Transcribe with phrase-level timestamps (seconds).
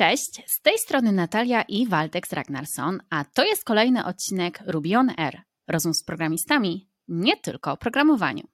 [0.00, 5.10] Cześć, z tej strony Natalia i Waldek Ragnarsson, a to jest kolejny odcinek Ruby on
[5.16, 5.42] Air.
[5.68, 8.48] Rozum z programistami, nie tylko o programowaniu.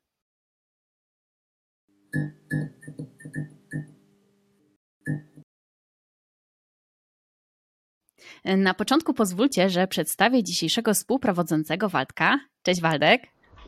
[8.45, 12.41] Na początku pozwólcie, że przedstawię dzisiejszego współprowadzącego Waldka.
[12.63, 13.23] Cześć Waldek.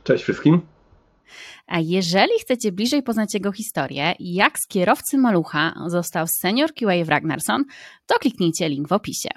[0.05, 0.78] Cześć wszystkim.
[1.67, 7.09] A jeżeli chcecie bliżej poznać jego historię, jak z kierowcy malucha został senior QA w
[7.09, 7.65] Ragnarsson,
[8.07, 9.29] to kliknijcie link w opisie.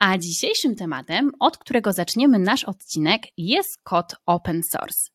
[0.00, 5.10] A dzisiejszym tematem, od którego zaczniemy nasz odcinek, jest kod open source.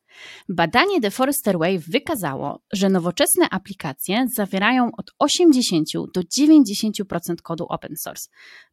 [0.49, 7.95] Badanie The Forrester Wave wykazało, że nowoczesne aplikacje zawierają od 80 do 90% kodu open
[7.97, 8.29] source.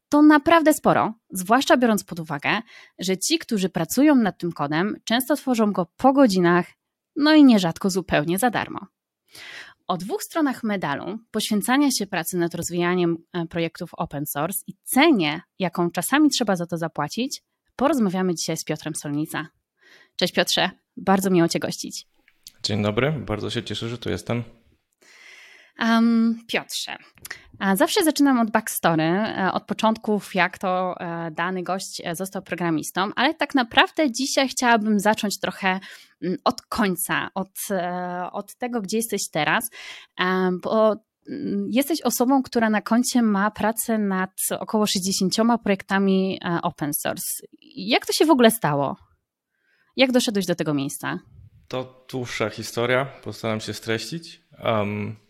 [0.09, 2.61] To naprawdę sporo, zwłaszcza biorąc pod uwagę,
[2.99, 6.67] że ci, którzy pracują nad tym kodem, często tworzą go po godzinach,
[7.17, 8.87] no i nierzadko zupełnie za darmo.
[9.87, 15.41] O dwóch stronach medalu poświęcania się pracy nad rozwijaniem e, projektów open source i cenie,
[15.59, 17.43] jaką czasami trzeba za to zapłacić,
[17.77, 19.47] porozmawiamy dzisiaj z Piotrem Solnica.
[20.17, 22.07] Cześć Piotrze, bardzo miło Cię gościć.
[22.63, 24.43] Dzień dobry, bardzo się cieszę, że tu jestem.
[25.81, 26.97] Um, Piotrze,
[27.75, 33.11] zawsze zaczynam od backstory, e, od początków, jak to e, dany gość e, został programistą,
[33.17, 35.81] ale tak naprawdę dzisiaj chciałabym zacząć trochę
[36.23, 37.51] mm, od końca, od,
[38.33, 39.71] od tego, gdzie jesteś teraz,
[40.63, 40.97] bo
[41.29, 47.47] mm, jesteś osobą, która na koncie ma pracę nad około 60 projektami open source.
[47.77, 48.97] Jak to się w ogóle stało?
[49.97, 51.19] Jak doszedłeś do tego miejsca?
[51.69, 54.43] To dłuższa historia, postaram się streścić.
[54.65, 55.24] Um,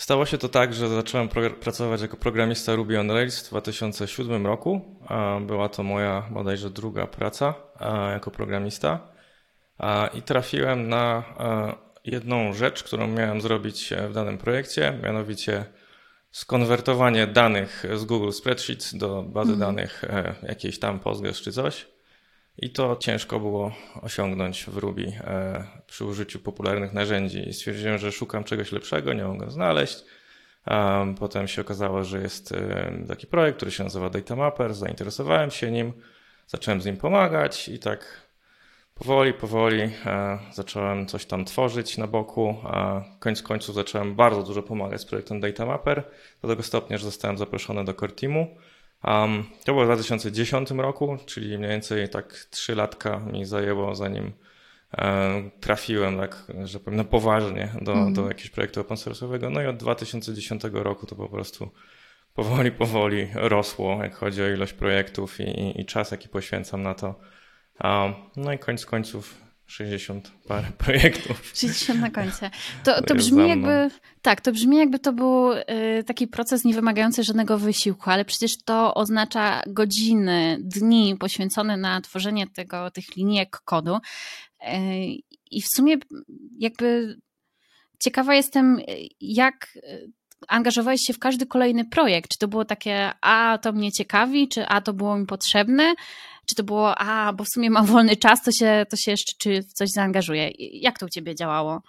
[0.00, 1.28] Stało się to tak, że zacząłem
[1.60, 4.98] pracować jako programista Ruby on Rails w 2007 roku.
[5.40, 7.54] Była to moja bodajże druga praca
[8.12, 9.00] jako programista.
[10.14, 11.24] I trafiłem na
[12.04, 15.64] jedną rzecz, którą miałem zrobić w danym projekcie, mianowicie
[16.30, 19.60] skonwertowanie danych z Google Spreadsheets do bazy mm.
[19.60, 21.86] danych e, jakiejś tam Postgres czy coś.
[22.62, 23.72] I to ciężko było
[24.02, 27.48] osiągnąć w Ruby e, przy użyciu popularnych narzędzi.
[27.48, 30.04] I stwierdziłem, że szukam czegoś lepszego, nie mogę znaleźć.
[31.18, 34.74] Potem się okazało, że jest e, taki projekt, który się nazywa Data Mapper.
[34.74, 35.92] Zainteresowałem się nim,
[36.46, 38.30] zacząłem z nim pomagać i tak
[38.94, 42.56] powoli, powoli e, zacząłem coś tam tworzyć na boku.
[42.64, 46.10] A koniec końców zacząłem bardzo dużo pomagać z projektem Data Mapper,
[46.42, 48.56] do tego stopnia, że zostałem zaproszony do core teamu.
[49.04, 54.32] Um, to było w 2010 roku, czyli mniej więcej tak 3 latka mi zajęło, zanim
[54.98, 58.14] um, trafiłem, tak, że powiem, na poważnie do, mm.
[58.14, 59.50] do jakiegoś projektu open source'owego.
[59.50, 61.70] No i od 2010 roku to po prostu
[62.34, 66.94] powoli, powoli rosło, jak chodzi o ilość projektów i, i, i czas, jaki poświęcam na
[66.94, 67.14] to.
[67.84, 71.52] Um, no i koniec końców 60 parę projektów.
[71.54, 72.44] 60 na końcu.
[72.84, 73.90] To, to brzmi jakby,
[74.22, 75.64] tak, to brzmi jakby to był y,
[76.06, 82.46] taki proces nie wymagający żadnego wysiłku, ale przecież to oznacza godziny, dni poświęcone na tworzenie
[82.46, 83.96] tego, tych linijek kodu.
[83.96, 84.00] Y,
[85.50, 85.96] I w sumie
[86.58, 87.16] jakby
[87.98, 88.80] ciekawa jestem,
[89.20, 89.78] jak
[90.48, 92.30] angażowałeś się w każdy kolejny projekt?
[92.30, 95.94] Czy to było takie, a to mnie ciekawi, czy a to było mi potrzebne?
[96.50, 99.32] Czy to było, a bo w sumie mam wolny czas, to się, to się jeszcze
[99.38, 100.50] czy w coś zaangażuję?
[100.58, 101.82] Jak to u ciebie działało?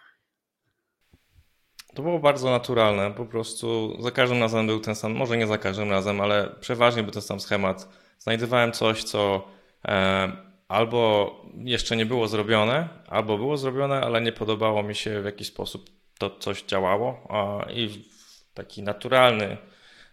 [1.95, 3.11] To było bardzo naturalne.
[3.11, 7.03] Po prostu za każdym razem był ten sam, może nie za każdym razem, ale przeważnie
[7.03, 7.89] był ten sam schemat.
[8.19, 9.47] Znajdowałem coś, co
[9.85, 10.31] e,
[10.67, 15.45] albo jeszcze nie było zrobione, albo było zrobione, ale nie podobało mi się w jaki
[15.45, 17.27] sposób to coś działało.
[17.29, 19.57] A, I w taki naturalny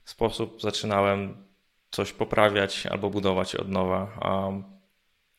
[0.05, 1.48] sposób zaczynałem
[1.91, 4.21] coś poprawiać albo budować od nowa.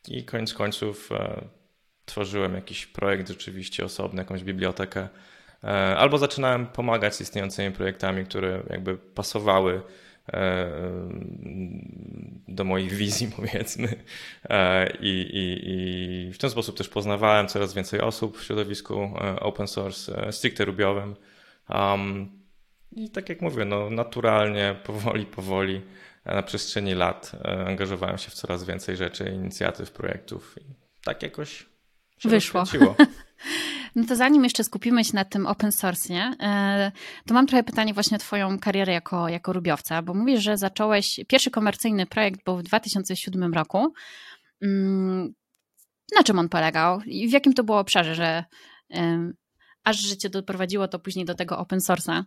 [0.07, 1.41] I koniec końców e,
[2.05, 5.09] tworzyłem jakiś projekt rzeczywiście osobny, jakąś bibliotekę,
[5.63, 5.67] e,
[5.97, 9.81] albo zaczynałem pomagać z istniejącymi projektami, które jakby pasowały
[10.33, 10.67] e,
[12.47, 13.95] do moich wizji, powiedzmy.
[14.99, 15.69] I, i,
[16.29, 21.15] I w ten sposób też poznawałem coraz więcej osób w środowisku open source, stricte rubiowym.
[21.69, 22.29] Um,
[22.91, 25.81] I tak jak mówię, no, naturalnie, powoli, powoli
[26.25, 30.65] na przestrzeni lat e, angażowałem się w coraz więcej rzeczy, inicjatyw, projektów i
[31.03, 31.65] tak jakoś
[32.17, 32.63] się wyszło.
[33.95, 36.91] No to zanim jeszcze skupimy się na tym open source, e,
[37.25, 41.19] to mam trochę pytanie właśnie o Twoją karierę jako, jako rubiowca, bo mówisz, że zacząłeś,
[41.27, 43.93] pierwszy komercyjny projekt był w 2007 roku.
[44.61, 45.33] Mm,
[46.15, 48.43] na czym on polegał i w jakim to było obszarze, że
[49.83, 52.23] aż życie doprowadziło to później do tego open source'a?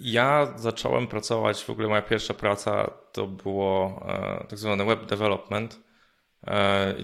[0.00, 5.80] Ja zacząłem pracować, w ogóle moja pierwsza praca to było e, tak zwany web development.
[6.46, 6.94] E,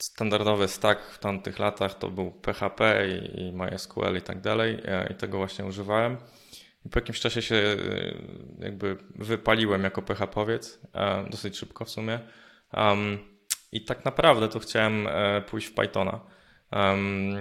[0.00, 5.14] standardowy stack w tamtych latach to był PHP i, MySQL i tak dalej e, i
[5.14, 6.16] tego właśnie używałem.
[6.84, 7.76] I po jakimś czasie się
[8.58, 10.80] jakby wypaliłem jako PHP-owiec,
[11.30, 12.18] dosyć szybko w sumie.
[12.72, 13.18] Um,
[13.72, 15.08] I tak naprawdę to chciałem
[15.46, 16.20] pójść w Pythona.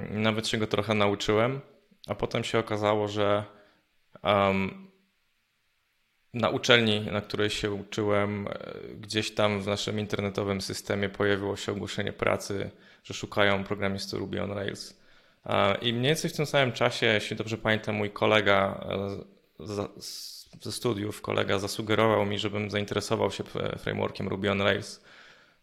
[0.09, 1.61] Nawet się go trochę nauczyłem,
[2.07, 3.43] a potem się okazało, że
[6.33, 8.53] na uczelni, na której się uczyłem, e,
[8.95, 12.71] gdzieś tam w naszym internetowym systemie pojawiło się ogłoszenie pracy,
[13.03, 15.03] że szukają programisty Ruby on Rails.
[15.81, 19.33] I mniej więcej w tym samym czasie, jeśli dobrze pamiętam, mój kolega e,
[20.61, 23.43] ze studiów, kolega zasugerował mi, żebym zainteresował się
[23.79, 25.03] frameworkiem Ruby on Rails.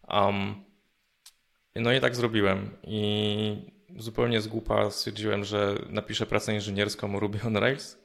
[0.07, 0.63] Um,
[1.75, 2.69] no i tak zrobiłem.
[2.83, 7.97] I zupełnie z głupa stwierdziłem, że napiszę pracę inżynierską Ruby on Rails,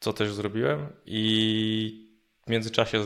[0.00, 2.08] co też zrobiłem i
[2.46, 3.04] w międzyczasie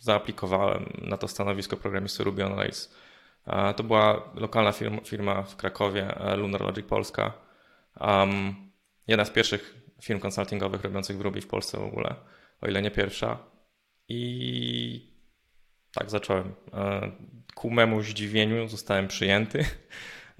[0.00, 2.94] zaaplikowałem na to stanowisko programisty Ruby on Rails.
[3.76, 7.32] To była lokalna firma, firma w Krakowie, Lunar Logic Polska.
[8.00, 8.54] Um,
[9.06, 12.14] jedna z pierwszych firm konsultingowych robiących w Ruby w Polsce w ogóle,
[12.60, 13.38] o ile nie pierwsza.
[14.08, 15.12] I
[15.94, 16.54] tak zacząłem.
[17.54, 19.64] Ku memu zdziwieniu zostałem przyjęty.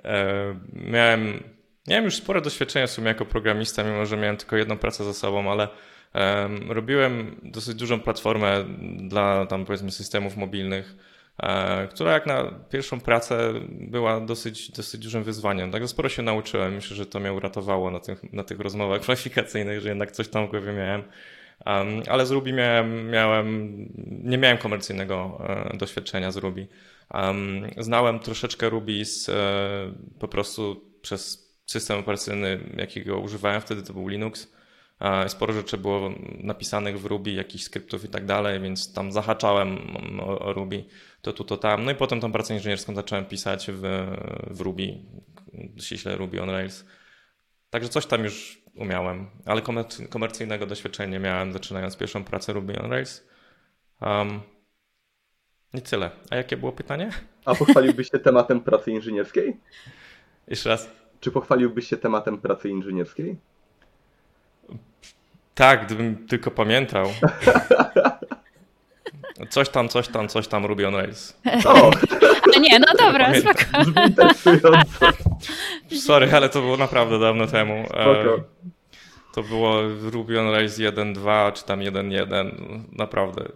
[0.05, 1.43] E, miałem,
[1.89, 5.15] miałem już spore doświadczenie w sumie jako programista, mimo że miałem tylko jedną pracę za
[5.15, 5.69] sobą, ale
[6.69, 8.65] robiłem dosyć dużą platformę
[8.99, 10.97] dla tam powiedzmy systemów mobilnych,
[11.43, 15.71] e, która jak na pierwszą pracę była dosyć, dosyć dużym wyzwaniem.
[15.71, 16.75] Także sporo się nauczyłem.
[16.75, 20.47] Myślę, że to mnie uratowało na tych, na tych rozmowach kwalifikacyjnych, że jednak coś tam
[20.47, 21.03] w głowie miałem.
[21.67, 23.77] Um, ale z Ruby miałem, miałem,
[24.23, 26.67] nie miałem komercyjnego e, doświadczenia z Ruby.
[27.15, 29.33] Um, znałem troszeczkę Ruby z, e,
[30.19, 34.53] po prostu przez system operacyjny, jakiego używałem wtedy, to był Linux.
[35.29, 36.11] Sporo rzeczy było
[36.41, 39.79] napisanych w Ruby, jakichś skryptów i tak dalej, więc tam zahaczałem
[40.21, 40.85] o, o Ruby,
[41.23, 41.85] to tu, to tam.
[41.85, 43.83] No i potem tą pracę inżynierską zacząłem pisać w,
[44.51, 44.95] w Ruby,
[45.79, 46.85] ściśle Ruby on Rails.
[47.71, 49.63] Także coś tam już umiałem, ale
[50.11, 53.27] komercyjnego doświadczenia miałem, zaczynając pierwszą pracę Ruby on Rails.
[54.01, 54.41] Um,
[55.75, 56.11] I tyle.
[56.31, 57.11] A jakie było pytanie?
[57.45, 59.57] A pochwaliłbyś się tematem pracy inżynierskiej?
[60.49, 61.02] Jeszcze raz.
[61.23, 63.37] Czy pochwaliłbyś się tematem pracy inżynierskiej?
[65.55, 67.07] Tak, gdybym tylko pamiętał.
[69.51, 71.41] Coś tam, coś tam, coś tam Ruby on Rails.
[71.67, 71.91] O.
[72.61, 73.65] nie, no dobra, spoko.
[76.07, 77.75] Sorry, ale to było naprawdę dawno temu.
[77.75, 78.45] E, spoko.
[79.35, 82.51] To było Ruby on Rails 1.2 czy tam 1.1.
[82.93, 83.49] Naprawdę.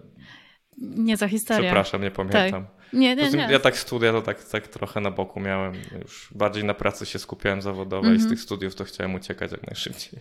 [0.78, 1.62] Nie za historię.
[1.62, 2.66] Przepraszam, nie pamiętam.
[2.66, 2.75] Tak.
[2.92, 3.48] Nie, nie, nie.
[3.50, 5.74] Ja tak studia to tak, tak trochę na boku miałem.
[6.02, 8.16] Już bardziej na pracy się skupiałem zawodowo mm -hmm.
[8.16, 8.36] i z mhm.
[8.36, 10.20] tych studiów to chciałem uciekać jak najszybciej.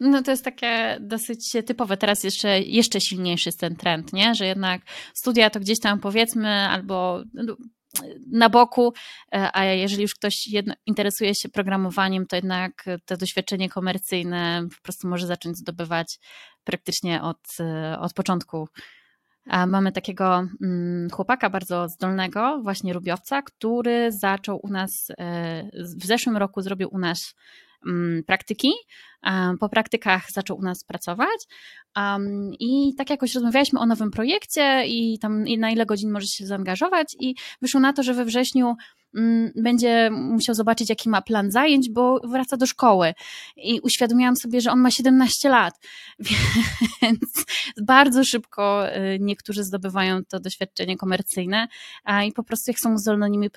[0.00, 1.96] No to jest takie dosyć typowe.
[1.96, 4.34] Teraz jeszcze, jeszcze silniejszy jest ten trend, nie?
[4.34, 4.82] że jednak
[5.14, 7.56] studia to gdzieś tam powiedzmy albo no,
[8.30, 8.92] na boku,
[9.34, 14.82] e, a jeżeli już ktoś jedno, interesuje się programowaniem, to jednak to doświadczenie komercyjne po
[14.82, 16.18] prostu może zacząć zdobywać
[16.64, 18.68] praktycznie od, e, od początku.
[19.46, 26.36] Mamy takiego mm, chłopaka bardzo zdolnego, właśnie rubiowca, który zaczął u nas, e, w zeszłym
[26.36, 27.34] roku zrobił u nas
[27.86, 28.72] mm, praktyki.
[29.60, 31.46] Po praktykach zaczął u nas pracować
[32.60, 37.16] i tak jakoś rozmawialiśmy o nowym projekcie i tam na ile godzin może się zaangażować
[37.20, 38.76] i wyszło na to, że we wrześniu
[39.56, 43.12] będzie musiał zobaczyć, jaki ma plan zajęć, bo wraca do szkoły.
[43.56, 45.80] I uświadomiłam sobie, że on ma 17 lat,
[47.02, 47.44] więc
[47.82, 51.68] bardzo szybko y, niektórzy zdobywają to doświadczenie komercyjne
[52.04, 53.50] a i po prostu jak są zdolnymi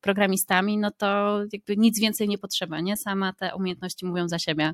[0.00, 2.96] programistami, no to jakby nic więcej nie potrzeba, nie?
[2.96, 4.72] Sama te umiejętności mówią za siebie.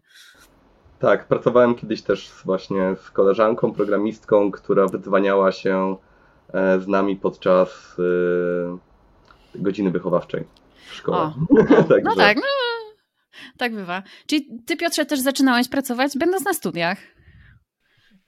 [0.98, 5.96] Tak, pracowałem kiedyś też właśnie z koleżanką, programistką, która wydzwaniała się
[6.52, 8.91] e, z nami podczas y,
[9.54, 10.44] godziny wychowawczej
[10.90, 11.18] w szkole.
[11.18, 11.34] O,
[12.04, 12.42] no tak, no,
[13.58, 14.02] tak bywa.
[14.26, 16.98] Czyli ty Piotrze też zaczynałeś pracować będąc na studiach.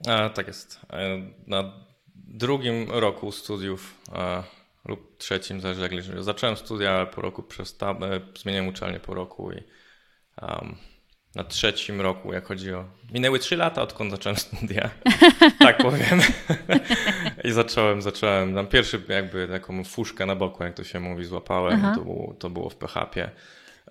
[0.09, 0.81] A, tak jest.
[0.93, 1.73] E, na
[2.15, 4.43] drugim roku studiów a,
[4.85, 5.93] lub trzecim, zależy jak.
[6.23, 7.99] Zacząłem studia, ale po roku przestałem,
[8.37, 9.63] zmieniłem uczelnię po roku i
[10.43, 10.77] um,
[11.35, 12.85] na trzecim roku, jak chodzi o.
[13.13, 14.91] Minęły trzy lata, odkąd zacząłem studia.
[15.59, 16.21] tak powiem.
[17.45, 18.55] I zacząłem, zacząłem.
[18.55, 21.95] Tam pierwszy, jakby taką fuszkę na boku, jak to się mówi, złapałem.
[21.95, 23.31] To było, to było w PHP.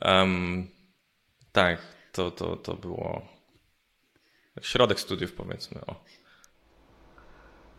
[0.05, 0.67] Um,
[1.51, 1.77] tak,
[2.11, 3.21] to, to, to było
[4.61, 5.81] środek studiów, powiedzmy.
[5.87, 5.95] O.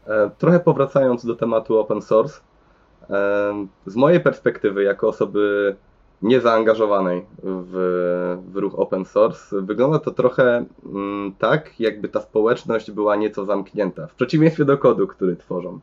[0.07, 2.41] E, trochę powracając do tematu open source.
[3.11, 5.77] E, z mojej perspektywy, jako osoby
[6.25, 9.63] niezaangażowanej w, w ruch open source.
[9.63, 15.07] Wygląda to trochę mm, tak, jakby ta społeczność była nieco zamknięta, w przeciwieństwie do kodu,
[15.07, 15.81] który tworzą.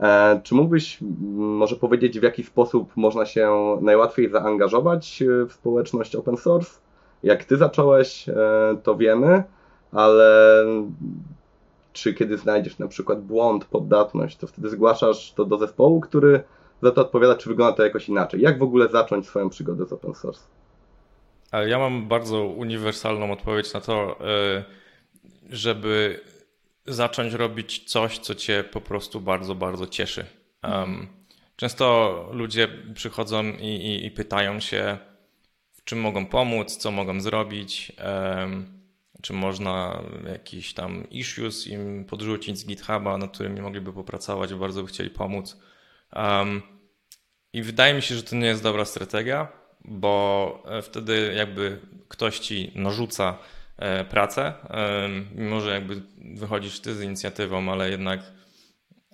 [0.00, 0.98] E, czy mógłbyś
[1.30, 6.80] może powiedzieć, w jaki sposób można się najłatwiej zaangażować w społeczność open source
[7.22, 8.26] Jak ty zacząłeś,
[8.82, 9.42] to wiemy,
[9.92, 10.64] ale
[11.92, 16.42] czy kiedy znajdziesz na przykład błąd, poddatność, to wtedy zgłaszasz to do zespołu, który
[16.84, 18.40] za to odpowiada, czy wygląda to jakoś inaczej.
[18.40, 20.40] Jak w ogóle zacząć swoją przygodę z open source?
[21.50, 24.64] Ale ja mam bardzo uniwersalną odpowiedź na to, e,
[25.50, 26.20] żeby
[26.86, 30.26] zacząć robić coś, co cię po prostu bardzo, bardzo cieszy.
[31.56, 34.98] Często ludzie przychodzą i, i, i, pytają się,
[35.72, 37.92] w czym mogą pomóc, co mogą zrobić.
[39.22, 44.88] Czy można jakiś tam issues im podrzucić z GitHuba, nad którymi mogliby popracować, bardzo by
[44.88, 45.60] chcieli pomóc.
[46.16, 46.62] Um,
[47.54, 49.48] I wydaje mi się, że to nie jest dobra strategia,
[49.84, 53.38] bo e, wtedy jakby ktoś ci narzuca
[53.76, 54.52] e, pracę,
[55.34, 56.02] mimo że jakby
[56.34, 58.20] wychodzisz ty z inicjatywą, ale jednak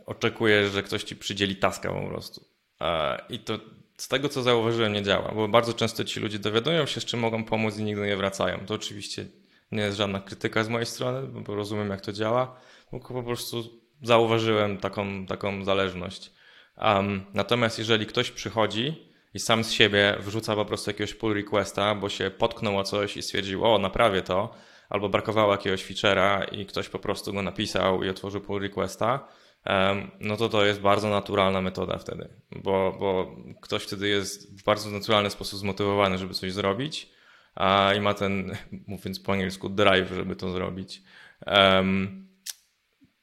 [0.06, 2.44] oczekujesz, że ktoś ci przydzieli taskę po prostu.
[2.80, 3.58] E, I to
[3.96, 7.20] z tego, co zauważyłem, nie działa, bo bardzo często ci ludzie dowiadują się, z czym
[7.20, 8.58] mogą pomóc i nigdy nie wracają.
[8.66, 9.26] To oczywiście
[9.72, 13.64] nie jest żadna krytyka z mojej strony, bo rozumiem jak to działa, tylko po prostu
[14.02, 16.39] zauważyłem taką, taką zależność.
[16.80, 21.94] Um, natomiast jeżeli ktoś przychodzi i sam z siebie wrzuca po prostu jakiegoś pull requesta,
[21.94, 24.54] bo się potknął o coś i stwierdził, o naprawię to,
[24.88, 29.28] albo brakowało jakiegoś feature'a i ktoś po prostu go napisał i otworzył pull requesta,
[29.66, 32.28] um, no to to jest bardzo naturalna metoda wtedy,
[32.62, 37.10] bo, bo ktoś wtedy jest w bardzo naturalny sposób zmotywowany, żeby coś zrobić
[37.54, 38.56] a, i ma ten,
[38.86, 41.02] mówiąc po angielsku, drive, żeby to zrobić.
[41.46, 42.29] Um,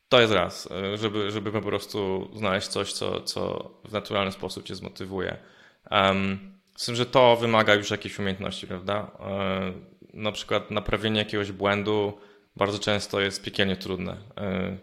[0.09, 4.75] to jest raz, żeby, żeby po prostu znaleźć coś, co, co w naturalny sposób cię
[4.75, 5.37] zmotywuje.
[5.91, 6.39] Um,
[6.75, 9.11] z tym, że to wymaga już jakiejś umiejętności, prawda?
[9.19, 12.13] Um, na przykład naprawienie jakiegoś błędu
[12.55, 14.17] bardzo często jest piekielnie trudne.
[14.37, 14.77] Um,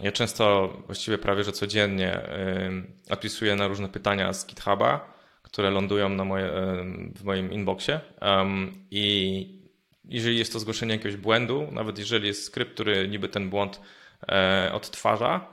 [0.00, 2.20] ja często, właściwie prawie że codziennie
[3.10, 5.16] odpisuję na różne pytania z GitHuba
[5.56, 6.50] które lądują na moje,
[7.14, 8.00] w moim inboxie.
[8.90, 9.46] I
[10.04, 13.82] jeżeli jest to zgłoszenie jakiegoś błędu, nawet jeżeli jest skrypt, który niby ten błąd e,
[14.72, 15.46] odtwarza,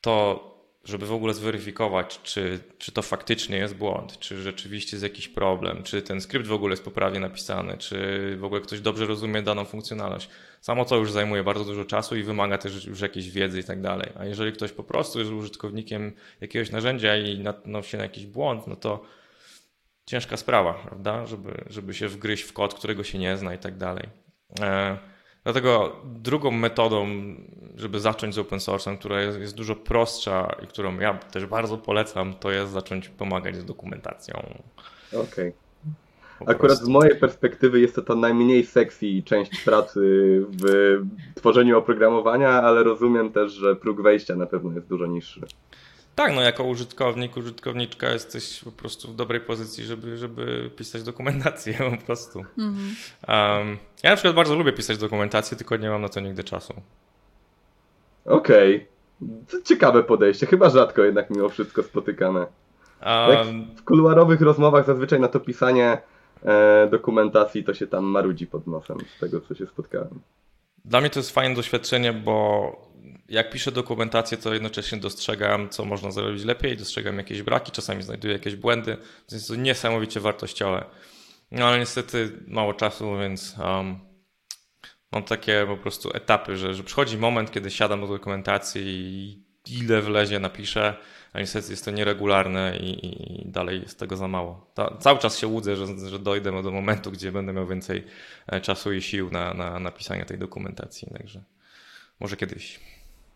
[0.00, 0.48] to
[0.88, 5.82] żeby w ogóle zweryfikować, czy, czy to faktycznie jest błąd, czy rzeczywiście jest jakiś problem,
[5.82, 7.96] czy ten skrypt w ogóle jest poprawnie napisany, czy
[8.36, 10.28] w ogóle ktoś dobrze rozumie daną funkcjonalność.
[10.60, 13.80] Samo to już zajmuje bardzo dużo czasu i wymaga też już jakiejś wiedzy i tak
[13.80, 14.12] dalej.
[14.18, 18.66] A jeżeli ktoś po prostu jest użytkownikiem jakiegoś narzędzia i natknął się na jakiś błąd,
[18.66, 19.04] no to
[20.06, 23.76] ciężka sprawa, prawda, żeby, żeby się wgryźć w kod, którego się nie zna i tak
[23.76, 24.08] dalej.
[24.60, 24.98] E,
[25.48, 27.06] dlatego drugą metodą,
[27.76, 31.78] żeby zacząć z open source'em, która jest, jest, dużo prostsza i którą ja też bardzo
[31.78, 34.34] polecam, to jest zacząć pomagać z dokumentacją.
[35.12, 35.52] Okej.
[36.40, 36.54] Okay.
[36.54, 40.00] Akurat z mojej perspektywy jest to ta najmniej sexy część pracy
[40.62, 41.00] w
[41.34, 45.40] tworzeniu oprogramowania, ale rozumiem też, że próg wejścia na pewno jest dużo niższy.
[46.18, 51.74] Tak, no jako użytkownik, użytkowniczka jesteś po prostu w dobrej pozycji, żeby, żeby pisać dokumentację
[51.98, 52.38] po prostu.
[52.38, 52.76] Mhm.
[53.28, 56.74] Um, ja na przykład bardzo lubię pisać dokumentację, tylko nie mam na to nigdy czasu.
[58.24, 58.86] Okej.
[59.20, 59.62] Okay.
[59.64, 62.46] Ciekawe podejście, chyba rzadko jednak mimo wszystko spotykane.
[63.06, 65.98] Um, w kuluarowych rozmowach zazwyczaj na to pisanie
[66.44, 70.20] e, dokumentacji to się tam marudzi pod nosem, z tego co się spotkałem.
[70.84, 72.87] Dla mnie to jest fajne doświadczenie, bo
[73.28, 78.32] jak piszę dokumentację, to jednocześnie dostrzegam, co można zrobić lepiej, dostrzegam jakieś braki, czasami znajduję
[78.32, 80.84] jakieś błędy, więc jest to niesamowicie wartościowe.
[81.50, 83.98] No ale niestety mało czasu, więc um,
[85.12, 89.48] mam takie po prostu etapy, że, że przychodzi moment, kiedy siadam do dokumentacji i
[89.80, 90.96] ile wlezie napiszę,
[91.32, 93.06] a niestety jest to nieregularne i,
[93.46, 94.70] i dalej jest tego za mało.
[94.74, 98.04] To, cały czas się łudzę, że, że dojdę do momentu, gdzie będę miał więcej
[98.46, 101.42] e, czasu i sił na, na napisanie tej dokumentacji, także
[102.20, 102.80] może kiedyś.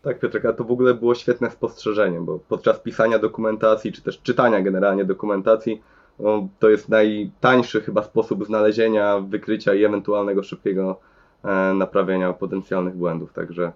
[0.01, 4.21] Tak, Piotrek, a to w ogóle było świetne spostrzeżenie, bo podczas pisania dokumentacji, czy też
[4.21, 5.81] czytania generalnie dokumentacji,
[6.19, 10.99] no, to jest najtańszy chyba sposób znalezienia, wykrycia i ewentualnego szybkiego
[11.43, 13.33] e, naprawienia potencjalnych błędów.
[13.33, 13.71] Także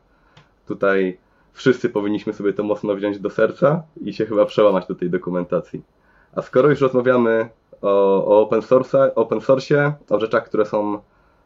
[0.67, 1.17] tutaj
[1.53, 5.81] wszyscy powinniśmy sobie to mocno wziąć do serca i się chyba przełamać do tej dokumentacji.
[6.35, 7.49] A skoro już rozmawiamy
[7.81, 10.99] o, o open, source, open source, o rzeczach, które są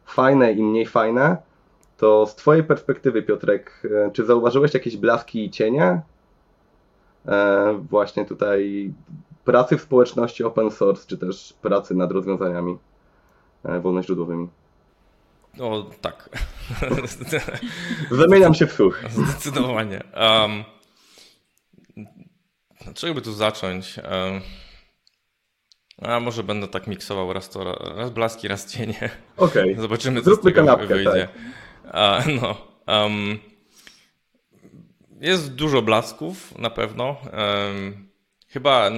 [0.06, 1.38] fajne i mniej fajne,
[2.01, 6.01] to z Twojej perspektywy, Piotrek, e, czy zauważyłeś jakieś blaski i cienie
[7.27, 8.91] e, właśnie tutaj
[9.46, 12.77] pracy w społeczności open source, czy też pracy nad rozwiązaniami
[13.63, 14.48] e, wolnoźródłowymi?
[15.60, 16.29] O, tak.
[18.12, 19.03] Zamieniam się w słuch.
[19.27, 20.03] Zdecydowanie.
[20.15, 20.63] Um,
[22.93, 23.98] czego by tu zacząć?
[23.98, 24.41] Um,
[26.01, 27.63] a może będę tak miksował raz to,
[27.96, 29.10] raz blaski, raz cienie.
[29.38, 29.72] Okej.
[29.72, 29.81] Okay.
[29.88, 31.27] Zobaczymy, co Zróbmy z tego kanapkę, wyjdzie.
[31.27, 31.61] Tak.
[32.41, 33.39] No, um,
[35.21, 37.17] jest dużo blasków na pewno.
[37.33, 38.09] Um,
[38.47, 38.89] chyba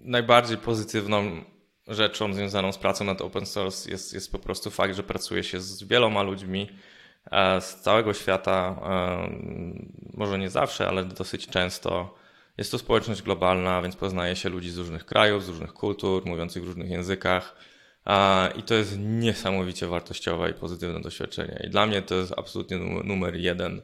[0.00, 1.44] najbardziej pozytywną
[1.88, 5.60] rzeczą związaną z pracą nad open source jest, jest po prostu fakt, że pracuje się
[5.60, 6.68] z wieloma ludźmi
[7.30, 8.80] e, z całego świata.
[10.14, 12.14] Może nie zawsze, ale dosyć często.
[12.58, 16.62] Jest to społeczność globalna, więc poznaje się ludzi z różnych krajów, z różnych kultur, mówiących
[16.62, 17.56] w różnych językach.
[18.56, 21.62] I to jest niesamowicie wartościowe i pozytywne doświadczenie.
[21.66, 23.82] I dla mnie to jest absolutnie numer jeden,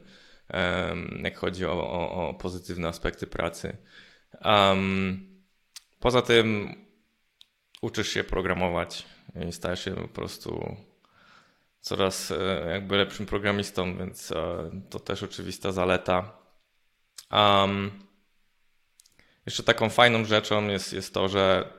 [1.23, 3.77] jak chodzi o, o, o pozytywne aspekty pracy.
[5.99, 6.75] Poza tym
[7.81, 9.05] uczysz się programować
[9.49, 10.75] i stajesz się po prostu
[11.81, 16.37] coraz e, jakby lepszym programistą, więc e, to też oczywista zaleta.
[19.45, 21.73] Jeszcze taką fajną rzeczą jest, jest to, że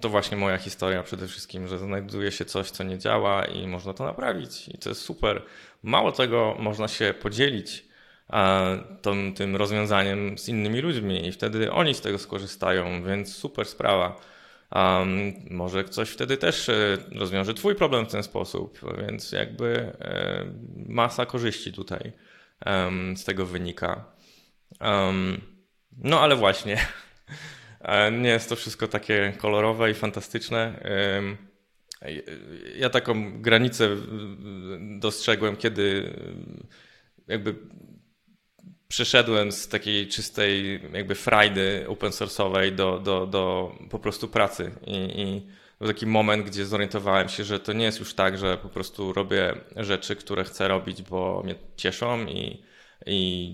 [0.00, 3.94] to właśnie moja historia przede wszystkim, że znajduje się coś, co nie działa i można
[3.94, 5.42] to naprawić i to jest super.
[5.82, 7.86] Mało tego, można się podzielić
[9.02, 14.20] tym, tym rozwiązaniem z innymi ludźmi i wtedy oni z tego skorzystają, więc super sprawa.
[14.74, 20.44] Um, może ktoś wtedy też e, rozwiąże Twój problem w ten sposób, więc jakby e,
[20.86, 22.12] masa korzyści tutaj
[22.66, 24.04] um, z tego wynika.
[24.80, 25.40] Um,
[25.98, 26.78] no ale właśnie,
[28.12, 30.88] nie jest to wszystko takie kolorowe i fantastyczne.
[32.76, 33.88] Ja taką granicę
[34.98, 36.12] dostrzegłem, kiedy
[37.28, 37.54] jakby
[38.88, 44.96] przeszedłem z takiej czystej jakby frajdy open source'owej do, do, do po prostu pracy i,
[44.96, 45.46] i
[45.78, 49.12] był taki moment, gdzie zorientowałem się, że to nie jest już tak, że po prostu
[49.12, 52.62] robię rzeczy, które chcę robić, bo mnie cieszą i,
[53.06, 53.50] i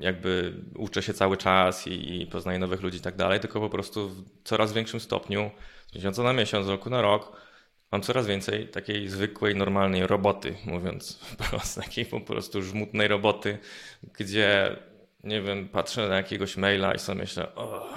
[0.00, 3.70] jakby uczę się cały czas i, i poznaję nowych ludzi i tak dalej, tylko po
[3.70, 5.50] prostu w coraz większym stopniu,
[5.92, 7.40] z miesiąca na miesiąc, z roku na rok,
[7.92, 13.58] mam coraz więcej takiej zwykłej, normalnej roboty, mówiąc wprost, takiej po prostu żmutnej roboty,
[14.12, 14.76] gdzie,
[15.24, 17.88] nie wiem, patrzę na jakiegoś maila i sobie myślę, o,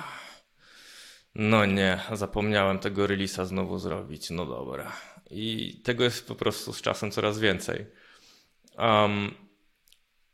[1.36, 4.92] no nie, zapomniałem tego release'a znowu zrobić, no dobra.
[5.32, 7.86] I tego jest po prostu z czasem coraz więcej.
[8.78, 9.49] Um,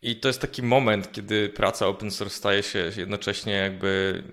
[0.06, 4.24] I to jest taki moment, kiedy praca open source staje się jednocześnie jakby,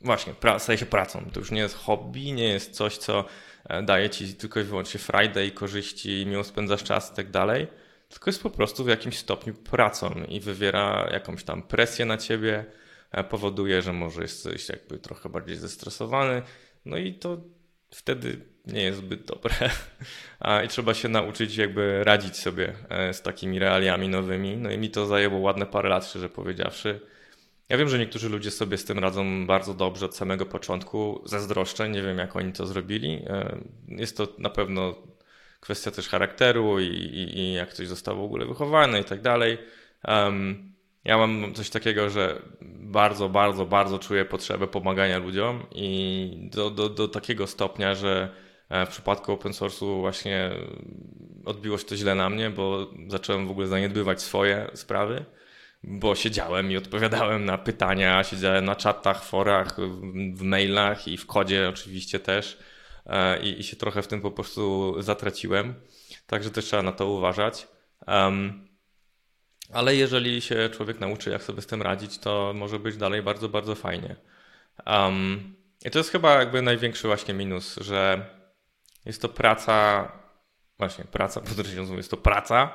[0.00, 1.30] właśnie, staje się pracą.
[1.32, 3.24] To już nie jest hobby, nie jest coś, co
[3.70, 7.66] E, daje ci tylko i wyłącznie Friday korzyści, miło spędzasz czas i tak dalej,
[8.08, 12.64] tylko jest po prostu w jakimś stopniu pracą i wywiera jakąś tam presję na ciebie,
[13.10, 16.42] e, powoduje, że może jesteś jakby trochę bardziej zestresowany,
[16.84, 17.40] no i to
[17.90, 19.52] wtedy nie jest zbyt dobre.
[20.64, 24.56] I trzeba się nauczyć jakby radzić sobie e, z takimi realiami nowymi.
[24.56, 27.00] No i mi to zajęło ładne parę lat, szczerze powiedziawszy.
[27.68, 31.22] Ja wiem, że niektórzy ludzie sobie z tym radzą bardzo dobrze od samego początku.
[31.24, 33.22] Zazdroszczę, nie wiem jak oni to zrobili.
[33.26, 34.94] E, jest to na pewno
[35.60, 39.58] kwestia też charakteru i, i, i jak ktoś został w ogóle wychowany i tak dalej.
[40.08, 40.72] Um,
[41.04, 46.88] ja mam coś takiego, że bardzo, bardzo, bardzo czuję potrzebę pomagania ludziom i do, do,
[46.88, 48.28] do takiego stopnia, że
[48.86, 50.50] w przypadku open source'u właśnie
[51.44, 55.24] odbiło się to źle na mnie, bo zacząłem w ogóle zaniedbywać swoje sprawy
[55.82, 59.76] bo siedziałem i odpowiadałem na pytania, siedziałem na czatach, forach,
[60.34, 62.58] w mailach i w kodzie oczywiście też
[63.06, 65.74] e, i, i się trochę w tym po prostu zatraciłem,
[66.26, 67.68] także też trzeba na to uważać.
[68.06, 68.68] Um,
[69.72, 73.48] ale jeżeli się człowiek nauczy, jak sobie z tym radzić, to może być dalej bardzo,
[73.48, 74.16] bardzo fajnie.
[74.86, 75.54] Um,
[75.84, 78.26] I to jest chyba jakby największy właśnie minus, że
[79.04, 80.08] jest to praca,
[80.78, 82.70] właśnie praca, podkreślam, jest to praca,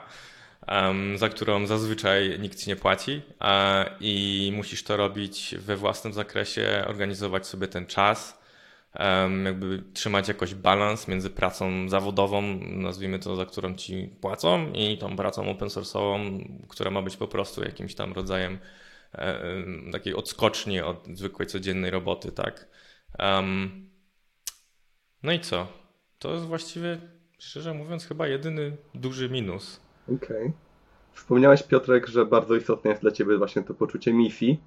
[1.16, 3.22] za którą zazwyczaj nikt ci nie płaci
[4.00, 8.46] i musisz to robić we własnym zakresie, organizować sobie ten czas,
[9.46, 15.16] jakby trzymać jakoś balans między pracą zawodową, nazwijmy to, za którą ci płacą i tą
[15.16, 18.60] pracą open source'ową, która ma być po prostu jakimś tam rodzajem
[19.14, 19.42] e,
[19.92, 22.68] takiej odskoczni od zwykłej codziennej roboty, tak.
[25.24, 25.85] No i co?
[26.19, 26.97] To jest właściwie,
[27.38, 30.38] szczerze mówiąc, chyba jedyny duży minus Okej.
[30.38, 30.51] Okay.
[31.13, 34.60] Wspomniałeś, Piotrek, że bardzo istotne jest dla Ciebie właśnie to poczucie misji,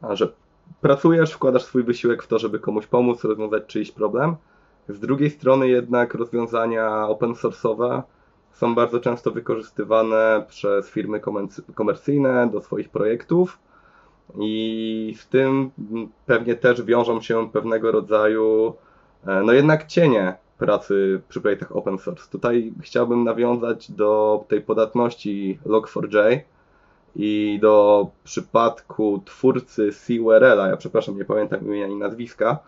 [0.00, 0.32] a że
[0.80, 4.36] pracujesz, wkładasz swój wysiłek w to, żeby komuś pomóc, rozwiązać czyjś problem.
[4.88, 8.02] Z drugiej strony jednak rozwiązania open source'owe
[8.52, 11.20] są bardzo często wykorzystywane przez firmy
[11.74, 13.58] komercyjne do swoich projektów
[14.38, 15.70] i w tym
[16.26, 18.74] pewnie też wiążą się pewnego rodzaju
[19.26, 22.30] e, no jednak cienie pracy przy projektach open source.
[22.30, 26.40] Tutaj chciałbym nawiązać do tej podatności Log4j
[27.16, 30.68] i do przypadku twórcy CURL-a.
[30.68, 32.58] Ja przepraszam, nie pamiętam imienia ani nazwiska,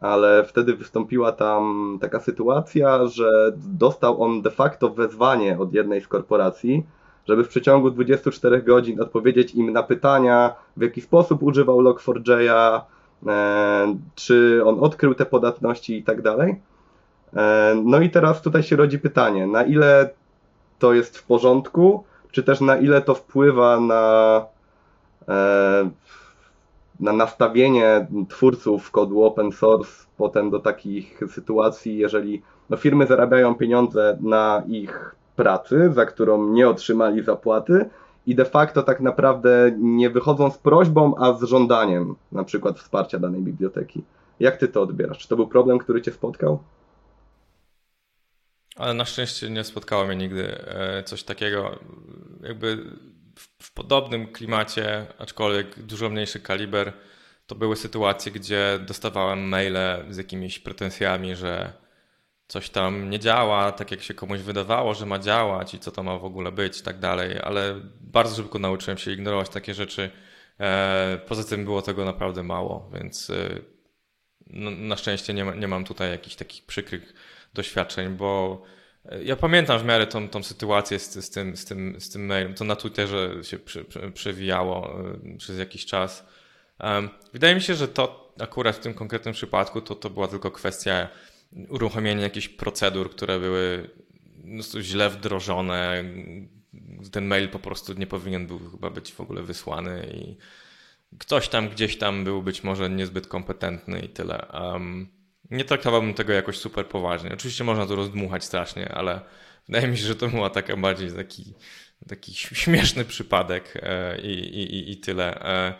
[0.00, 6.08] ale wtedy wystąpiła tam taka sytuacja, że dostał on de facto wezwanie od jednej z
[6.08, 6.86] korporacji,
[7.28, 12.50] żeby w przeciągu 24 godzin odpowiedzieć im na pytania, w jaki sposób używał Log4j,
[14.14, 16.60] czy on odkrył te podatności i tak dalej.
[17.84, 20.10] No i teraz tutaj się rodzi pytanie, na ile
[20.78, 24.44] to jest w porządku, czy też na ile to wpływa na,
[27.00, 34.18] na nastawienie twórców kodu open source potem do takich sytuacji, jeżeli no, firmy zarabiają pieniądze
[34.20, 37.90] na ich pracy, za którą nie otrzymali zapłaty
[38.26, 43.18] i de facto tak naprawdę nie wychodzą z prośbą, a z żądaniem na przykład wsparcia
[43.18, 44.02] danej biblioteki.
[44.40, 45.18] Jak ty to odbierasz?
[45.18, 46.58] Czy to był problem, który cię spotkał?
[48.76, 51.78] Ale na szczęście nie spotkało mnie nigdy e, coś takiego.
[52.42, 52.84] Jakby
[53.62, 56.92] w, podobnym klimacie, aczkolwiek dużo mniejszy kaliber,
[57.46, 61.72] to były sytuacje, gdzie dostawałem maile z jakimiś pretensjami, że
[62.48, 66.02] coś tam nie działa tak, jak się komuś wydawało, że ma działać i co to
[66.02, 70.10] ma w ogóle być i tak dalej, ale bardzo szybko nauczyłem się ignorować takie rzeczy.
[70.60, 73.48] E, poza tym było tego naprawdę mało, więc e,
[74.46, 77.14] no, na szczęście nie, ma, nie mam tutaj jakichś takich przykrych
[77.54, 78.62] doświadczeń, bo
[79.04, 82.26] e, ja pamiętam w miarę tą, tą sytuację z, z, tym, z, tym, z tym
[82.26, 82.54] mailem.
[82.54, 84.96] To na Twitterze się przy, przy, przewijało
[85.38, 86.26] przez jakiś czas.
[87.32, 91.08] Wydaje mi się, że to akurat w tym konkretnym przypadku to, to była tylko kwestia
[91.68, 93.90] uruchomienia jakichś procedur, które były
[94.80, 96.04] źle wdrożone.
[97.12, 100.36] Ten mail po prostu nie powinien był chyba być w ogóle wysłany i
[101.18, 104.46] ktoś tam gdzieś tam był być może niezbyt kompetentny i tyle.
[104.52, 105.08] Um,
[105.50, 107.30] nie traktowałbym tego jakoś super poważnie.
[107.32, 109.20] Oczywiście można to rozdmuchać strasznie, ale
[109.66, 111.54] wydaje mi się, że to była taka bardziej taki,
[112.08, 115.44] taki śmieszny przypadek e, i, i, i tyle.
[115.44, 115.74] E,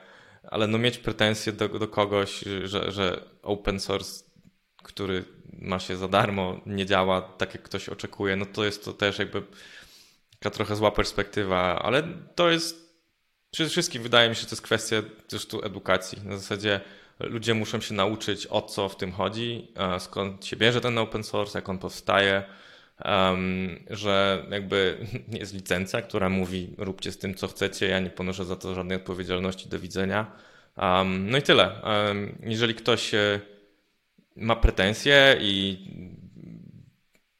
[0.51, 4.25] ale no mieć pretensje do, do kogoś, że, że open source,
[4.83, 8.93] który ma się za darmo, nie działa tak, jak ktoś oczekuje, no to jest to
[8.93, 9.43] też jakby
[10.39, 12.03] taka trochę zła perspektywa, ale
[12.35, 12.85] to jest
[13.51, 15.03] przede wszystkim wydaje mi się, że to jest kwestia
[15.49, 16.23] tu edukacji.
[16.25, 16.81] Na zasadzie
[17.19, 21.59] ludzie muszą się nauczyć o co w tym chodzi, skąd się bierze ten open source,
[21.59, 22.43] jak on powstaje,
[23.05, 24.99] um, że jakby
[25.41, 28.97] jest licencja, która mówi róbcie z tym co chcecie, ja nie ponoszę za to żadnej
[28.97, 30.33] odpowiedzialności, do widzenia.
[30.77, 31.83] Um, no i tyle.
[31.83, 33.13] Um, jeżeli ktoś
[34.37, 35.79] ma pretensje i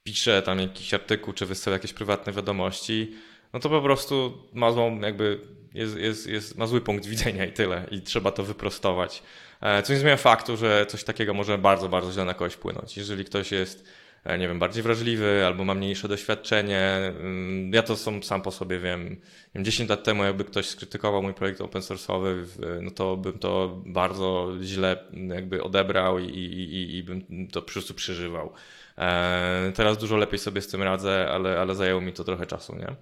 [0.03, 3.15] pisze tam jakiś artykuł, czy wysyła jakieś prywatne wiadomości,
[3.53, 5.41] no to po prostu ma złą jakby
[5.75, 7.87] jest, jest, jest, ma zły punkt widzenia i tyle.
[7.91, 9.23] I trzeba to wyprostować.
[9.65, 12.97] E, co nie zmienia faktu, że coś takiego może bardzo, bardzo źle na kogoś wpłynąć.
[12.97, 13.89] Jeżeli ktoś jest,
[14.25, 16.81] e, nie wiem, bardziej wrażliwy albo ma mniejsze doświadczenie,
[17.21, 19.21] mm, ja to sam, po sobie wiem.
[19.57, 22.45] 10 lat temu, jakby ktoś skrytykował mój projekt open source'owy,
[22.83, 27.95] no to bym to bardzo źle jakby odebrał i, i, i bym to po prostu
[27.95, 28.53] przeżywał.
[28.99, 32.77] E, teraz dużo lepiej sobie z tym radzę, ale, ale zajęło mi to trochę czasu,
[32.77, 32.97] nie?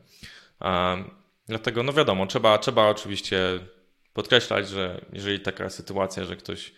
[1.47, 3.59] Dlatego, no wiadomo, trzeba, trzeba oczywiście
[4.13, 6.75] podkreślać, że jeżeli taka sytuacja, że ktoś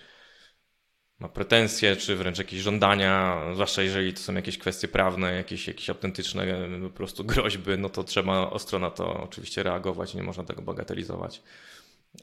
[1.18, 5.90] ma pretensje, czy wręcz jakieś żądania, zwłaszcza jeżeli to są jakieś kwestie prawne, jakieś, jakieś
[5.90, 6.46] autentyczne
[6.82, 11.42] po prostu groźby, no to trzeba ostro na to oczywiście reagować, nie można tego bagatelizować.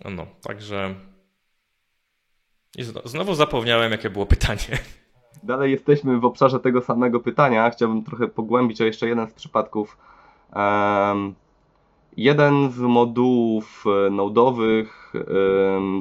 [0.05, 0.95] No, także
[2.77, 4.79] i znowu zapomniałem, jakie było pytanie.
[5.43, 7.69] Dalej jesteśmy w obszarze tego samego pytania.
[7.69, 9.97] Chciałbym trochę pogłębić o jeszcze jeden z przypadków.
[10.55, 11.35] Um,
[12.17, 15.00] Jeden z modułów e, nodowych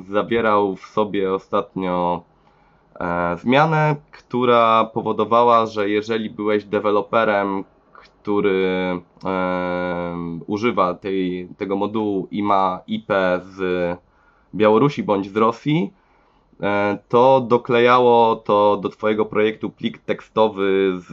[0.09, 2.23] zawierał w sobie ostatnio
[3.01, 9.01] e, zmianę, która powodowała, że jeżeli byłeś deweloperem, który
[10.47, 13.59] używa tej, tego modułu i ma IP z
[14.55, 15.93] Białorusi bądź z Rosji,
[16.61, 21.13] e, to doklejało to do Twojego projektu plik tekstowy z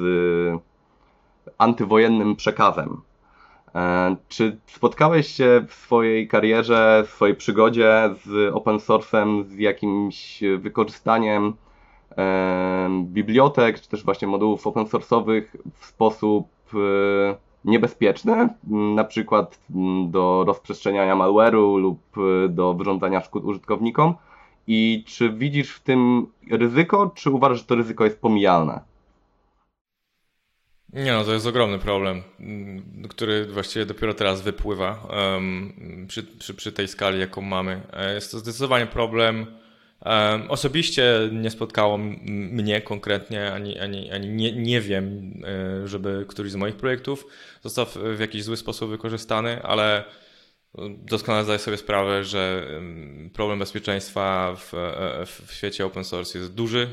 [1.58, 3.02] antywojennym przekazem.
[3.78, 10.44] E, czy spotkałeś się w swojej karierze, w swojej przygodzie z open source'em, z jakimś
[10.58, 11.54] wykorzystaniem
[12.18, 16.78] e, bibliotek, czy też właśnie modułów open source'owych w sposób e,
[17.66, 18.50] niebezpieczny,
[18.96, 19.60] na przykład
[20.08, 22.00] do rozprzestrzeniania malware'u lub
[22.50, 24.16] do wyrządzania szkód użytkownikom?
[24.68, 28.82] I czy widzisz w tym ryzyko, czy uważasz, że to ryzyko jest pomijalne?
[30.98, 36.54] Nie no, to jest ogromny problem, mm, który właściwie dopiero teraz wypływa um, przy, przy,
[36.54, 37.82] przy, tej skali, jaką mamy.
[37.94, 39.46] E, jest to zdecydowanie problem.
[40.06, 45.34] Um, osobiście nie spotkało mnie konkretnie, ani, ani, ani nie, nie wiem,
[45.84, 47.28] e, żeby któryś z moich projektów
[47.64, 50.04] został w jakiś zły sposób wykorzystany, ale
[50.88, 52.68] doskonale zdaję sobie sprawę, że
[53.34, 56.88] problem bezpieczeństwa w, e, w świecie open source jest duży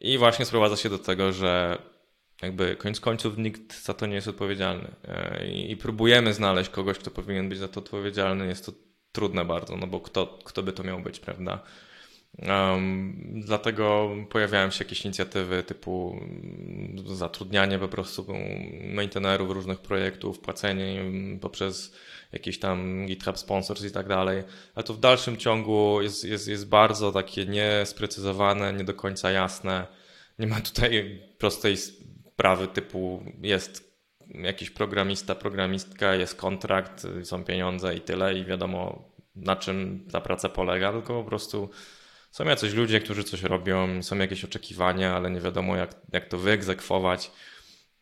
[0.00, 1.78] i właśnie sprowadza się do tego, że
[2.42, 4.94] jakby koniec końców nikt za to nie jest odpowiedzialny.
[5.04, 8.46] E, I, próbujemy znaleźć kogoś, kto powinien być za to odpowiedzialny.
[8.46, 8.72] Jest to
[9.12, 11.62] trudne bardzo, no bo kto, kto by to miał być, prawda?
[12.38, 16.20] Um, dlatego pojawiają się jakieś inicjatywy typu
[17.06, 18.26] zatrudnianie po prostu
[18.94, 21.94] maintainerów różnych projektów, płacenie im poprzez
[22.32, 24.42] jakieś tam GitHub Sponsors i tak dalej,
[24.74, 29.86] ale to w dalszym ciągu jest, jest, jest bardzo takie niesprecyzowane, nie do końca jasne.
[30.38, 31.76] Nie ma tutaj prostej
[32.38, 33.98] sprawy typu jest
[34.28, 40.48] jakiś programista, programistka, jest kontrakt, są pieniądze i tyle i wiadomo na czym ta praca
[40.48, 41.70] polega, tylko po prostu
[42.30, 46.38] są jacyś ludzie, którzy coś robią, są jakieś oczekiwania, ale nie wiadomo jak, jak to
[46.38, 47.30] wyegzekwować.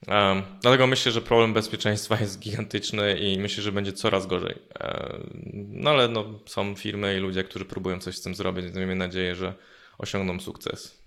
[0.08, 4.58] Um, dlatego myślę, że problem bezpieczeństwa jest gigantyczny i myślę, że będzie coraz gorzej.
[4.80, 8.76] Um, no ale no, są firmy i ludzie, którzy próbują coś z tym zrobić, więc
[8.76, 9.54] miejmy nadzieję, że
[9.98, 11.02] osiągną sukces.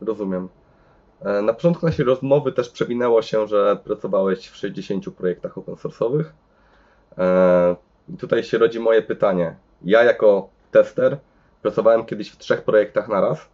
[0.00, 0.61] Rozumiem.
[1.24, 6.24] E, na początku naszej rozmowy też przewinęło się, że pracowałeś w 60 projektach open source'owych.
[7.18, 7.76] E,
[8.18, 9.56] tutaj się rodzi moje pytanie.
[9.84, 11.18] Ja jako tester
[11.62, 13.48] pracowałem kiedyś w trzech projektach naraz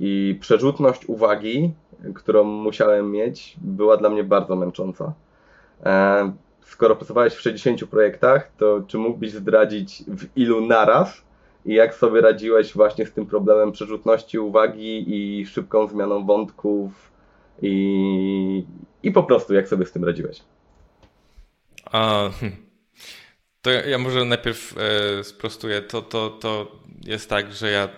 [0.00, 1.74] i przerzutność uwagi,
[2.14, 5.12] którą musiałem mieć, była dla mnie bardzo męcząca.
[5.84, 11.22] E, skoro pracowałeś w 60 projektach, to czy mógłbyś zdradzić w ilu naraz
[11.64, 17.12] i jak sobie radziłeś właśnie z tym problemem przerzutności uwagi i szybką zmianą wątków
[17.62, 18.64] i,
[19.02, 20.40] i po prostu jak sobie z tym radziłeś?
[21.84, 22.58] A, hmm.
[23.62, 25.82] to ja może najpierw e, sprostuję.
[25.82, 26.72] To, to, to
[27.04, 27.88] jest tak, że ja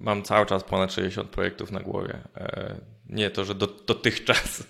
[0.00, 2.18] mam cały czas ponad 60 projektów na głowie.
[2.36, 2.76] E,
[3.08, 4.66] nie to, że do, dotychczas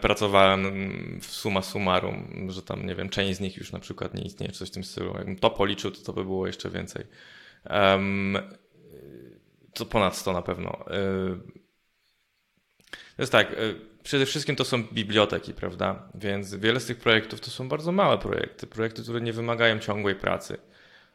[0.00, 4.22] pracowałem w suma summarum, że tam, nie wiem, część z nich już na przykład nie
[4.22, 5.14] istnieje, czy coś w tym stylu.
[5.14, 7.04] Jakbym to policzył, to to by było jeszcze więcej.
[7.70, 8.38] Um,
[9.74, 10.70] to ponad 100 na pewno.
[10.70, 11.38] E,
[13.16, 13.56] to jest tak,
[14.02, 16.08] przede wszystkim to są biblioteki, prawda?
[16.14, 20.14] Więc wiele z tych projektów to są bardzo małe projekty, projekty, które nie wymagają ciągłej
[20.14, 20.58] pracy.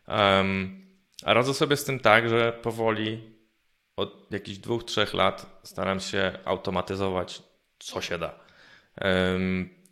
[0.08, 0.86] Um,
[1.26, 3.22] a radzę sobie z tym tak, że powoli
[3.96, 7.44] od jakichś dwóch, trzech lat staram się automatyzować
[7.84, 8.40] co się da.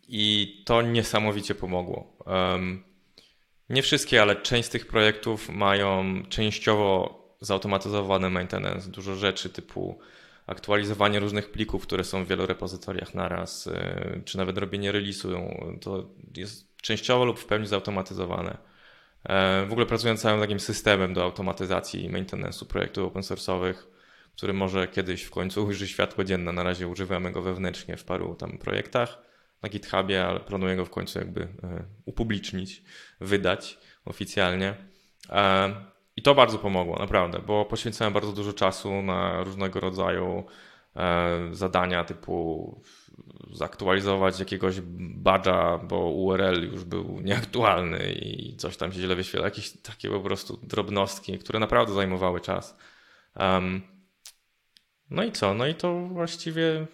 [0.08, 2.16] I to niesamowicie pomogło.
[3.70, 8.90] Nie wszystkie, ale część z tych projektów mają częściowo zautomatyzowane maintenance.
[8.90, 9.98] Dużo rzeczy typu
[10.46, 16.10] aktualizowanie różnych plików, które są w wielu repozytoriach naraz, y, czy nawet robienie release'u, to
[16.36, 18.58] jest częściowo lub w pełni zautomatyzowane.
[19.24, 23.74] E, w ogóle pracuję nad całym takim systemem do automatyzacji i maintenance'u projektów open source'owych,
[24.36, 26.52] który może kiedyś w końcu ujrzy światło dzienne.
[26.52, 29.18] Na razie używamy go wewnętrznie w paru tam projektach
[29.62, 31.48] na GitHubie, ale planuję go w końcu jakby e,
[32.04, 32.82] upublicznić,
[33.20, 34.74] wydać oficjalnie.
[35.30, 35.74] E,
[36.16, 40.44] I to bardzo pomogło, naprawdę, bo poświęcałem bardzo dużo czasu na różnego rodzaju
[41.52, 42.82] zadania typu
[43.52, 49.46] zaktualizować jakiegoś badża, bo URL już był nieaktualny i coś tam się źle wyświetla.
[49.46, 52.76] Jakieś takie po prostu drobnostki, które naprawdę zajmowały czas.
[53.36, 53.82] Um,
[55.10, 55.54] no i co?
[55.54, 56.86] No i to właściwie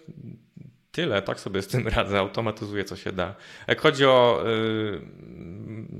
[0.91, 1.21] tyle.
[1.21, 2.19] Tak sobie z tym radzę.
[2.19, 3.35] Automatyzuję co się da.
[3.67, 5.01] Jak chodzi o y,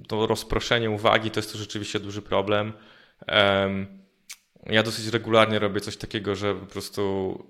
[0.07, 2.73] to rozproszenie uwagi, to jest to rzeczywiście duży problem.
[3.27, 3.87] Um,
[4.65, 7.43] ja dosyć regularnie robię coś takiego, że po prostu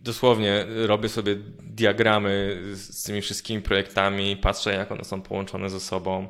[0.00, 6.28] dosłownie robię sobie diagramy z tymi wszystkimi projektami, patrzę jak one są połączone ze sobą.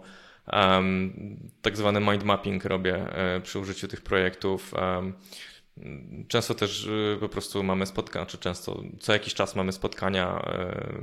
[0.53, 4.75] Um, tak zwany mind mapping robię e, przy użyciu tych projektów.
[4.75, 5.13] Um,
[6.29, 11.03] często też e, po prostu mamy spotkania, czy często co jakiś czas mamy spotkania e,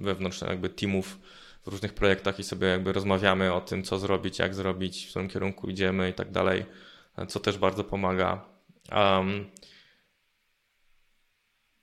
[0.00, 1.18] wewnątrz jakby teamów
[1.62, 5.28] w różnych projektach i sobie jakby rozmawiamy o tym, co zrobić, jak zrobić, w którym
[5.28, 6.66] kierunku idziemy i tak dalej,
[7.28, 8.44] co też bardzo pomaga.
[8.92, 9.50] Um,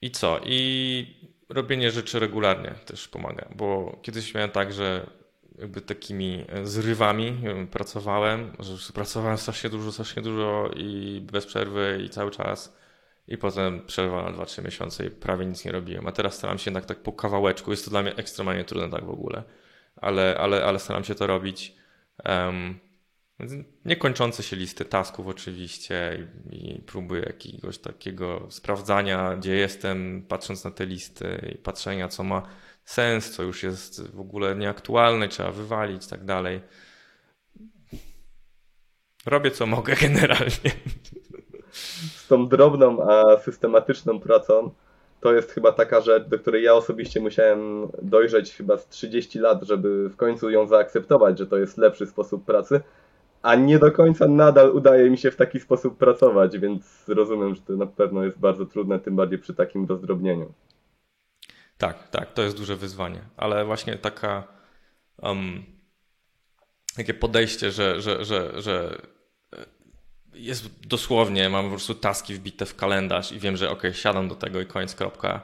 [0.01, 0.39] i co?
[0.45, 5.09] I robienie rzeczy regularnie też pomaga, bo kiedyś miałem tak, że
[5.59, 12.31] jakby takimi zrywami pracowałem, że pracowałem strasznie dużo, strasznie dużo i bez przerwy i cały
[12.31, 12.77] czas.
[13.27, 16.07] I potem przerwa na 2-3 miesiące i prawie nic nie robiłem.
[16.07, 17.71] A teraz staram się jednak tak po kawałeczku.
[17.71, 19.43] Jest to dla mnie ekstremalnie trudne tak w ogóle,
[19.95, 21.75] ale, ale, ale staram się to robić.
[22.25, 22.79] Um,
[23.85, 30.71] Niekończące się listy tasków oczywiście i, i próby jakiegoś takiego sprawdzania, gdzie jestem, patrząc na
[30.71, 32.47] te listy i patrzenia, co ma
[32.85, 36.61] sens, co już jest w ogóle nieaktualne, trzeba wywalić i tak dalej.
[39.25, 40.71] Robię co mogę generalnie.
[42.15, 44.71] Z tą drobną, a systematyczną pracą
[45.19, 49.63] to jest chyba taka rzecz, do której ja osobiście musiałem dojrzeć chyba z 30 lat,
[49.63, 52.81] żeby w końcu ją zaakceptować, że to jest lepszy sposób pracy
[53.43, 57.61] a nie do końca nadal udaje mi się w taki sposób pracować, więc rozumiem, że
[57.61, 60.53] to na pewno jest bardzo trudne, tym bardziej przy takim rozdrobnieniu.
[61.83, 64.47] Tak, tak, to jest duże wyzwanie, ale właśnie taka
[65.17, 65.65] um,
[66.95, 69.01] takie podejście, że, że, że, że
[70.33, 74.35] jest dosłownie, mam po prostu taski wbite w kalendarz i wiem, że ok, siadam do
[74.35, 75.41] tego i koniec, kropka.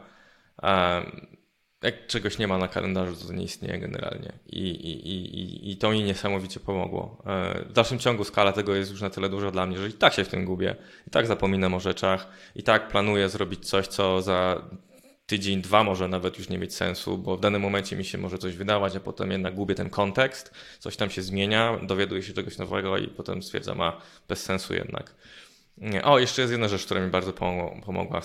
[1.84, 4.34] Jak czegoś nie ma na kalendarzu, to, to nie istnieje generalnie.
[4.47, 7.23] I, i, i, I to mi niesamowicie pomogło.
[7.25, 9.93] E, w dalszym ciągu skala tego jest już na tyle duża dla mnie, że i
[9.93, 10.75] tak się w tym gubię,
[11.08, 14.62] i tak zapominam o rzeczach, i tak planuję zrobić coś, co za
[15.30, 18.38] tydzień, dwa może nawet już nie mieć sensu, bo w danym momencie mi się może
[18.38, 22.58] coś wydawać, a potem jednak gubię ten kontekst, coś tam się zmienia, dowiaduję się czegoś
[22.58, 25.15] nowego i potem stwierdzam, a bez sensu jednak.
[26.04, 27.34] O, jeszcze jest jedna rzecz, która mi bardzo
[27.86, 28.22] pomogła.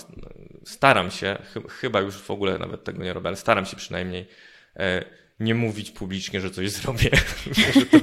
[0.64, 1.38] Staram się,
[1.80, 4.26] chyba już w ogóle nawet tego nie robię, ale staram się przynajmniej
[4.76, 5.04] e,
[5.40, 7.10] nie mówić publicznie, że coś zrobię.
[7.74, 7.98] że, to,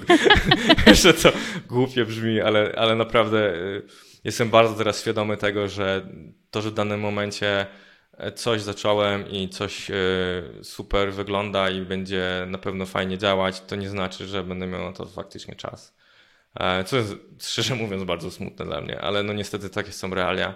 [1.04, 1.32] że to
[1.68, 3.82] głupie brzmi, ale, ale naprawdę e,
[4.24, 6.08] jestem bardzo teraz świadomy tego, że
[6.52, 7.68] to, że w danym momencie
[8.36, 9.92] coś zacząłem i coś
[10.64, 14.94] super wygląda i będzie na pewno fajnie działać, to nie znaczy, że będę miał na
[14.94, 15.94] to faktycznie czas.
[16.60, 20.56] E, co jest szczerze mówiąc bardzo smutne dla mnie, ale no niestety takie są realia.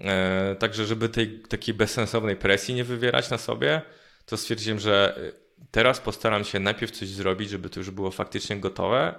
[0.00, 3.82] E, także, żeby tej takiej bezsensownej presji nie wywierać na sobie,
[4.26, 5.20] to stwierdziłem, że
[5.70, 9.14] teraz postaram się najpierw coś zrobić, żeby to już było faktycznie gotowe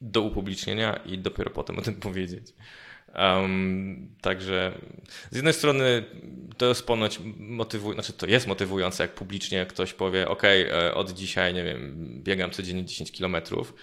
[0.00, 2.54] do upublicznienia i dopiero potem o tym powiedzieć.
[3.14, 4.72] Um, także
[5.30, 6.04] z jednej strony
[6.56, 11.12] to jest ponoć motywujące, znaczy to jest motywujące, jak publicznie ktoś powie, ok, e, od
[11.12, 13.74] dzisiaj, nie wiem, biegam codziennie 10 kilometrów,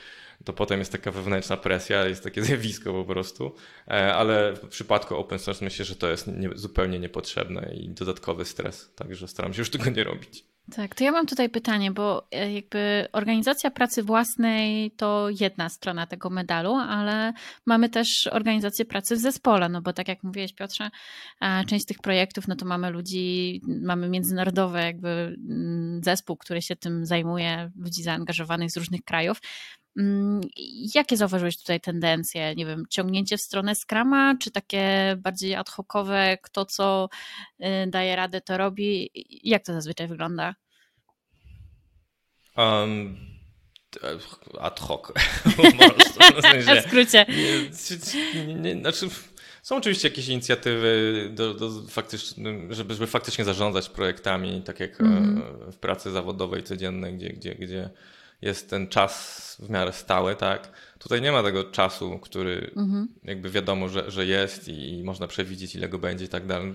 [0.46, 3.56] to potem jest taka wewnętrzna presja, jest takie zjawisko po prostu,
[3.88, 8.46] e, ale w przypadku open source myślę, że to jest nie, zupełnie niepotrzebne i dodatkowy
[8.46, 10.47] stres, także staram się już tego nie robić.
[10.76, 16.08] Tak, to ja mam tutaj pytanie, bo e, jakby organizacja pracy własnej to jedna strona
[16.08, 17.34] tego medalu, ale
[17.66, 20.90] mamy też organizację pracy w zespole, no bo tak jak mówiłeś Piotrze,
[21.68, 25.10] część tych projektów, no to mamy ludzi, mamy międzynarodowy jakby
[25.50, 29.42] mm, zespół, który się tym zajmuje, ludzi zaangażowanych z różnych krajów,
[30.96, 32.56] jakie zauważyłeś tutaj tendencje?
[32.56, 37.10] Nie wiem, ciągnięcie w stronę Scrama, czy takie bardziej ad hocowe, kto co
[37.60, 39.10] y, daje radę, to robi?
[39.44, 40.56] Jak to zazwyczaj wygląda?
[42.58, 43.18] Um,
[44.60, 45.02] ad hoc.
[46.82, 47.26] w skrócie.
[48.82, 49.10] Znaczy,
[49.64, 51.72] są oczywiście jakieś inicjatywy, do, do
[52.70, 55.72] żeby, żeby faktycznie zarządzać projektami, tak jak mm -hmm.
[55.72, 57.90] w pracy zawodowej codziennej, gdzie, gdzie, gdzie
[58.41, 60.71] jest ten czas w miarę stały, tak?
[61.00, 63.08] Tutaj nie ma tego czasu, który mhm.
[63.23, 66.73] jakby wiadomo, że, że jest i, można przewidzieć, ile go będzie i tak dalej.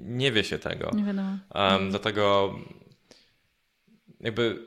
[0.00, 0.90] Nie wie się tego.
[0.94, 1.28] Nie wiadomo.
[1.28, 1.90] Um, mhm.
[1.90, 2.54] Dlatego
[4.20, 4.66] jakby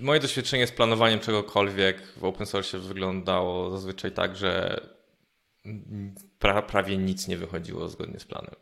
[0.00, 4.80] moje doświadczenie z planowaniem czegokolwiek w open source wyglądało zazwyczaj tak, że
[6.38, 8.54] pra, prawie nic nie wychodziło zgodnie z planem.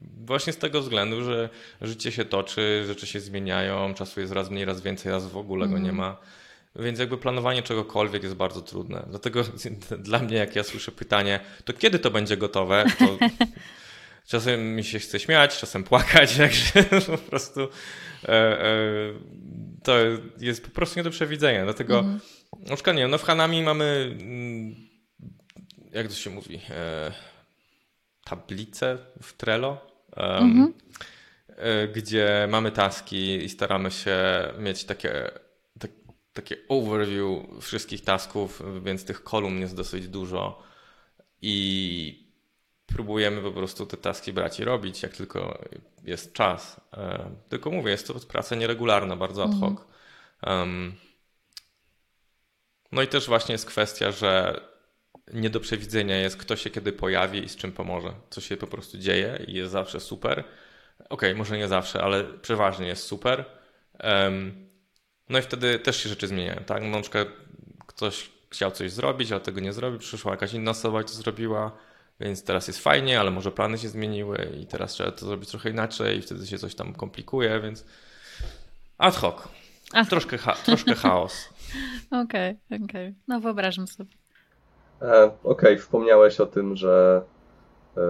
[0.00, 1.48] Właśnie z tego względu, że
[1.82, 5.68] życie się toczy, rzeczy się zmieniają, czasu jest raz mniej, raz więcej, raz w ogóle
[5.68, 5.96] go nie mhm.
[5.96, 6.16] ma.
[6.76, 9.06] Więc jakby planowanie czegokolwiek jest bardzo trudne.
[9.10, 9.42] Dlatego
[9.98, 13.18] dla mnie, jak ja słyszę pytanie, to kiedy to będzie gotowe, to
[14.30, 17.68] czasem mi się chce śmiać, czasem płakać, także po prostu
[18.24, 18.66] e, e,
[19.82, 19.96] to
[20.38, 21.64] jest po prostu nie do przewidzenia.
[21.64, 22.20] Dlatego mhm.
[22.60, 24.86] na przykład nie no w Hanami mamy mm,
[25.92, 27.12] jak to się mówi e,
[28.26, 29.86] tablicę w Trello,
[30.16, 30.74] mhm.
[31.48, 34.18] E, gdzie mamy taski i staramy się
[34.58, 35.30] mieć takie,
[35.78, 35.90] tak,
[36.32, 40.62] takie overview wszystkich tasków, więc tych kolumn jest dosyć dużo
[41.42, 42.26] i
[42.86, 45.64] próbujemy po prostu te taski brać i robić, jak tylko
[46.04, 46.80] jest czas.
[46.92, 49.78] E, tylko mówię, jest to praca nieregularna, bardzo ad hoc.
[50.42, 50.94] Mhm.
[52.92, 54.60] No i też właśnie jest kwestia, że
[55.32, 58.12] nie do przewidzenia jest, kto się kiedy pojawi i z czym pomoże.
[58.30, 60.44] Co się po prostu dzieje i jest zawsze super.
[60.98, 63.44] Okej, okay, może nie zawsze, ale przeważnie jest super.
[64.04, 64.68] Um,
[65.28, 66.82] no i wtedy też się rzeczy zmieniają, tak?
[66.82, 67.28] No, na przykład
[67.86, 71.72] ktoś chciał coś zrobić, ale tego nie zrobił, przyszła jakaś inna osoba i to zrobiła,
[72.20, 75.70] więc teraz jest fajnie, ale może plany się zmieniły i teraz trzeba to zrobić trochę
[75.70, 77.84] inaczej i wtedy się coś tam komplikuje, więc
[78.98, 79.48] ad hoc.
[80.08, 81.48] Troszkę, cha troszkę chaos.
[82.24, 82.56] Okej, okej.
[82.68, 83.14] Okay, okay.
[83.28, 84.25] No wyobrażam sobie.
[85.02, 87.22] E, Okej, okay, wspomniałeś o tym, że
[87.96, 88.00] e,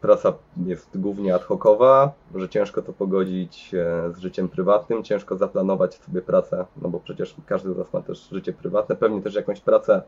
[0.00, 0.32] praca
[0.66, 6.22] jest głównie ad hocowa, że ciężko to pogodzić e, z życiem prywatnym, ciężko zaplanować sobie
[6.22, 10.02] pracę, no bo przecież każdy z nas ma też życie prywatne, pewnie też jakąś pracę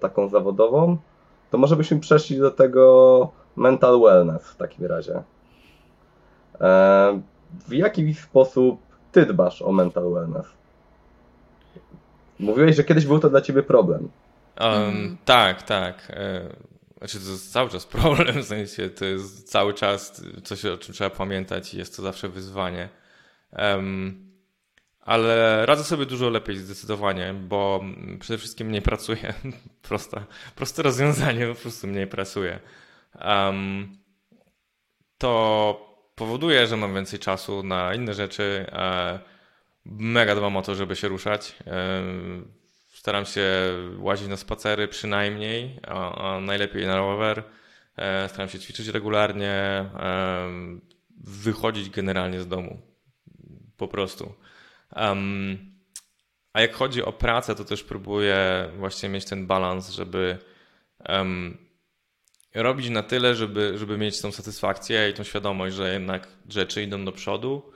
[0.00, 0.96] taką zawodową.
[1.50, 5.22] To może byśmy przeszli do tego mental wellness w takim razie.
[7.68, 8.80] W jaki sposób
[9.12, 10.46] ty dbasz o mental wellness?
[12.38, 14.08] Mówiłeś, że kiedyś był to dla ciebie problem.
[14.60, 16.10] Um, Tak, tak.
[16.10, 16.48] E,
[16.98, 20.94] znaczy to jest cały czas problem, w sensie to jest cały czas coś, o czym
[20.94, 22.88] trzeba pamiętać i jest to zawsze wyzwanie.
[23.52, 24.30] Um,
[25.00, 27.84] ale radzę sobie dużo lepiej zdecydowanie, bo
[28.20, 29.34] przede wszystkim mniej pracuję.
[29.88, 30.24] Proste,
[30.56, 32.60] proste rozwiązanie, po prostu mniej pracuję.
[33.24, 33.96] Um,
[35.18, 38.66] to powoduje, że mam więcej czasu na inne rzeczy.
[38.72, 39.18] E,
[39.84, 41.56] mega dbam o to, żeby się ruszać.
[41.66, 42.02] E,
[43.00, 43.46] staram się
[43.98, 47.42] łazić na spacery przynajmniej, a, a najlepiej na rower.
[47.96, 49.84] E, staram się ćwiczyć regularnie,
[51.24, 52.82] wychodzić generalnie z domu.
[53.76, 54.34] Po prostu.
[54.96, 55.58] Um,
[56.52, 60.38] a jak chodzi o pracę, to też próbuję właśnie mieć ten balans, żeby
[61.08, 61.58] um,
[62.54, 67.04] robić na tyle, żeby, żeby mieć tą satysfakcję i tą świadomość, że jednak rzeczy idą
[67.04, 67.72] do przodu,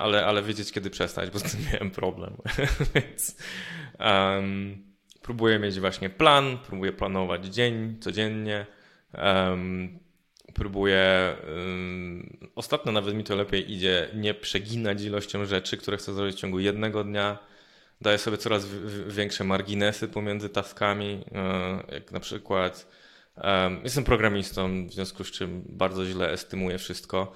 [0.00, 2.36] ale, ale wiedzieć, kiedy przestać, bo z tym miałem problem.
[2.94, 3.36] Więc
[4.00, 4.84] um,
[5.22, 8.66] próbuję mieć właśnie plan, próbuję planować dzień, codziennie.
[9.14, 9.98] Um,
[10.54, 11.36] próbuję.
[11.48, 16.38] Um, ostatnio nawet mi to lepiej idzie nie przeginać ilością rzeczy, które chcę zrobić w
[16.38, 17.38] ciągu jednego dnia.
[18.00, 18.66] Daję sobie coraz
[19.08, 22.86] większe marginesy pomiędzy taskami, e, jak na przykład
[23.84, 27.32] Jestem programistą, w związku z czym bardzo źle estymuję wszystko.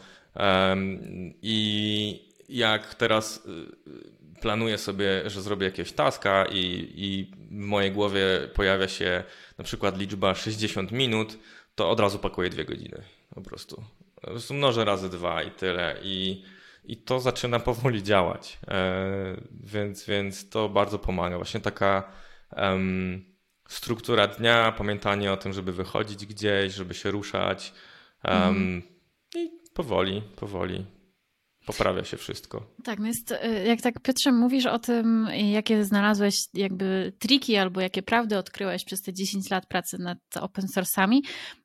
[1.42, 8.24] I jak teraz y, planuję sobie, że zrobię jakiegoś taska i, i w mojej głowie
[8.54, 9.24] pojawia się
[9.58, 11.38] na przykład liczba 60 minut,
[11.74, 13.02] to od razu pakuję dwie godziny
[13.34, 13.84] po prostu.
[14.14, 15.96] Po prostu mnożę razy dwa i tyle.
[16.02, 16.44] I,
[16.84, 18.58] i to zaczyna powoli działać.
[18.68, 21.36] E, więc, więc to bardzo pomaga.
[21.36, 22.12] Właśnie taka
[22.56, 23.24] um,
[23.68, 27.72] struktura dnia, pamiętanie o tym, żeby wychodzić gdzieś, żeby się ruszać.
[28.24, 28.82] Um, mm.
[29.34, 30.84] I powoli, powoli
[31.68, 32.66] poprawia się wszystko.
[32.84, 37.80] Tak, no jest, y, jak tak Piotrze mówisz o tym, jakie znalazłeś jakby triki albo
[37.80, 41.20] jakie prawdy odkryłeś przez te 10 lat pracy nad open source'ami,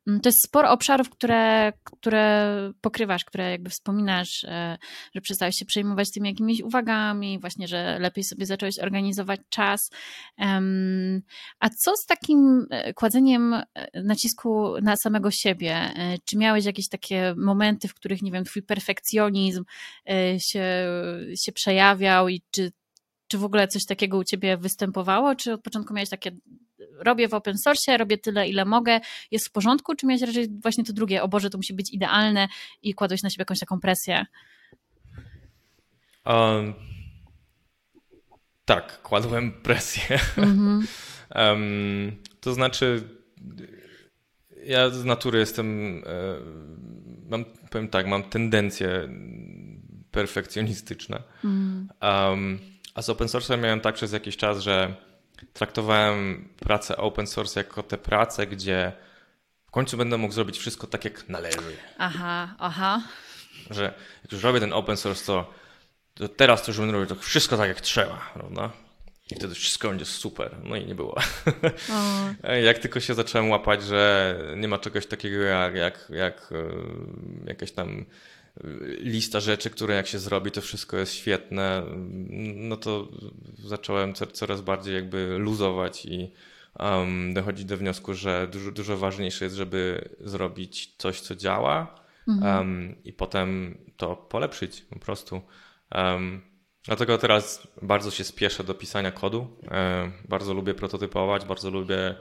[0.06, 4.78] mm, to jest sporo obszarów, które, które pokrywasz, które jakby wspominasz, e,
[5.14, 9.90] że przestałeś się przejmować tymi jakimiś uwagami, właśnie, że lepiej sobie zacząłeś organizować czas.
[11.60, 15.90] A co z takim e, kładzeniem e, nacisku na samego siebie?
[16.24, 19.64] Czy miałeś jakieś takie momenty, w których, nie wiem, twój perfekcjonizm
[20.38, 20.86] się,
[21.36, 22.72] się przejawiał i czy,
[23.28, 25.34] czy w ogóle coś takiego u ciebie występowało?
[25.34, 26.30] Czy od początku miałeś takie
[26.98, 30.84] robię w open source, robię tyle, ile mogę, jest w porządku, czy miałeś raczej właśnie
[30.84, 32.48] to drugie, o Boże, to musi być idealne
[32.82, 34.26] i kładłeś na siebie jakąś taką presję?
[36.26, 36.74] Um,
[38.64, 40.18] tak, kładłem presję.
[40.36, 40.86] Mm-hmm.
[41.34, 43.08] um, to znaczy,
[44.66, 46.36] ja z natury jestem, e,
[47.30, 49.08] mam, powiem tak, mam tendencję
[50.14, 51.22] perfekcjonistyczne.
[51.44, 51.88] Mm.
[52.02, 52.60] Um,
[52.94, 54.94] a z open source miałem tak przez jakiś czas, że
[55.52, 58.92] traktowałem pracę open source jako tę pracę, gdzie
[59.66, 61.76] w końcu będę mógł zrobić wszystko tak, jak należy.
[61.98, 63.02] Aha, aha.
[63.70, 65.54] Że jak już robię ten open source, to,
[66.14, 68.70] to teraz to już będę robił to wszystko tak, jak trzeba, prawda?
[69.30, 70.56] I wtedy wszystko będzie super.
[70.64, 71.20] No i nie było.
[72.64, 76.64] jak tylko się zacząłem łapać, że nie ma czegoś takiego jak, jak, jak e,
[77.48, 78.04] jakieś tam
[78.98, 81.82] lista rzeczy, które jak się zrobi, to wszystko jest świetne,
[82.54, 83.08] no to
[83.58, 86.32] zacząłem coraz bardziej jakby luzować i
[86.78, 92.58] um, dochodzić do wniosku, że dużo, dużo ważniejsze jest, żeby zrobić coś, co działa mhm.
[92.58, 95.40] um, i potem to polepszyć po prostu.
[95.94, 96.40] Um,
[96.84, 99.38] dlatego teraz bardzo się spieszę do pisania kodu.
[99.40, 102.14] Um, bardzo lubię prototypować, bardzo lubię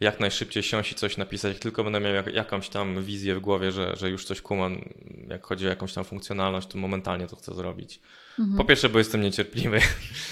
[0.00, 3.40] jak najszybciej siąść i coś napisać, jak tylko będę miał jak, jakąś tam wizję w
[3.40, 4.88] głowie, że, że już coś kumam,
[5.28, 8.00] jak chodzi o jakąś tam funkcjonalność, to momentalnie to chcę zrobić.
[8.38, 8.58] Mhm.
[8.58, 9.80] Po pierwsze, bo jestem niecierpliwy,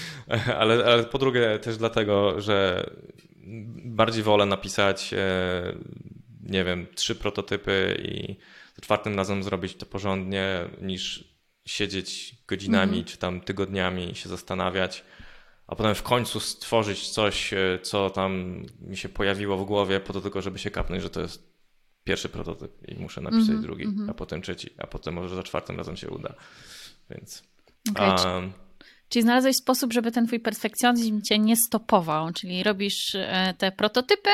[0.59, 2.89] ale, ale po drugie też dlatego, że
[3.85, 5.75] bardziej wolę napisać, e,
[6.43, 8.35] nie wiem, trzy prototypy i
[8.81, 11.23] czwartym razem zrobić to porządnie, niż
[11.65, 13.05] siedzieć godzinami mhm.
[13.05, 15.03] czy tam tygodniami i się zastanawiać
[15.67, 20.13] a potem w końcu stworzyć coś, e, co tam mi się pojawiło w głowie, po
[20.13, 21.57] to tylko, żeby się kapnąć, że to jest
[22.03, 24.11] pierwszy prototyp i muszę napisać mm -hmm, drugi, mm -hmm.
[24.11, 26.35] a potem trzeci, a potem może za czwartym razem się uda.
[27.09, 27.43] Więc.
[27.91, 28.53] Okay, um,
[29.09, 34.29] Czyli znalazłeś sposób, żeby ten twój perfekcjonizm cię nie stopował, czyli robisz e, te prototypy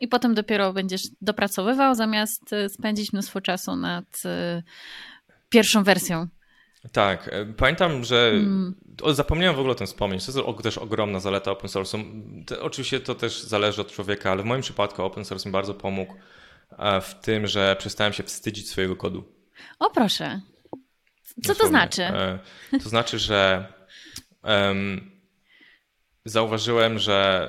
[0.00, 4.22] i potem dopiero będziesz dopracowywał, zamiast e, spędzić mnóstwo czasu nad
[5.48, 6.26] pierwszą wersją.
[6.92, 8.74] Tak, pamiętam, że mm.
[9.06, 10.26] zapomniałem w ogóle o tym wspomnieć.
[10.26, 12.04] To jest też ogromna zaleta open source'u.
[12.60, 16.14] Oczywiście to też zależy od człowieka, ale w moim przypadku open source mi bardzo pomógł
[16.78, 19.24] e, w tym, że przestałem się wstydzić swojego kodu.
[19.78, 20.40] O proszę.
[21.44, 22.02] Co to znaczy?
[22.02, 22.38] E,
[22.82, 23.66] to znaczy, że
[24.42, 25.10] um,
[26.24, 27.48] zauważyłem, że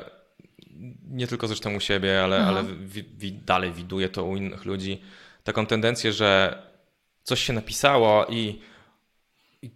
[1.10, 5.02] nie tylko zresztą u siebie, ale, ale wi, wi, dalej widuję to u innych ludzi,
[5.44, 6.62] taką tendencję, że
[7.24, 8.62] coś się napisało i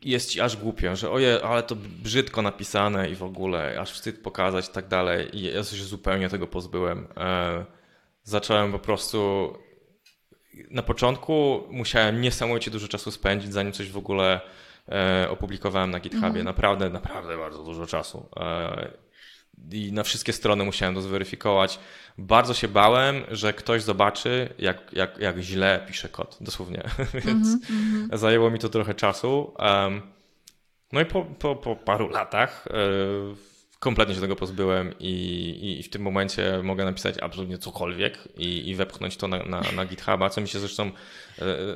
[0.01, 4.21] jest ci aż głupio, że oje, ale to brzydko napisane i w ogóle aż wstyd
[4.21, 5.37] pokazać i tak dalej.
[5.37, 7.07] I ja się zupełnie tego pozbyłem.
[7.17, 7.65] E,
[8.23, 9.53] zacząłem po prostu.
[10.71, 14.41] Na początku musiałem niesamowicie dużo czasu spędzić, zanim coś w ogóle
[14.89, 16.27] e, opublikowałem na GitHubie.
[16.27, 16.45] Mhm.
[16.45, 18.29] Naprawdę, naprawdę bardzo dużo czasu.
[19.73, 21.79] E, I na wszystkie strony musiałem to zweryfikować.
[22.17, 26.83] Bardzo się bałem, że ktoś zobaczy, jak, jak, jak źle pisze kod, dosłownie.
[27.25, 27.59] Więc mm
[28.09, 28.17] -hmm.
[28.17, 29.53] zajęło mi to trochę czasu.
[30.91, 32.71] No i po, po, po paru latach y,
[33.79, 38.75] kompletnie się tego pozbyłem i, i, w tym momencie mogę napisać absolutnie cokolwiek i, i
[38.75, 40.91] wepchnąć to na, na, na GitHuba, co mi się zresztą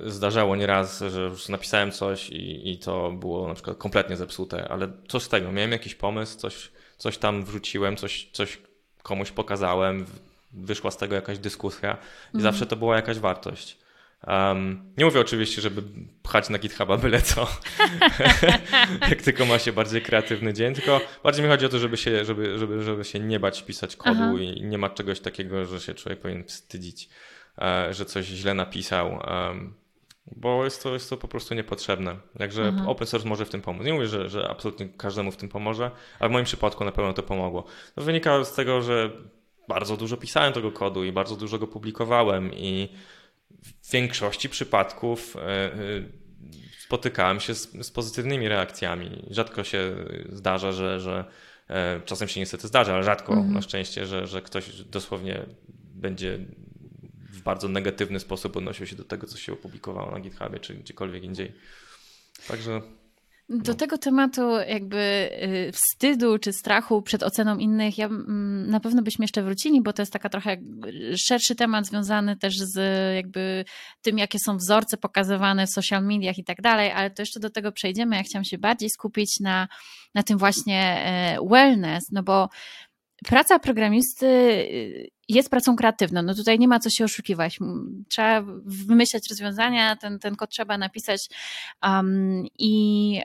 [0.06, 4.68] y, zdarzało nieraz, że już napisałem coś i, i to było na przykład kompletnie zepsute,
[4.70, 5.52] ale co z tego?
[5.52, 6.72] Miałem jakiś pomysł, coś,
[7.02, 8.58] coś tam wrzuciłem, coś, coś
[9.04, 10.06] komuś pokazałem,
[10.52, 11.98] wyszła z tego jakaś dyskusja
[12.34, 12.44] i mm.
[12.44, 13.78] zawsze to była jakaś wartość.
[14.28, 15.84] Um, nie mówię oczywiście, żeby
[16.24, 17.48] pchać na GitHuba byle co,
[19.10, 22.26] jak tylko ma się bardziej kreatywny dzień, tylko bardziej mi chodzi o to, żeby się,
[22.26, 24.40] żeby, żeby, żeby się nie bać pisać kodu Aha.
[24.40, 27.10] i nie ma czegoś takiego, że się człowiek powinien wstydzić,
[27.58, 29.74] e, że coś źle napisał, um,
[30.36, 32.16] bo jest to, jest to po prostu niepotrzebne.
[32.38, 32.90] Także mhm.
[32.90, 33.86] open source może w tym pomóc.
[33.86, 37.14] Nie mówię, że, że absolutnie każdemu w tym pomoże, ale w moim przypadku na pewno
[37.14, 37.64] to pomogło.
[37.96, 39.12] To wynika z tego, że
[39.68, 42.90] bardzo dużo pisałem tego kodu i bardzo dużo go publikowałem i
[43.82, 45.78] w większości przypadków e, e,
[46.80, 49.26] spotykałem się z, z pozytywnymi reakcjami.
[49.30, 49.96] Rzadko się
[50.30, 51.26] zdarza, że, że
[51.70, 53.54] e, czasem się niestety zdarza, ale rzadko mm.
[53.54, 55.46] na szczęście, że, że ktoś dosłownie
[55.96, 56.40] będzie
[57.42, 61.24] w bardzo negatywny sposób odnosił się do tego, co się opublikowało na GitHubie czy gdziekolwiek
[61.24, 61.54] indziej.
[62.48, 62.82] Także
[63.50, 63.78] do no.
[63.78, 65.30] tego tematu jakby
[65.68, 69.94] y, wstydu czy strachu przed oceną innych, ja mm, na pewno byśmy jeszcze wrócili, bo
[69.94, 70.58] to jest taka trochę
[71.16, 72.76] szerszy temat związany też z
[73.16, 73.66] jakby
[74.02, 77.50] tym, jakie są wzorce pokazywane w social mediach i tak dalej, ale to jeszcze do
[77.50, 78.16] tego przejdziemy.
[78.16, 79.68] Ja chciałam się bardziej skupić na,
[80.16, 82.50] na tym właśnie e, wellness, no bo
[83.26, 86.22] praca programisty y, jest pracą kreatywną.
[86.22, 87.60] No tutaj nie ma co się oszukiwać.
[88.10, 91.30] Trzeba wymyślać rozwiązania, ten, ten kod trzeba napisać
[91.84, 93.22] um, i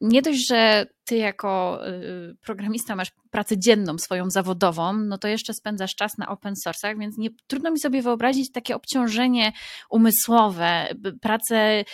[0.00, 5.54] nie dość, że ty jako y, programista masz pracę dzienną swoją zawodową, no to jeszcze
[5.54, 9.52] spędzasz czas na open source'ach, więc nie, trudno mi sobie wyobrazić takie obciążenie
[9.90, 10.88] umysłowe,
[11.20, 11.84] pracę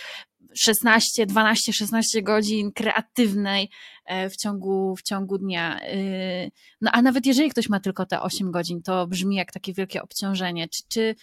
[0.57, 3.71] 16, 12, 16 godzin kreatywnej
[4.05, 5.81] e, w ciągu, w ciągu dnia.
[5.93, 6.51] Y,
[6.81, 10.03] no a nawet jeżeli ktoś ma tylko te 8 godzin, to brzmi jak takie wielkie
[10.03, 10.69] obciążenie.
[10.69, 11.15] Czy, czy,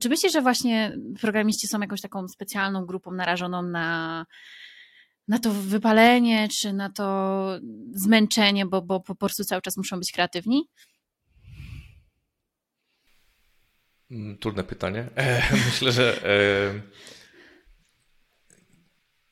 [0.00, 4.26] czy myślisz, że właśnie programiści są jakąś taką specjalną grupą narażoną na,
[5.28, 7.48] na to wypalenie, czy na to
[7.92, 10.68] zmęczenie, bo, bo po prostu cały czas muszą być kreatywni?
[14.10, 15.08] Mm, trudne pytanie.
[15.16, 17.17] E, myślę, że e,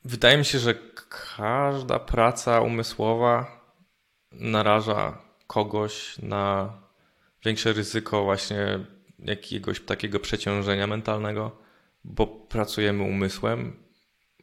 [0.06, 0.74] wydaje mi się, że
[1.36, 3.60] każda praca umysłowa
[4.32, 6.72] naraża kogoś na
[7.44, 8.78] większe ryzyko właśnie
[9.18, 11.58] jakiegoś takiego przeciążenia mentalnego,
[12.04, 13.76] bo pracujemy umysłem,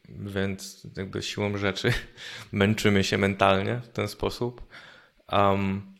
[0.08, 1.92] więc jakby siłą rzeczy
[2.52, 4.68] męczymy się mentalnie w ten sposób.
[5.32, 5.94] Um,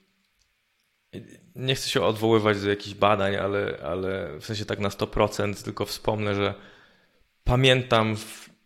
[1.54, 5.86] nie chcę się odwoływać do jakichś badań, ale, ale w sensie tak na 100%, tylko
[5.86, 6.54] wspomnę, że
[7.44, 8.16] pamiętam,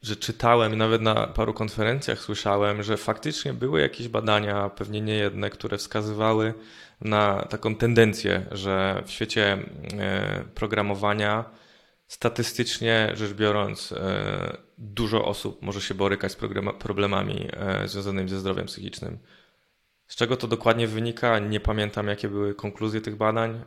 [0.03, 5.51] że czytałem, nawet na paru konferencjach słyszałem, że faktycznie były jakieś badania, pewnie nie jedne,
[5.51, 6.55] które wskazywały
[7.01, 9.59] na taką tendencję, że w świecie
[9.99, 11.45] e, programowania
[12.07, 16.37] statystycznie rzecz biorąc, e, dużo osób może się borykać z
[16.79, 19.19] problemami e, związanymi ze zdrowiem psychicznym.
[20.07, 21.39] Z czego to dokładnie wynika?
[21.39, 23.65] Nie pamiętam, jakie były konkluzje tych badań.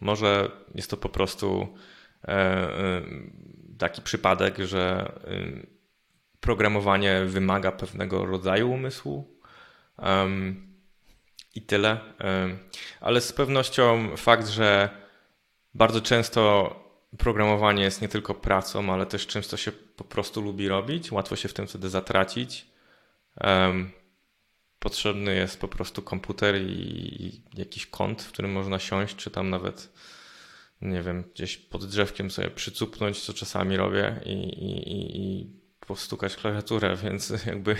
[0.00, 1.68] może jest to po prostu
[3.78, 5.12] taki przypadek, że
[6.40, 9.38] programowanie wymaga pewnego rodzaju umysłu.
[11.54, 12.00] I tyle.
[13.00, 14.90] Ale z pewnością fakt, że
[15.74, 16.74] bardzo często
[17.18, 21.12] programowanie jest nie tylko pracą, ale też czymś, co się po prostu lubi robić.
[21.12, 22.66] Łatwo się w tym wtedy zatracić.
[23.44, 23.90] Um,
[24.78, 29.92] potrzebny jest po prostu komputer i jakiś kąt, w którym można siąść, czy tam nawet,
[30.82, 35.50] nie wiem, gdzieś pod drzewkiem sobie przycupnąć, co czasami robię i, i, i
[35.86, 37.76] postukać klawiaturę, więc jakby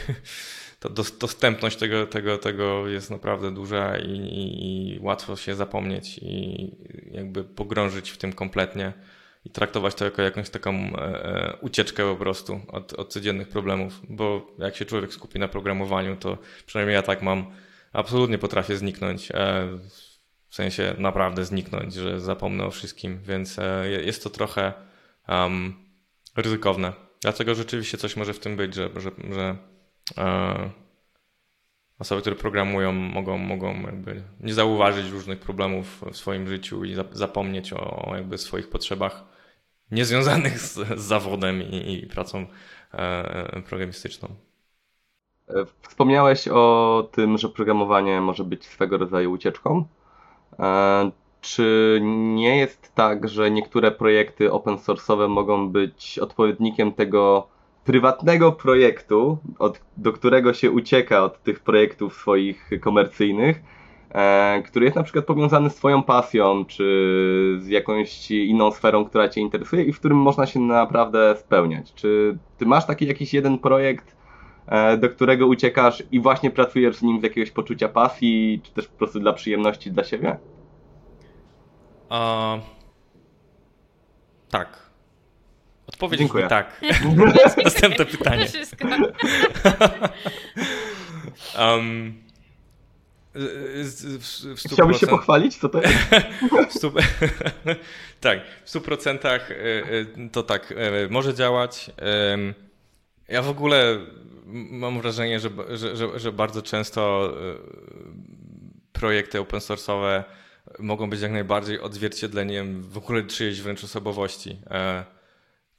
[0.81, 0.89] ta
[1.21, 6.71] dostępność tego, tego, tego jest naprawdę duża i, i, i łatwo się zapomnieć i
[7.11, 8.93] jakby pogrążyć w tym kompletnie
[9.45, 14.01] i traktować to jako jakąś taką e, e, ucieczkę po prostu od, od codziennych problemów,
[14.09, 17.47] bo jak się człowiek skupi na programowaniu, to przynajmniej ja tak mam,
[17.93, 19.31] absolutnie potrafię zniknąć.
[19.31, 19.69] E,
[20.49, 23.57] w sensie naprawdę zniknąć, że zapomnę o wszystkim, więc
[24.05, 24.73] jest to trochę
[25.29, 25.75] um,
[26.37, 26.93] ryzykowne.
[27.21, 29.57] dlatego rzeczywiście coś może w tym być, że, że, że
[30.19, 30.71] e,
[31.99, 37.73] osoby, które programują, mogą, mogą jakby nie zauważyć różnych problemów w swoim życiu i zapomnieć
[37.73, 39.25] o jakby swoich potrzebach
[39.91, 42.47] niezwiązanych z, z zawodem i, i pracą
[42.93, 44.29] e, programistyczną.
[45.49, 49.85] E, wspomniałeś o tym, że programowanie może być swego rodzaju ucieczką.
[50.59, 51.99] E, czy
[52.35, 57.47] nie jest tak, że niektóre projekty open source'owe mogą być odpowiednikiem tego
[57.85, 63.63] prywatnego projektu, od, do którego się ucieka od tych projektów swoich komercyjnych,
[64.11, 69.29] e, który jest na przykład powiązany z Twoją pasją, czy z jakąś inną sferą, która
[69.29, 71.95] Cię interesuje i w którym można się naprawdę spełniać?
[71.95, 74.18] Czy Ty masz taki jakiś jeden projekt,
[74.99, 78.99] do którego uciekasz i właśnie pracujesz z nim z jakiegoś poczucia pasji, czy też po
[78.99, 80.39] prostu dla przyjemności dla siebie?
[82.11, 82.61] Uh,
[84.51, 84.89] tak.
[85.87, 86.49] Odpowiedź Dziękuję.
[86.49, 86.81] tak.
[87.65, 88.47] Następne pytanie.
[91.59, 92.15] um,
[93.35, 95.99] w, w, w Chciałbyś się pochwalić, co to jest?
[96.81, 96.93] w
[98.21, 101.91] tak, w 100% e, e, to tak e, może działać.
[103.29, 103.99] Ja w ogóle
[104.71, 107.33] mam wrażenie, że, że, że, że bardzo często
[108.93, 110.23] projekty open source'owe
[110.79, 114.59] mogą być jak najbardziej odzwierciedleniem w ogóle czyjejś wręcz osobowości.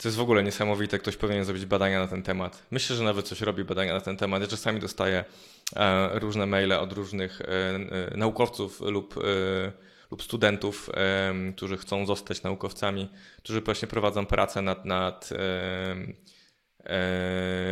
[0.02, 2.64] To jest w ogóle niesamowite, ktoś powinien zrobić badania na ten temat.
[2.72, 4.42] Myślę, że nawet coś robi badania na ten temat.
[4.42, 5.26] Ja czasami dostaję
[5.76, 9.16] e, różne maile od różnych e, e, naukowców lub,
[10.12, 10.90] lub studentów,
[11.56, 15.30] którzy chcą zostać naukowcami, którzy właśnie prowadzą pracę nad, nad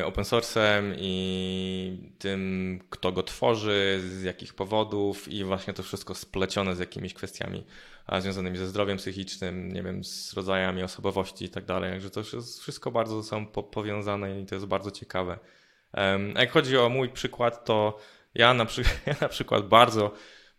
[0.05, 6.75] open source'em i tym, kto go tworzy, z jakich powodów i właśnie to wszystko splecione
[6.75, 7.63] z jakimiś kwestiami
[8.19, 11.91] związanymi ze zdrowiem psychicznym, nie wiem, z rodzajami osobowości i tak dalej.
[11.91, 15.39] Także to jest wszystko bardzo są powiązane i to jest bardzo ciekawe.
[16.35, 17.97] A jak chodzi o mój przykład, to
[18.35, 20.11] ja na, przy, ja na przykład bardzo,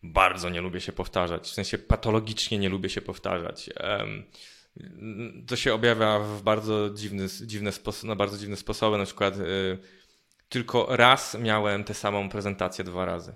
[0.03, 1.49] bardzo nie lubię się powtarzać.
[1.49, 3.71] W sensie patologicznie nie lubię się powtarzać.
[5.47, 7.71] To się objawia w bardzo dziwny, dziwne
[8.05, 8.99] na bardzo dziwne sposoby.
[8.99, 9.79] Na przykład y,
[10.49, 13.33] tylko raz miałem tę samą prezentację dwa razy.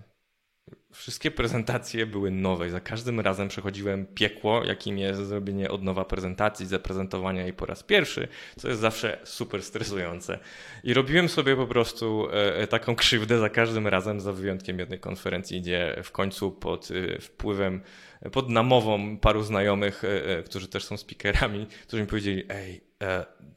[0.92, 6.04] Wszystkie prezentacje były nowe i za każdym razem przechodziłem piekło, jakim jest zrobienie od nowa
[6.04, 10.38] prezentacji, zaprezentowania jej po raz pierwszy, co jest zawsze super stresujące.
[10.84, 15.00] I robiłem sobie po prostu e, e, taką krzywdę za każdym razem, za wyjątkiem jednej
[15.00, 17.80] konferencji, gdzie w końcu pod e, wpływem,
[18.32, 20.02] pod namową paru znajomych,
[20.44, 22.80] którzy też są speakerami, którzy mi powiedzieli, ej,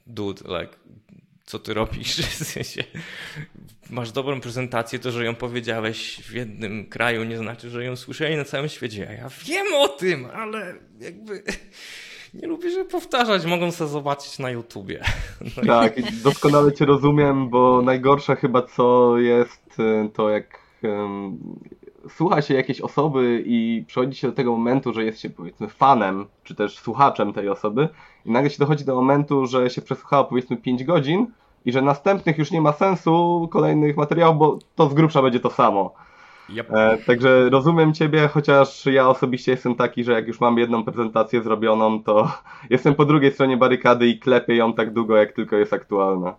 [0.08, 0.78] dude, like,
[1.46, 2.18] co ty robisz.
[2.42, 2.84] W sensie,
[3.90, 8.38] masz dobrą prezentację, to, że ją powiedziałeś w jednym kraju, nie znaczy, że ją słyszeli
[8.38, 9.08] na całym świecie.
[9.10, 11.44] A ja wiem o tym, ale jakby
[12.42, 15.04] nie lubię się powtarzać, mogą sobie zobaczyć na YouTubie.
[15.58, 16.04] No tak, i...
[16.24, 19.78] doskonale cię rozumiem, bo najgorsze chyba co jest
[20.14, 20.66] to jak
[22.10, 26.26] słucha się jakiejś osoby i przychodzi się do tego momentu, że jest się powiedzmy fanem,
[26.44, 27.90] czy też słuchaczem tej osoby
[28.26, 31.28] i nagle się dochodzi do momentu, że się przesłuchało powiedzmy 5 godzin
[31.66, 35.50] i że następnych już nie ma sensu kolejnych materiałów, bo to z grubsza będzie to
[35.50, 35.94] samo.
[36.50, 36.72] Yep.
[36.74, 41.42] E, także rozumiem Ciebie, chociaż ja osobiście jestem taki, że jak już mam jedną prezentację
[41.42, 42.32] zrobioną, to
[42.70, 46.36] jestem po drugiej stronie barykady i klepię ją tak długo, jak tylko jest aktualna.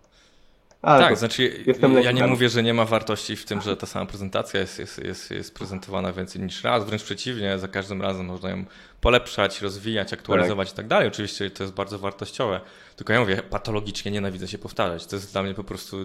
[0.87, 1.63] Ale tak, znaczy
[2.03, 5.03] ja nie mówię, że nie ma wartości w tym, że ta sama prezentacja jest, jest,
[5.03, 8.65] jest, jest prezentowana więcej niż raz, wręcz przeciwnie, za każdym razem można ją
[9.01, 10.73] polepszać, rozwijać, aktualizować tak.
[10.73, 11.07] i tak dalej.
[11.07, 12.61] Oczywiście to jest bardzo wartościowe.
[12.95, 15.05] Tylko ja mówię, patologicznie nienawidzę się powtarzać.
[15.05, 15.97] To jest dla mnie po prostu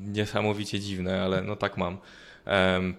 [0.00, 1.98] niesamowicie dziwne, ale no tak mam.
[2.46, 2.94] Um,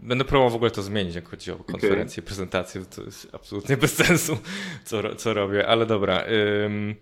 [0.00, 2.26] Będę próbował w ogóle to zmienić, jak chodzi o konferencje, okay.
[2.26, 2.84] prezentacje.
[2.84, 4.38] To jest absolutnie bez sensu,
[4.84, 6.24] co, co robię, ale dobra.
[6.62, 6.94] Um,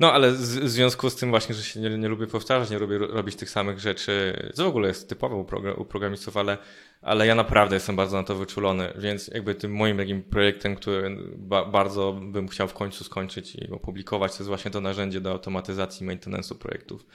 [0.00, 2.98] no, ale w związku z tym właśnie, że się nie, nie lubię powtarzać, nie lubię
[2.98, 5.46] robić tych samych rzeczy, co w ogóle jest typowe u,
[5.80, 6.58] u programistów, ale,
[7.02, 11.16] ale ja naprawdę jestem bardzo na to wyczulony, więc jakby tym moim takim projektem, który
[11.36, 15.30] ba bardzo bym chciał w końcu skończyć i opublikować, to jest właśnie to narzędzie do
[15.30, 17.06] automatyzacji maintenance'u projektów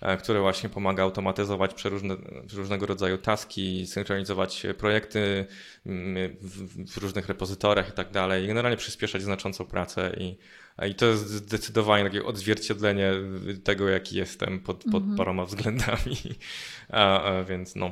[0.00, 2.16] e, które właśnie pomaga automatyzować przeróżne,
[2.54, 5.46] różnego rodzaju taski, synchronizować projekty
[5.86, 10.38] mm, w, w różnych repozytoriach i tak dalej, i generalnie przyspieszać znacząco pracę i
[10.86, 13.12] i to jest zdecydowanie takie odzwierciedlenie
[13.64, 15.16] tego, jaki jestem pod, pod -hmm.
[15.16, 16.16] paroma względami.
[16.90, 17.90] A, a, więc no.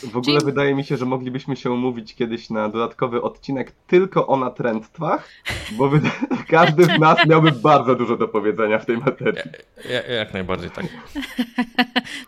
[0.00, 0.52] W ogóle Czyli...
[0.52, 5.28] wydaje mi się, że moglibyśmy się umówić kiedyś na dodatkowy odcinek tylko o natręctwach,
[5.72, 5.90] bo
[6.48, 9.50] każdy z nas miałby bardzo dużo do powiedzenia w tej materii.
[9.84, 10.86] Ja, ja, jak najbardziej tak.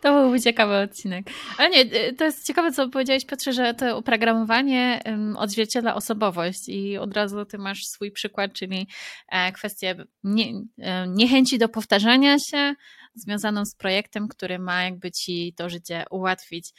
[0.02, 1.26] To byłby ciekawy odcinek.
[1.58, 5.00] Ale nie, to jest ciekawe, co powiedziałeś Piotrze, że to oprogramowanie
[5.36, 8.88] odzwierciedla osobowość i od razu ty masz swój przykład, czyli
[9.28, 9.94] e, kwestię
[10.24, 12.74] nie, e, niechęci do powtarzania się,
[13.14, 16.72] związaną z projektem, który ma jakby ci to życie ułatwić.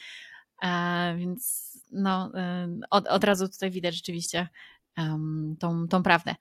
[1.16, 2.32] Więc no,
[2.90, 4.48] od, od razu tutaj widać rzeczywiście
[5.58, 6.34] tą, tą prawdę.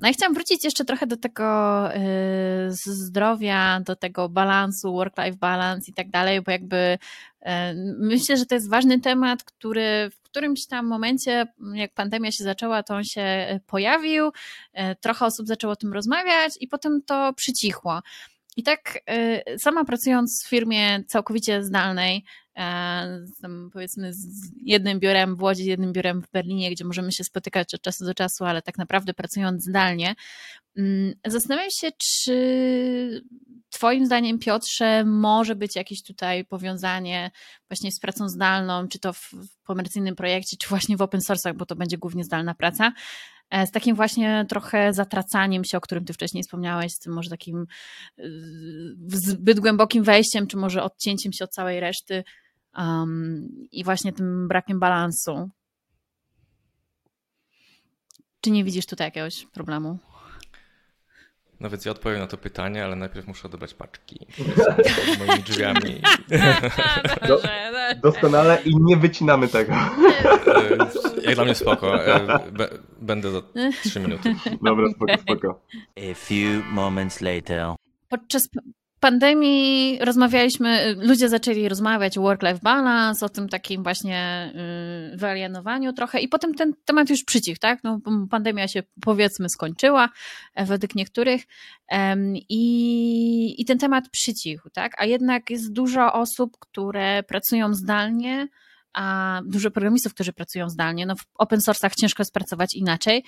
[0.00, 5.90] No i chciałam wrócić jeszcze trochę do tego y, zdrowia, do tego balansu, work-life balance
[5.90, 6.98] i tak dalej, bo jakby
[7.98, 12.82] myślę, że to jest ważny temat, który w którymś tam momencie, jak pandemia się zaczęła,
[12.82, 14.30] to on się pojawił,
[15.00, 18.00] trochę osób zaczęło o tym rozmawiać i potem to przycichło.
[18.56, 18.98] I tak
[19.58, 22.24] sama pracując w firmie całkowicie zdalnej,
[23.72, 27.82] powiedzmy z jednym biurem w Łodzi, jednym biurem w Berlinie, gdzie możemy się spotykać od
[27.82, 30.14] czasu do czasu, ale tak naprawdę pracując zdalnie.
[30.76, 33.24] Mm, zastanawiam się, czy
[33.70, 37.30] Twoim zdaniem, Piotrze, może być jakieś tutaj powiązanie
[37.70, 39.30] właśnie z pracą zdalną, czy to w
[39.64, 42.92] komercyjnym projekcie, czy właśnie w open source'ach, bo to będzie głównie zdalna praca,
[43.50, 47.30] e, z takim właśnie trochę zatracaniem się, o którym ty wcześniej wspomniałeś, z tym może
[47.30, 47.66] takim
[48.18, 48.24] y,
[49.08, 52.24] zbyt głębokim wejściem, czy może odcięciem się od całej reszty
[52.76, 55.50] um, i właśnie tym brakiem balansu.
[58.40, 59.98] Czy nie widzisz tutaj jakiegoś problemu?
[61.60, 64.26] No więc ja odpowiem na to pytanie, ale najpierw muszę odebrać paczki
[65.14, 66.02] z moimi drzwiami.
[67.28, 67.40] Do,
[68.02, 69.74] doskonale i nie wycinamy tego.
[71.22, 71.98] Jak dla mnie spoko.
[73.00, 73.42] Będę za
[73.82, 74.34] 3 minuty.
[74.62, 75.60] Dobra, spoko, spoko.
[75.96, 77.66] A few moments later.
[78.08, 78.48] Podczas
[79.00, 84.52] pandemii rozmawialiśmy, ludzie zaczęli rozmawiać o work-life balance, o tym takim właśnie
[85.14, 87.84] y, wyalienowaniu trochę i potem ten temat już przycichł, tak?
[87.84, 90.08] No, pandemia się powiedzmy skończyła
[90.54, 91.42] e, według niektórych
[92.48, 95.02] i, i ten temat przycichł, tak?
[95.02, 98.48] A jednak jest dużo osób, które pracują zdalnie,
[98.92, 101.06] a dużo programistów, którzy pracują zdalnie.
[101.06, 103.24] No w open source'ach ciężko jest pracować inaczej.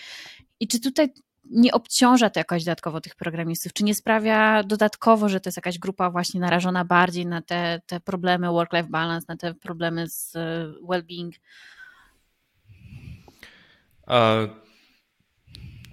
[0.61, 1.09] I czy tutaj
[1.51, 3.73] nie obciąża to jakoś dodatkowo tych programistów?
[3.73, 8.01] Czy nie sprawia dodatkowo, że to jest jakaś grupa właśnie narażona bardziej na te, te
[8.01, 11.33] problemy work-life balance, na te problemy z e, well-being?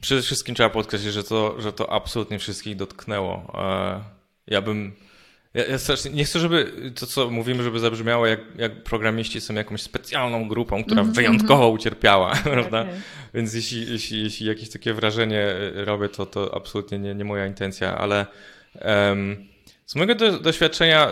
[0.02, 3.54] Przede wszystkim trzeba podkreślić, że to, że to absolutnie wszystkich dotknęło.
[4.48, 4.96] Ja bym
[5.56, 9.54] ja, ja strasznie, nie chcę, żeby to, co mówimy, żeby zabrzmiało, jak, jak programiści są
[9.54, 11.16] jakąś specjalną grupą, która mm -hmm.
[11.16, 12.82] wyjątkowo ucierpiała, prawda?
[12.82, 13.02] Okay.
[13.34, 17.98] Więc jeśli, jeśli, jeśli jakieś takie wrażenie robię, to, to absolutnie nie, nie moja intencja,
[17.98, 18.26] ale
[18.82, 19.48] um,
[19.86, 21.12] z mojego do, doświadczenia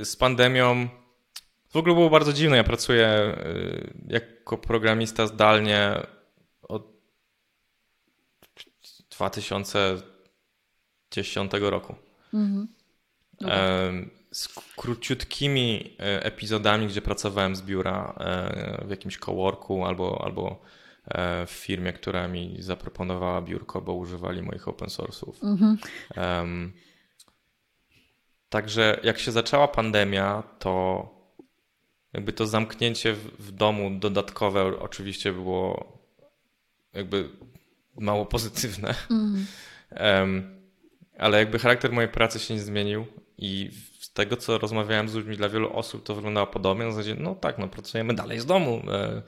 [0.00, 0.88] y, z pandemią
[1.70, 2.56] w ogóle było bardzo dziwne.
[2.56, 5.94] Ja pracuję y, jako programista zdalnie
[6.62, 6.86] od
[9.10, 11.94] 2010 roku.
[12.34, 12.66] -hmm
[14.32, 20.62] z króciutkimi e, epizodami, gdzie pracowałem z biura e, w jakimś coworku albo, albo
[21.04, 25.32] e, w firmie, która mi zaproponowała biurko, bo używali moich open source'ów.
[25.42, 25.78] Mhm.
[26.16, 26.72] Um,
[28.48, 31.08] także jak się zaczęła pandemia, to
[32.12, 35.98] jakby to zamknięcie w, w domu dodatkowe oczywiście było
[36.92, 37.28] jakby
[37.96, 38.88] mało pozytywne.
[38.88, 39.46] Mhm.
[39.90, 40.62] Um,
[41.18, 43.06] ale jakby charakter mojej pracy się nie zmienił.
[43.38, 43.70] I
[44.00, 46.84] z tego, co rozmawiałem z ludźmi, dla wielu osób to wyglądało podobnie.
[46.84, 48.82] Na zasadzie, no tak, no pracujemy dalej z domu.
[48.90, 49.22] E,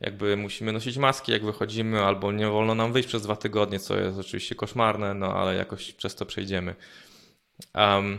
[0.00, 3.96] jakby musimy nosić maski, jak wychodzimy, albo nie wolno nam wyjść przez dwa tygodnie, co
[3.96, 6.74] jest oczywiście koszmarne, no ale jakoś przez to przejdziemy.
[7.74, 8.18] Um,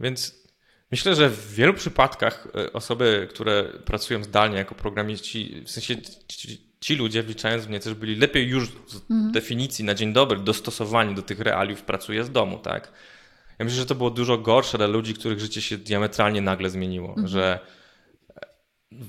[0.00, 0.46] więc
[0.90, 5.96] myślę, że w wielu przypadkach e, osoby, które pracują zdalnie jako programiści, w sensie
[6.28, 9.32] ci, ci ludzie, wliczając mnie, też byli lepiej już z mhm.
[9.32, 12.92] definicji na dzień dobry dostosowani do tych realiów, pracuje z domu, tak?
[13.58, 17.08] Ja myślę, że to było dużo gorsze dla ludzi, których życie się diametralnie nagle zmieniło,
[17.08, 17.28] mhm.
[17.28, 17.58] że
[18.36, 18.46] e,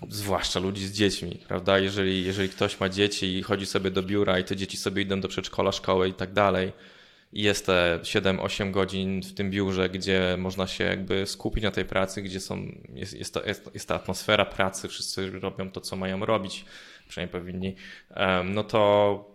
[0.10, 1.80] zwłaszcza ludzi z dziećmi, prawda?
[1.80, 5.22] Jeżeli, jeżeli ktoś ma dzieci i chodzi sobie do biura i te dzieci sobie idą
[5.22, 6.72] do przedszkola, szkoły i tak dalej
[7.34, 11.86] i jest te 7-8 godzin w tym biurze, gdzie można się jakby skupić na tej
[11.86, 12.58] pracy, gdzie są,
[12.94, 16.66] jest, jest, to, jest, jest ta atmosfera pracy, wszyscy robią to, co mają robić,
[17.08, 17.76] przynajmniej powinni,
[18.46, 19.32] no to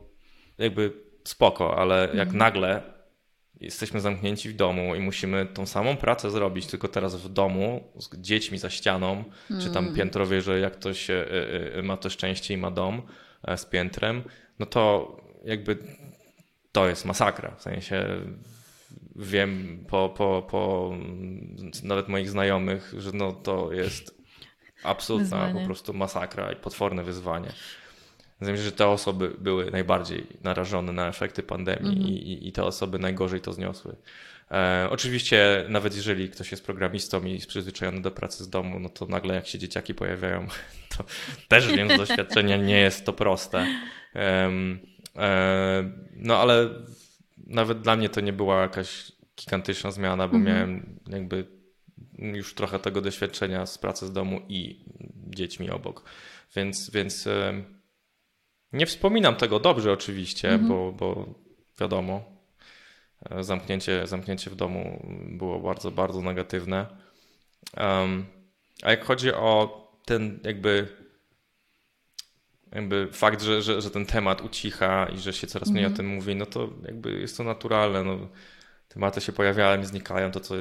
[0.59, 0.93] jakby
[1.25, 2.37] spoko, ale jak mhm.
[2.37, 2.83] nagle
[3.63, 8.21] jesteśmy zamknięci w domu i musimy tą samą pracę zrobić, tylko teraz w domu z
[8.21, 9.63] dziećmi za ścianą, mm.
[9.63, 9.97] czy tam mm.
[9.97, 11.15] piętro że jak ktoś y,
[11.79, 13.03] y, ma to szczęście i ma dom
[13.45, 14.23] e, z piętrem,
[14.59, 15.79] no to jakby
[16.73, 17.55] to jest masakra.
[17.57, 18.07] W sensie
[19.17, 20.93] wiem po, po, po
[21.83, 24.23] nawet moich znajomych, że no to jest
[24.83, 25.61] absolutna wyzwanie.
[25.61, 27.53] po prostu masakra i potworne wyzwanie.
[28.47, 32.09] Się, że te osoby były najbardziej narażone na efekty pandemii mm -hmm.
[32.09, 33.97] i, i te osoby najgorzej to zniosły.
[34.53, 38.89] E, oczywiście, nawet jeżeli ktoś jest programistą i jest przyzwyczajony do pracy z domu, no
[38.89, 40.47] to nagle jak się dzieciaki pojawiają,
[40.97, 41.05] to
[41.49, 43.67] też wiem z doświadczenia, nie jest to proste.
[44.15, 44.51] E,
[45.17, 46.69] e, no ale
[47.47, 50.57] nawet dla mnie to nie była jakaś gigantyczna zmiana, bo mhm.
[50.57, 51.47] miałem jakby
[52.19, 54.85] już trochę tego doświadczenia z pracy z domu i
[55.31, 56.05] dziećmi obok.
[56.57, 57.29] Więc, więc
[58.73, 60.69] nie wspominam tego dobrze oczywiście, mhm.
[60.69, 61.35] bo, bo
[61.81, 62.25] wiadomo,
[63.31, 66.87] e, zamknięcie, zamknięcie w domu było bardzo, bardzo negatywne.
[67.77, 68.27] Um,
[68.83, 70.89] a jak chodzi o ten jakby,
[72.73, 75.97] jakby fakt, że, że, że ten temat ucicha i że się coraz mniej mm o
[75.97, 78.05] tym mówi, no to jakby jest to naturalne.
[78.05, 78.29] No,
[78.89, 80.31] tematy się pojawiają i znikają.
[80.31, 80.55] To, co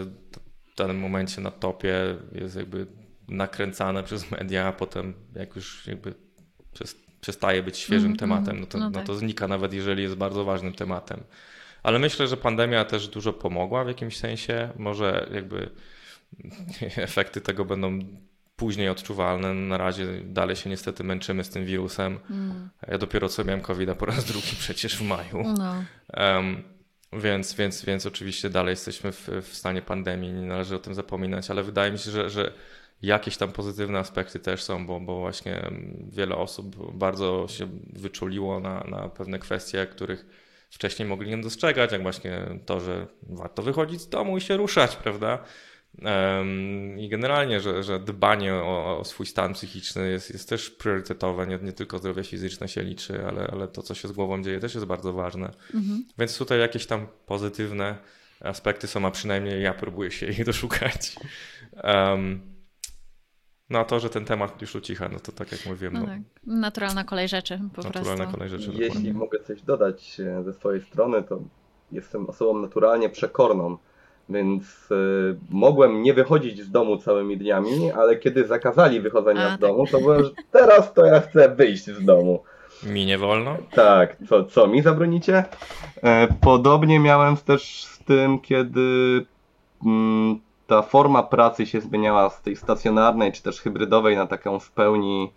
[0.73, 2.87] w danym momencie na topie jest jakby
[3.27, 6.13] nakręcane przez media, a potem jak już jakby
[7.21, 8.93] przestaje być świeżym mm tematem, no to, no, tak.
[8.93, 11.23] no to znika nawet jeżeli jest bardzo ważnym tematem.
[11.83, 14.69] Ale myślę, że pandemia też dużo pomogła w jakimś sensie.
[14.75, 15.69] Może jakby
[16.95, 17.99] efekty tego będą
[18.55, 19.53] później odczuwalne.
[19.53, 22.19] Na razie dalej się niestety męczymy z tym wirusem.
[22.29, 22.69] Mm.
[22.87, 25.43] Ja dopiero co miałem covid po raz drugi przecież w maju.
[25.57, 25.83] No.
[26.17, 26.63] Um,
[27.13, 31.51] więc, więc, więc oczywiście dalej jesteśmy w, w, stanie pandemii, nie należy o tym zapominać,
[31.51, 32.53] ale wydaje mi się, że, że
[33.01, 35.71] jakieś tam pozytywne aspekty też są, bo, bo właśnie
[36.11, 40.25] wiele osób bardzo się wyczuliło na, na pewne kwestie, których
[40.69, 44.95] wcześniej mogli nie dostrzegać, jak właśnie to, że warto wychodzić z domu i się ruszać,
[44.95, 45.43] prawda?
[46.97, 51.47] I generalnie, że, że dbanie o, o, swój stan psychiczny jest, jest też priorytetowe.
[51.47, 54.59] Nie, nie, tylko zdrowie fizyczne się liczy, ale, ale to, co się z głową dzieje,
[54.59, 55.51] też jest bardzo ważne.
[55.73, 56.05] Mhm.
[56.17, 57.97] Więc tutaj jakieś tam pozytywne
[58.39, 61.15] aspekty są, a przynajmniej ja próbuję się ich doszukać.
[61.83, 62.41] Um,
[63.71, 65.93] no a to, że ten temat już ucicha, no to tak jak mówiłem.
[65.93, 66.19] No, no tak.
[66.45, 68.33] Naturalna kolej rzeczy po Naturalna prostu.
[68.33, 68.65] kolej rzeczy.
[68.71, 69.13] Jeśli dokładnie.
[69.13, 71.39] mogę coś dodać e, ze swojej strony, to
[71.91, 73.77] jestem osobą naturalnie przekorną
[74.31, 79.51] więc y, mogłem nie wychodzić z domu całymi dniami, ale kiedy zakazali wychodzenia A, z
[79.51, 79.59] tak.
[79.59, 82.43] domu, to byłem, że teraz to ja chcę wyjść z domu.
[82.83, 83.57] Mi nie wolno?
[83.71, 85.43] Tak, co, co mi zabronicie?
[86.03, 88.81] E, podobnie miałem też z tym, kiedy
[89.85, 90.39] mm,
[90.71, 95.31] ta forma pracy się zmieniała z tej stacjonarnej czy też hybrydowej na taką w pełni,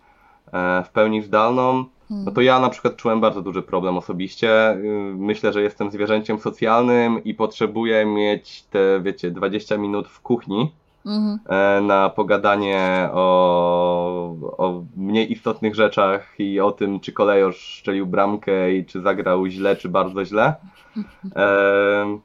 [0.53, 1.85] e, w pełni zdalną.
[2.09, 4.71] No to ja na przykład czułem bardzo duży problem osobiście.
[4.71, 10.71] Y, myślę, że jestem zwierzęciem socjalnym i potrzebuję mieć te, wiecie, 20 minut w kuchni
[11.05, 11.39] mhm.
[11.49, 18.73] E, na pogadanie o, o mniej istotnych rzeczach i o tym, czy kolejorz szczelił bramkę
[18.73, 20.55] i czy zagrał źle, czy bardzo źle.
[21.35, 22.19] E,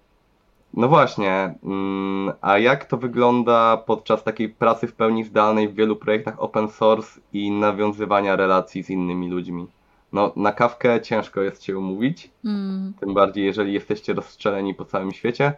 [0.74, 5.96] no właśnie, mm, a jak to wygląda podczas takiej pracy w pełni zdalnej w wielu
[5.96, 9.66] projektach open source i nawiązywania relacji z innymi ludźmi?
[10.12, 12.92] No, na kawkę ciężko jest się umówić, mm.
[13.00, 15.52] tym bardziej jeżeli jesteście rozstrzeleni po całym świecie.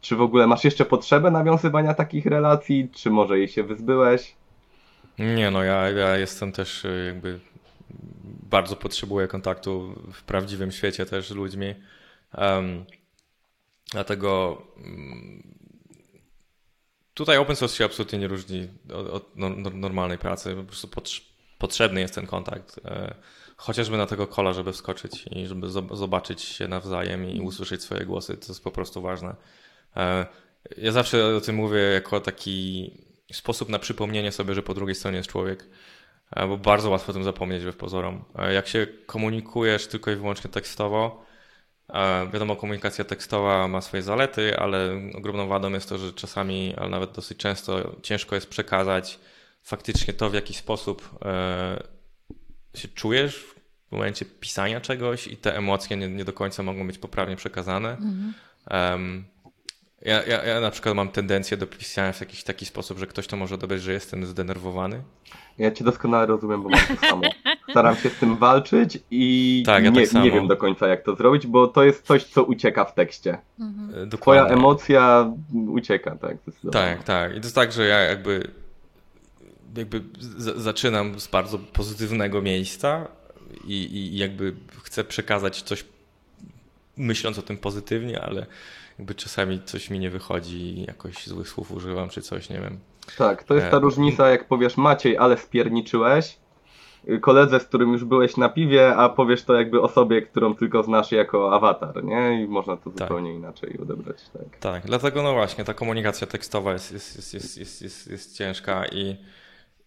[0.00, 4.34] Czy w ogóle masz jeszcze potrzebę nawiązywania takich relacji, czy może jej się wyzbyłeś?
[5.18, 7.40] Nie, no ja, ja jestem też y, jakby
[8.50, 11.74] bardzo potrzebuję kontaktu w prawdziwym świecie też z ludźmi.
[12.38, 12.84] Um,
[13.92, 15.42] Dlatego mm,
[17.14, 18.68] tutaj open source się absolutnie nie różni
[19.12, 19.36] od,
[19.74, 20.54] normalnej pracy.
[20.54, 20.88] Po prostu
[21.58, 22.80] potrzebny jest ten kontakt.
[22.84, 23.14] E,
[23.56, 28.36] chociażby na tego kola, żeby wskoczyć i żeby zobaczyć się nawzajem i usłyszeć swoje głosy.
[28.36, 29.36] To jest po prostu ważne.
[29.96, 30.26] E,
[30.76, 32.90] ja zawsze o tym mówię jako taki
[33.32, 35.68] sposób na przypomnienie sobie, że po drugiej stronie jest człowiek,
[36.30, 38.24] e, bo bardzo łatwo o tym zapomnieć we pozorom.
[38.52, 41.24] Jak się komunikujesz tylko i wyłącznie tekstowo,
[42.32, 47.12] Wiadomo, komunikacja tekstowa ma swoje zalety, ale ogromną wadą jest to, że czasami, ale nawet
[47.12, 49.18] dosyć często ciężko jest przekazać
[49.62, 51.82] faktycznie to, w jaki sposób e,
[52.74, 53.44] się czujesz
[53.88, 57.90] w momencie pisania czegoś i te emocje nie, nie do końca mogą być poprawnie przekazane.
[57.90, 58.34] Mhm.
[58.70, 59.24] Um,
[60.04, 63.26] ja, ja, ja na przykład mam tendencję do pisania w jakiś taki sposób, że ktoś
[63.26, 65.02] to może odebrać, że jestem zdenerwowany.
[65.58, 67.22] Ja cię doskonale rozumiem, bo mam to samo.
[67.70, 71.02] Staram się z tym walczyć i tak, ja nie, tak nie wiem do końca jak
[71.02, 73.38] to zrobić, bo to jest coś, co ucieka w tekście.
[73.60, 74.08] Mhm.
[74.08, 75.32] E, Twoja emocja
[75.68, 76.36] ucieka, tak?
[76.72, 77.30] Tak, tak.
[77.30, 78.50] I to jest tak, że ja jakby,
[79.76, 80.02] jakby
[80.56, 83.08] zaczynam z bardzo pozytywnego miejsca
[83.64, 85.84] i, i jakby chcę przekazać coś
[86.96, 88.46] myśląc o tym pozytywnie, ale
[88.98, 92.78] jakby czasami coś mi nie wychodzi i jakoś złych słów używam czy coś, nie wiem.
[93.18, 96.38] Tak, to jest ta e, różnica, jak powiesz Maciej, ale spierniczyłeś,
[97.20, 101.12] koledze, z którym już byłeś na piwie, a powiesz to jakby osobie, którą tylko znasz
[101.12, 102.42] jako awatar, nie?
[102.42, 102.98] I można to tak.
[102.98, 104.16] zupełnie inaczej odebrać.
[104.32, 104.58] Tak.
[104.60, 108.86] tak, dlatego no właśnie ta komunikacja tekstowa jest, jest, jest, jest, jest, jest, jest ciężka
[108.86, 109.16] i,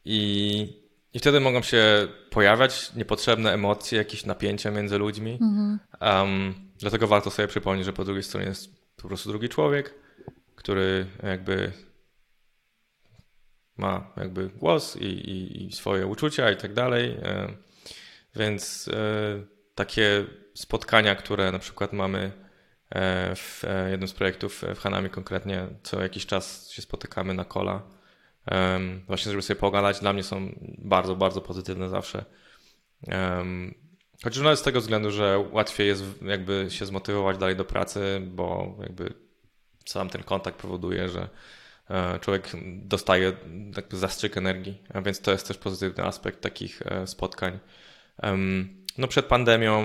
[0.05, 0.81] i,
[1.13, 5.37] i wtedy mogą się pojawiać niepotrzebne emocje, jakieś napięcia między ludźmi.
[5.41, 5.79] Mhm.
[6.01, 9.93] Um, dlatego warto sobie przypomnieć, że po drugiej stronie jest po prostu drugi człowiek,
[10.55, 11.71] który jakby
[13.77, 17.17] ma jakby głos i, i, i swoje uczucia i tak dalej.
[17.23, 17.53] E,
[18.35, 18.95] więc e,
[19.75, 22.31] takie spotkania, które na przykład mamy
[23.35, 25.67] w jednym z projektów w Hanami konkretnie.
[25.83, 27.81] Co jakiś czas się spotykamy na kola.
[29.07, 29.99] Właśnie, żeby sobie pogadać.
[29.99, 32.25] Dla mnie są bardzo, bardzo pozytywne zawsze.
[34.23, 38.77] Chociaż nawet z tego względu, że łatwiej jest jakby się zmotywować dalej do pracy, bo
[38.79, 39.13] jakby
[39.85, 41.29] sam ten kontakt powoduje, że
[41.89, 43.33] e, człowiek dostaje
[43.75, 47.59] jakby zastrzyk energii, a więc to jest też pozytywny aspekt takich e, spotkań.
[48.97, 49.81] No przed pandemią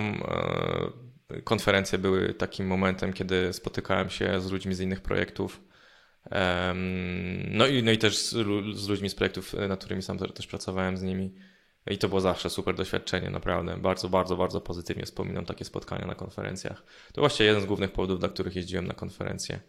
[1.31, 5.61] e, konferencje były takim momentem, kiedy spotykałem się z ludźmi z innych projektów.
[7.51, 8.31] No i, no i też z,
[8.77, 11.35] z ludźmi z projektów, nad którymi sam też pracowałem z nimi.
[11.87, 13.77] I to było zawsze super doświadczenie, naprawdę.
[13.77, 16.83] Bardzo, bardzo, bardzo pozytywnie wspominam takie spotkania na konferencjach.
[17.13, 19.61] To właściwie jeden z głównych powodów, dla których jeździłem na konferencje.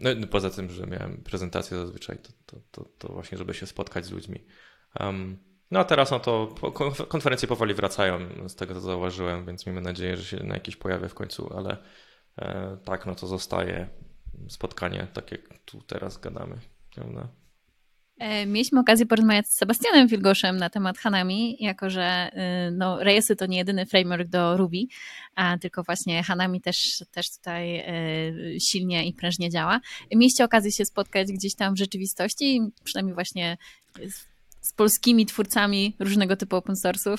[0.00, 4.06] No poza tym, że miałem prezentację zazwyczaj, to, to, to, to właśnie, żeby się spotkać
[4.06, 4.44] z ludźmi.
[5.00, 5.38] Um,
[5.70, 6.54] no a teraz no to
[7.08, 11.08] konferencje powoli wracają, z tego co zauważyłem, więc miejmy nadzieję, że się na jakieś pojawię
[11.08, 11.76] w końcu, ale
[12.38, 13.88] e, tak, no to zostaje
[14.48, 16.58] spotkanie, tak jak tu teraz gadamy.
[16.94, 17.28] Prawda?
[18.20, 22.30] E, mieliśmy okazję porozmawiać z Sebastianem Wilgoszem na temat Hanami, jako że
[22.68, 24.86] y, no, Reyesy to nie jedyny framework do Ruby,
[25.34, 27.80] a tylko właśnie Hanami też, też tutaj
[28.56, 29.80] y, silnie i prężnie działa.
[30.14, 33.58] Mieliście okazję się spotkać gdzieś tam w rzeczywistości, przynajmniej właśnie
[34.06, 34.26] z,
[34.60, 37.18] z polskimi twórcami różnego typu open source'ów?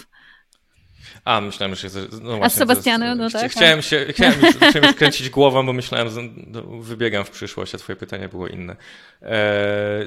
[1.25, 1.97] A, myślałem, że się.
[2.21, 3.51] No A z Sebastianem, no tak.
[3.51, 3.85] Chciałem, tak.
[3.85, 4.35] się, chciałem,
[4.69, 8.47] chciałem już kręcić głową, bo myślałem, że no, wybiegam w przyszłość, a Twoje pytania było
[8.47, 8.73] inne.
[8.73, 8.77] E,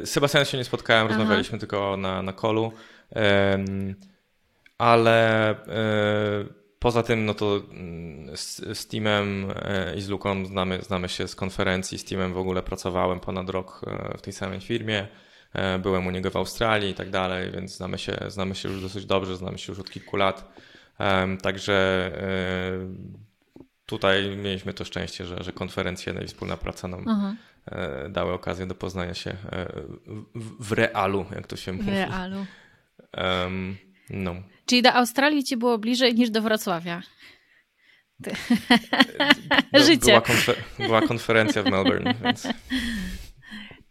[0.02, 1.16] z Sebastianem się nie spotkałem, Aha.
[1.16, 2.72] rozmawialiśmy tylko na, na kolu.
[3.16, 3.64] E,
[4.78, 10.82] ale e, poza tym, no to mm, z, z Teamem e, i z Luką znamy,
[10.82, 11.98] znamy się z konferencji.
[11.98, 15.06] Z Teamem w ogóle pracowałem ponad rok e, w tej samej firmie.
[15.52, 18.82] E, byłem u niego w Australii i tak dalej, więc znamy się, znamy się już
[18.82, 20.52] dosyć dobrze, znamy się już od kilku lat.
[21.42, 22.94] Także e,
[23.86, 27.36] tutaj mieliśmy to szczęście, że, że konferencje no i wspólna praca nam mhm.
[28.12, 29.66] dały okazję do poznania się e,
[30.34, 31.90] w, w realu, jak to się mówi.
[31.90, 32.46] W realu.
[33.16, 33.76] Um,
[34.10, 34.34] no.
[34.66, 37.02] Czyli do Australii ci było bliżej niż do Wrocławia.
[39.72, 40.06] No, Życie.
[40.06, 42.48] Była, konfer była, konferencja w Melbourne, więc.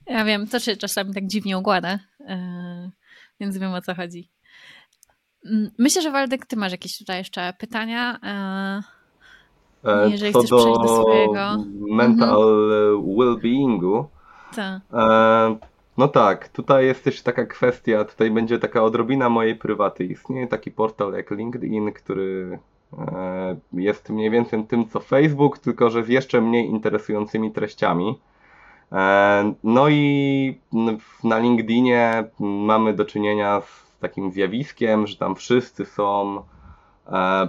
[0.07, 1.99] Ja wiem, to się czasami tak dziwnie układa,
[3.39, 4.31] więc wiem o co chodzi.
[5.45, 8.19] Mm, myślę, że Waldek, ty masz jakieś tutaj jeszcze pytania.
[8.23, 8.81] E,
[9.89, 11.65] e, jeżeli Co chcesz do przejść do swojego.
[11.91, 13.15] Mental mhm.
[13.17, 14.03] well-beingu.
[14.55, 14.81] Tak.
[14.93, 15.57] E,
[15.97, 20.05] no tak, tutaj jest też taka kwestia, tutaj będzie taka odrobina mojej prywaty.
[20.05, 22.59] Istnieje taki portal jak LinkedIn, który
[23.73, 28.19] jest mniej więcej tym co Facebook, tylko że z jeszcze mniej interesującymi treściami.
[29.63, 30.57] No i
[31.23, 36.41] na LinkedInie mamy do czynienia z takim zjawiskiem, że tam wszyscy są
[37.07, 37.47] e,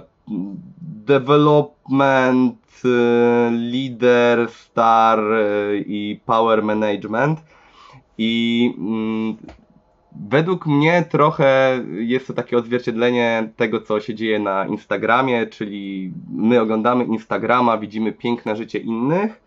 [1.05, 7.39] development, e, leader, star e, i power management.
[8.17, 9.35] I mm,
[10.29, 16.61] według mnie trochę jest to takie odzwierciedlenie tego, co się dzieje na Instagramie, czyli my
[16.61, 19.41] oglądamy Instagrama, widzimy piękne życie innych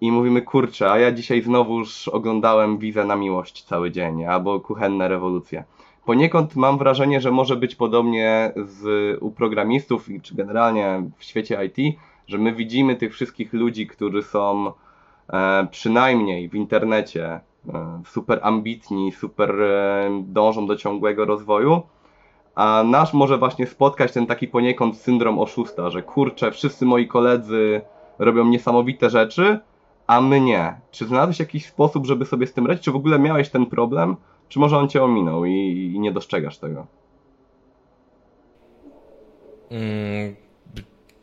[0.00, 5.08] i mówimy, kurczę, a ja dzisiaj znowuż oglądałem Wizę na miłość cały dzień, albo Kuchenne
[5.08, 5.64] rewolucje
[6.04, 8.82] poniekąd mam wrażenie, że może być podobnie z,
[9.22, 11.96] u programistów, czy generalnie w świecie IT,
[12.26, 14.72] że my widzimy tych wszystkich ludzi, którzy są
[15.32, 17.40] e, przynajmniej w internecie
[17.74, 21.82] e, super ambitni, super e, dążą do ciągłego rozwoju,
[22.54, 27.80] a nasz może właśnie spotkać ten taki poniekąd syndrom oszusta, że kurczę, wszyscy moi koledzy
[28.18, 29.58] robią niesamowite rzeczy,
[30.06, 30.80] a my nie.
[30.90, 32.84] Czy znalazłeś jakiś sposób, żeby sobie z tym radzić?
[32.84, 34.16] Czy w ogóle miałeś ten problem?
[34.54, 36.86] Czy może on cię ominął i, i nie dostrzegasz tego?
[39.70, 40.36] Mm,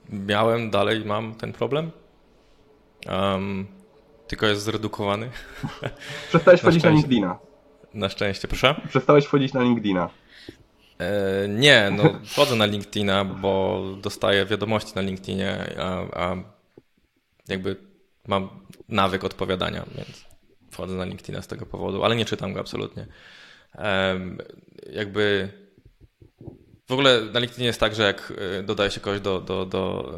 [0.09, 1.91] miałem, dalej mam ten problem.
[3.09, 3.67] Um,
[4.27, 5.29] tylko jest zredukowany.
[6.29, 7.39] Przestałeś wchodzić na LinkedIna.
[7.93, 8.81] Na szczęście, proszę?
[8.89, 10.09] Przestałeś wchodzić na LinkedIna.
[10.99, 16.35] E, nie, no wchodzę na LinkedIna, bo dostaję wiadomości na LinkedInie, a, a
[17.47, 17.75] jakby
[18.27, 18.49] mam
[18.89, 20.30] nawyk odpowiadania, więc
[20.71, 23.05] wchodzę na LinkedIna z tego powodu, ale nie czytam go absolutnie.
[24.93, 25.49] Jakby
[26.91, 30.13] w ogóle na LinkedInie jest tak, że jak e, dodaje się kogoś do, do, do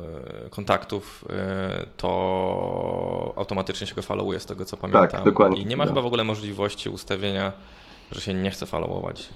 [0.45, 5.07] e, kontaktów, e, to automatycznie się go followuje z tego co pamiętam.
[5.07, 5.61] Tak, dokładnie.
[5.61, 7.53] I nie ma chyba w ogóle możliwości ustawienia,
[8.11, 9.29] że się nie chce followować.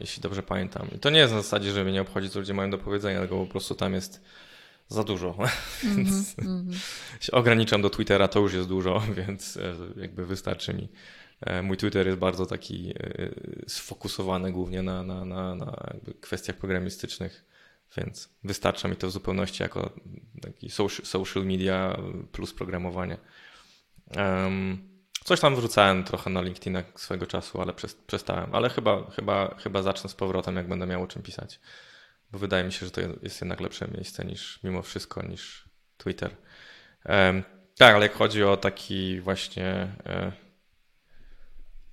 [0.00, 0.86] Jeśli dobrze pamiętam.
[0.94, 3.18] I to nie jest na zasadzie, że mnie nie obchodzi, co ludzie mają do powiedzenia,
[3.18, 4.24] tylko po prostu tam jest
[4.88, 5.34] za dużo.
[5.84, 6.74] Mm -hmm.
[7.20, 10.88] się ograniczam do Twittera, to już jest dużo, więc e, jakby wystarczy mi.
[11.40, 13.30] E, mój Twitter jest bardzo taki e,
[13.66, 17.44] sfokusowany głównie na, na, na, na kwestiach programistycznych.
[17.96, 19.92] więc wystarcza mi to w zupełności jako
[20.42, 20.70] taki
[21.04, 21.98] social media
[22.32, 23.18] plus programowanie.
[25.24, 27.72] Coś tam wrzucałem trochę na LinkedIna swego czasu, ale
[28.06, 28.54] przestałem.
[28.54, 31.60] Ale chyba, chyba, chyba zacznę z powrotem, jak będę miał o czym pisać.
[32.32, 36.36] Bo wydaje mi się, że to jest jednak lepsze miejsce niż mimo wszystko niż Twitter.
[37.04, 37.42] Um,
[37.78, 39.64] tak, ale jak chodzi o taki właśnie
[40.06, 40.32] e,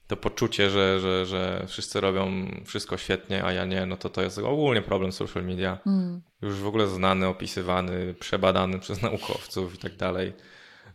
[0.08, 4.22] to poczucie, że, że, że wszyscy robią wszystko świetnie, a ja nie, no to to
[4.22, 5.80] jest ogólnie problem social media.
[5.86, 6.22] Mm.
[6.42, 10.34] Już w ogóle znany, opisywany, przebadany przez naukowców i tak dalej.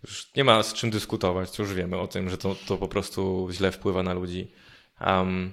[0.05, 3.49] Już nie ma z czym dyskutować, już wiemy o tym, że to, to po prostu
[3.53, 4.53] źle wpływa na ludzi.
[5.07, 5.53] Um,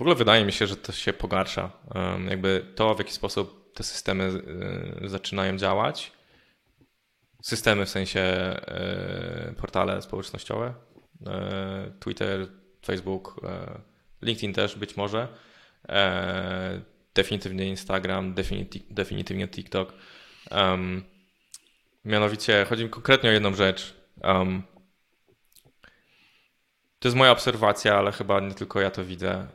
[0.00, 1.70] w ogóle wydaje mi się, że to się pogarsza.
[2.28, 4.24] Jakby to, w jaki sposób te systemy
[5.04, 6.12] y, zaczynają działać.
[7.42, 8.20] Systemy w sensie
[9.50, 10.74] y, portale społecznościowe,
[11.26, 12.46] E, Twitter,
[12.86, 13.40] Facebook,
[14.22, 15.28] LinkedIn też być może,
[15.88, 16.80] e,
[17.14, 18.34] definitywnie Instagram,
[18.90, 19.92] definitywnie TikTok.
[22.04, 23.94] Mianowicie chodzi mi konkretnie o jedną rzecz.
[27.00, 29.46] To jest moja obserwacja, ale chyba nie tylko ja to widzę.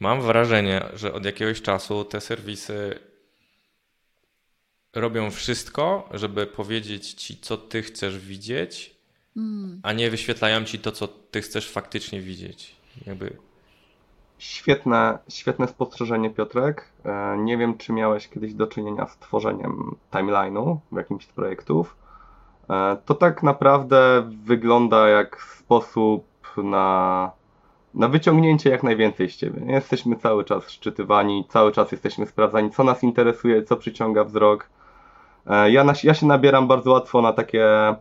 [0.00, 2.98] Mam wrażenie, że od jakiegoś czasu te serwisy
[4.94, 9.00] robią wszystko, żeby powiedzieć ci, co ty chcesz widzieć,
[9.34, 9.80] Hmm.
[9.82, 12.76] a nie wyświetlają ci to, co ty chcesz faktycznie widzieć.
[13.06, 13.36] Jakby...
[14.38, 16.88] Świetne, świetne spostrzeżenie, Piotrek.
[17.04, 21.96] E, nie wiem, czy miałeś kiedyś do czynienia z tworzeniem timeline'u w jakimś z projektów.
[22.70, 26.24] E, to tak naprawdę wygląda jak sposób
[26.56, 27.30] na,
[27.94, 29.72] na wyciągnięcie jak najwięcej z ciebie.
[29.72, 34.68] Jesteśmy cały czas szczytywani, cały czas jesteśmy sprawdzani, co nas interesuje, co przyciąga wzrok.
[35.46, 37.94] E, ja, na, ja się nabieram bardzo łatwo na takie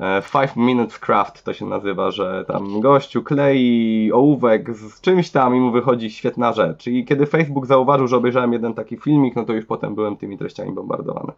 [0.00, 5.56] E, five Minutes Craft to się nazywa, że tam gościu klei ołówek z czymś tam
[5.56, 6.86] i mu wychodzi świetna rzecz.
[6.86, 10.38] I kiedy Facebook zauważył, że obejrzałem jeden taki filmik, no to już potem byłem tymi
[10.38, 11.32] treściami bombardowany.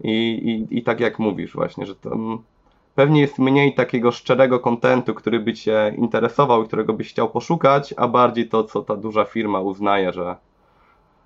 [0.00, 0.10] I,
[0.70, 2.18] i, i tak jak mówisz właśnie, że to
[2.94, 7.94] pewnie jest mniej takiego szczerego kontentu, który by cię interesował i którego byś chciał poszukać,
[7.96, 10.36] a bardziej to, co ta duża firma uznaje, że,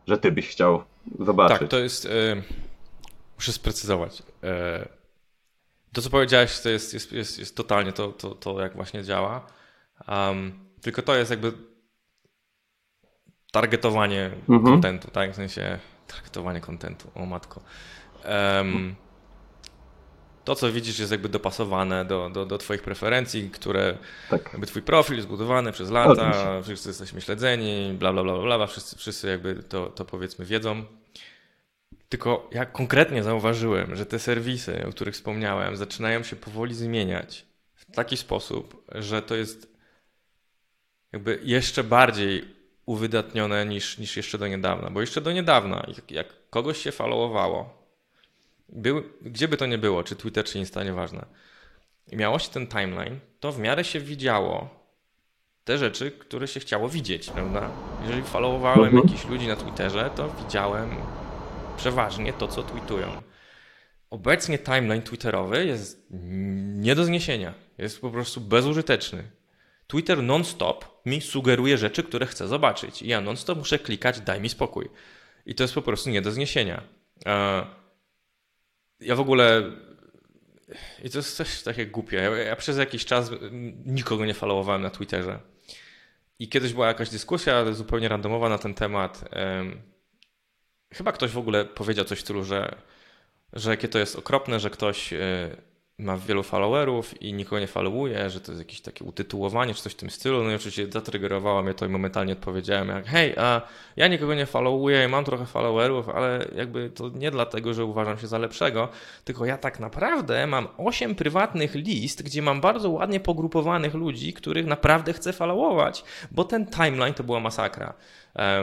[0.07, 0.83] że ty byś chciał
[1.21, 1.59] zobaczyć.
[1.59, 2.05] Tak, to jest...
[2.05, 2.43] Yy,
[3.37, 4.23] muszę sprecyzować.
[4.43, 4.97] Yy
[5.97, 9.47] to, co powiedziałeś, to jest, jest, jest, jest totalnie to, to, to, jak właśnie działa.
[10.09, 11.53] Um, tylko to jest jakby
[13.53, 14.63] targetowanie mhm.
[14.63, 15.33] kontentu, tak?
[15.33, 17.61] W sensie targetowanie kontentu, o matko.
[18.25, 18.97] Um,
[20.45, 23.99] to, co widzisz, jest jakby dopasowane do, do, do Twoich preferencji, które
[24.31, 24.51] tak.
[24.53, 28.67] jakby Twój profil zbudowany przez lata, wszyscy jesteśmy śledzeni, bla, bla, bla, bla, bla.
[28.67, 30.85] Wszyscy, wszyscy jakby to, to powiedzmy wiedzą.
[32.09, 37.93] Tylko ja konkretnie zauważyłem, że te serwisy, o których wspomniałem, zaczynają się powoli zmieniać w
[37.93, 39.77] taki sposób, że to jest
[41.13, 42.57] jakby jeszcze bardziej
[42.87, 44.91] uwydatnione niż, niż jeszcze do niedawna.
[44.91, 47.76] Bo jeszcze do niedawna, jak, jak kogoś się followowało,
[48.69, 51.27] był, gdzie by to nie było, czy Twitter, czy Insta, nieważne,
[52.13, 54.87] i miało się ten timeline, to w miarę się widziało
[55.65, 57.71] te rzeczy, które się chciało widzieć, prawda?
[58.03, 59.03] Jeżeli followowałem mhm.
[59.03, 60.91] jakichś ludzi na Twitterze, to widziałem
[61.77, 63.23] przeważnie to, co tweetują.
[64.11, 67.55] Obecnie timeline twitterowy jest nie do zniesienia.
[67.79, 69.31] Jest po prostu bezużyteczny.
[69.87, 73.03] Twitter non-stop mi sugeruje rzeczy, które chcę zobaczyć.
[73.03, 74.89] I ja non-stop muszę klikać, daj mi spokój.
[75.47, 76.83] I to jest po prostu nie do zniesienia.
[79.01, 79.63] Ja w ogóle.
[81.05, 82.17] I to jest coś takie głupie.
[82.17, 83.31] Ja, ja przez jakiś czas
[83.85, 85.41] nikogo nie followowałem na Twitterze.
[86.39, 89.25] I kiedyś była jakaś dyskusja zupełnie randomowa na ten temat.
[90.95, 92.77] Chyba ktoś w ogóle powiedział coś w stylu, że,
[93.53, 95.57] że jakie to jest okropne, że ktoś e,
[95.99, 99.93] ma wielu followerów i nikogo nie followuje, że to jest jakieś takie utytułowanie czy coś
[99.93, 100.45] w tym stylu.
[100.45, 103.63] No i oczywiście zatrygerowało mnie to i momentalnie odpowiedziałem jak hej, a
[103.97, 108.27] ja nikogo nie followuję mam trochę followerów, ale jakby to nie dlatego, że uważam się
[108.27, 108.89] za lepszego,
[109.25, 114.67] tylko ja tak naprawdę mam 8 prywatnych list, gdzie mam bardzo ładnie pogrupowanych ludzi, których
[114.67, 117.95] naprawdę chcę followować, bo ten timeline to była masakra.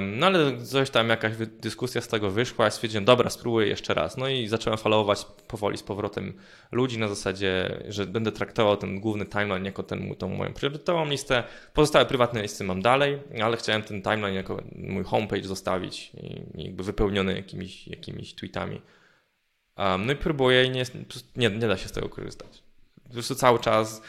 [0.02, 4.18] No ale coś tam, jakaś dyskusja z tego wyszła, ja stwierdziłem, dobra, spróbuję jeszcze raz.
[4.18, 6.34] No i zacząłem followować powoli z powrotem
[6.72, 11.44] ludzi na zasadzie, że będę traktował ten główny timeline jako ten, tą moją priorytetową listę.
[11.74, 16.12] Pozostałe prywatne listy mam dalej, ale chciałem ten timeline jako mój homepage zostawić
[16.56, 18.82] jakby wypełniony jakimiś, jakimiś tweetami.
[19.78, 20.84] Um, no i próbuję i nie,
[21.36, 22.64] nie, nie da się z tego korzystać.
[23.04, 24.02] Po prostu cały czas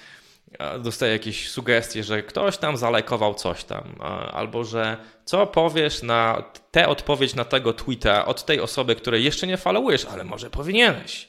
[0.82, 3.94] dostaję jakieś sugestie, że ktoś tam zalajkował coś tam,
[4.32, 9.46] albo że co powiesz na tę odpowiedź na tego tweeta od tej osoby, której jeszcze
[9.46, 11.28] nie followujesz, ale może powinieneś.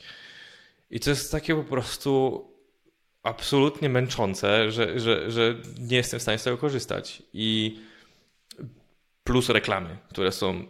[0.91, 2.45] I to jest takie po prostu
[3.23, 7.23] absolutnie męczące, że, że, że nie jestem w stanie z tego korzystać.
[7.33, 7.79] I
[9.23, 10.65] plus reklamy, które są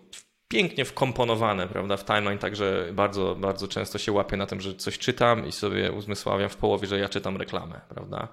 [0.47, 4.97] pięknie wkomponowane, prawda, w timeline, także bardzo, bardzo często się łapię na tym, że coś
[4.97, 8.27] czytam i sobie uzmysławiam w połowie, że ja czytam reklamę, prawda.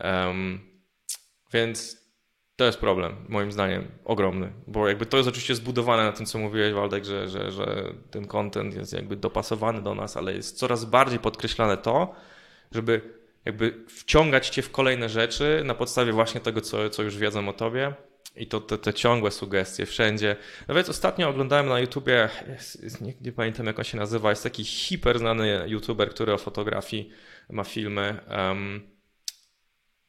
[0.00, 0.60] Um,
[1.52, 2.08] więc
[2.56, 6.38] to jest problem, moim zdaniem, ogromny, bo jakby to jest oczywiście zbudowane na tym, co
[6.38, 10.84] mówiłeś, Waldek, że, że, że ten content jest jakby dopasowany do nas, ale jest coraz
[10.84, 12.14] bardziej podkreślane to,
[12.72, 17.48] żeby jakby wciągać cię w kolejne rzeczy na podstawie właśnie tego, co, co już wiedzą
[17.48, 17.94] o tobie.
[18.36, 20.36] I to te, te ciągłe sugestie wszędzie.
[20.68, 22.28] Nawet ostatnio oglądałem na YouTubie,
[23.00, 27.10] nie, nie, pamiętam jak on się nazywa, jest taki hiper znany YouTuber, który o fotografii
[27.50, 28.20] ma filmy.
[28.30, 28.98] Um,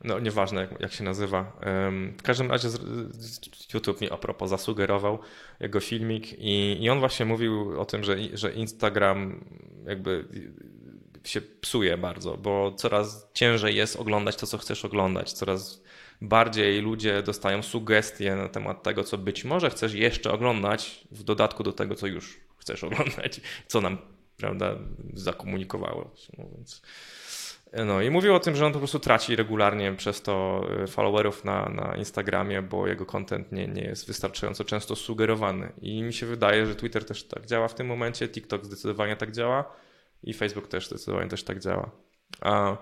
[0.03, 1.59] no nieważne jak, jak się nazywa.
[1.65, 2.79] Um, w każdym razie z,
[3.15, 5.19] z YouTube mi a propos zasugerował
[5.59, 9.45] jego filmik i, i on właśnie mówił o tym, że, że Instagram
[9.85, 10.25] jakby
[11.23, 15.33] się psuje bardzo, bo coraz ciężej jest oglądać to, co chcesz oglądać.
[15.33, 15.83] Coraz
[16.21, 21.63] bardziej ludzie dostają sugestie na temat tego, co być może chcesz jeszcze oglądać, w dodatku
[21.63, 23.97] do tego, co już chcesz oglądać, co nam
[24.37, 24.75] prawda,
[25.13, 26.11] zakomunikowało.
[26.37, 26.45] No.
[27.85, 31.45] No i mówił o tym, że on po prostu traci regularnie przez to e, followerów
[31.45, 35.71] na, na Instagramie, bo jego content nie, nie jest wystarczająco często sugerowany.
[35.81, 39.31] I mi się wydaje, że Twitter też tak działa w tym momencie, TikTok zdecydowanie tak
[39.31, 39.75] działa
[40.23, 41.91] i Facebook też zdecydowanie też tak działa.
[42.41, 42.77] A,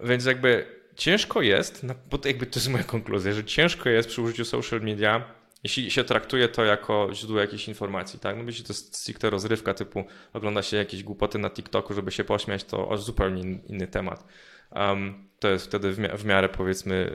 [0.00, 0.66] więc jakby
[0.96, 4.44] ciężko jest, no, bo to jakby to jest moja konkluzja, że ciężko jest przy użyciu
[4.44, 5.24] social media,
[5.62, 8.36] jeśli się traktuje to jako źródło jakiejś informacji, tak?
[8.36, 12.24] No jeśli to jest stricte rozrywka typu ogląda się jakieś głupoty na TikToku, żeby się
[12.24, 14.26] pośmiać, to zupełnie inny temat.
[14.70, 17.10] Um, to jest wtedy w, w miarę powiedzmy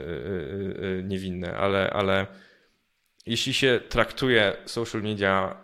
[0.80, 2.26] yy, yy, niewinne, ale, ale
[3.26, 5.61] jeśli się traktuje social media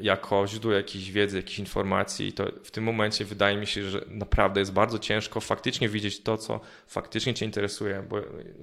[0.00, 4.60] jako źródło jakiejś wiedzy, jakiejś informacji, to w tym momencie wydaje mi się, że naprawdę
[4.60, 8.16] jest bardzo ciężko faktycznie widzieć to, co faktycznie Cię interesuje, bo,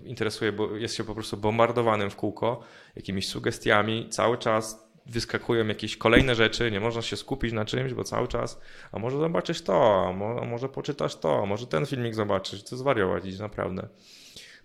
[0.04, 2.64] interesuje, bo jest się po prostu bombardowanym w kółko
[2.96, 8.04] jakimiś sugestiami, cały czas wyskakują jakieś kolejne rzeczy, nie można się skupić na czymś, bo
[8.04, 8.62] cały czas,
[8.92, 10.14] a może zobaczysz to, a
[10.46, 13.88] może, poczytasz to, a może ten filmik zobaczysz, co zwariować naprawdę.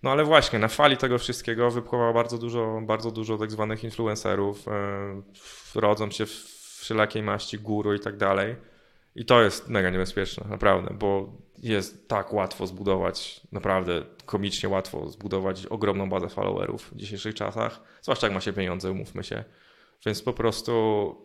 [0.03, 4.65] No ale właśnie, na fali tego wszystkiego wypływa bardzo dużo, bardzo dużo tak zwanych influencerów,
[5.75, 6.52] yy, rodzą się w
[6.83, 8.55] wszelakiej maści, guru i tak dalej.
[9.15, 15.65] I to jest mega niebezpieczne, naprawdę, bo jest tak łatwo zbudować, naprawdę komicznie łatwo zbudować
[15.65, 19.43] ogromną bazę followerów w dzisiejszych czasach, zwłaszcza jak ma się pieniądze, umówmy się.
[20.05, 21.15] Więc po prostu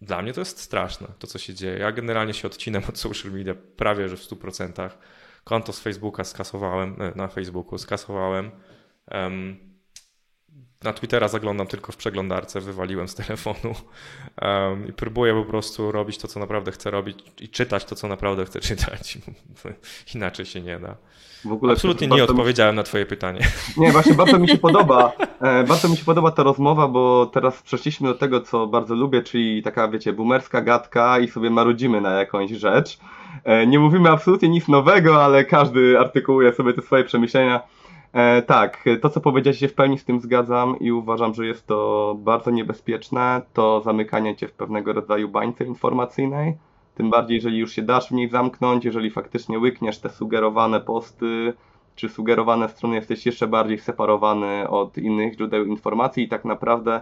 [0.00, 1.78] dla mnie to jest straszne, to co się dzieje.
[1.78, 4.90] Ja generalnie się odcinam od social media prawie że w 100%.
[5.44, 8.50] Konto z Facebooka skasowałem, e, na Facebooku skasowałem.
[9.10, 9.69] Um,
[10.84, 13.74] na Twittera zaglądam tylko w przeglądarce, wywaliłem z telefonu
[14.42, 18.08] um, i próbuję po prostu robić to, co naprawdę chcę robić i czytać to, co
[18.08, 19.18] naprawdę chcę czytać.
[20.14, 20.96] Inaczej się nie da.
[21.44, 22.76] W ogóle Absolutnie nie odpowiedziałem mi...
[22.76, 23.40] na twoje pytanie.
[23.76, 25.12] Nie, właśnie bardzo mi się podoba.
[25.40, 29.22] E, bardzo mi się podoba ta rozmowa, bo teraz przeszliśmy do tego, co bardzo lubię,
[29.22, 32.98] czyli taka, wiecie, boomerska gadka i sobie marudzimy na jakąś rzecz.
[33.44, 37.60] E, nie mówimy absolutnie nic nowego, ale każdy artykułuje sobie te swoje przemyślenia.
[38.12, 41.66] E, tak, to co powiedziałeś się w pełni z tym zgadzam i uważam, że jest
[41.66, 46.56] to bardzo niebezpieczne, to zamykanie cię w pewnego rodzaju bańce informacyjnej,
[46.94, 51.52] tym bardziej jeżeli już się dasz w niej zamknąć, jeżeli faktycznie łykniesz te sugerowane posty,
[51.94, 57.00] czy sugerowane strony, jesteś jeszcze bardziej separowany od innych źródeł informacji i tak naprawdę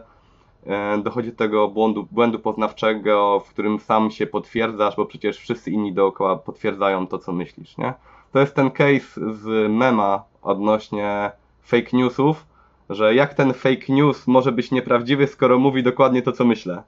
[0.66, 5.70] e, dochodzi do tego błędu, błędu poznawczego, w którym sam się potwierdzasz, bo przecież wszyscy
[5.70, 7.94] inni dookoła potwierdzają to, co myślisz, nie?
[8.32, 11.30] To jest ten case z mema odnośnie
[11.62, 12.46] fake newsów,
[12.90, 16.82] że jak ten fake news może być nieprawdziwy, skoro mówi dokładnie to, co myślę.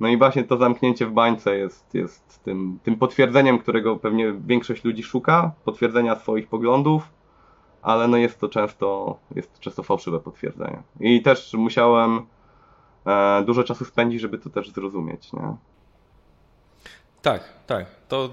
[0.00, 4.84] No i właśnie to zamknięcie w bańce jest, jest tym, tym potwierdzeniem, którego pewnie większość
[4.84, 7.08] ludzi szuka, potwierdzenia swoich poglądów,
[7.82, 10.82] ale no jest to często, jest to często fałszywe potwierdzenie.
[11.00, 12.26] I też musiałem
[13.06, 15.56] e, dużo czasu spędzić, żeby to też zrozumieć, nie?
[17.22, 17.86] Tak, tak.
[18.08, 18.28] To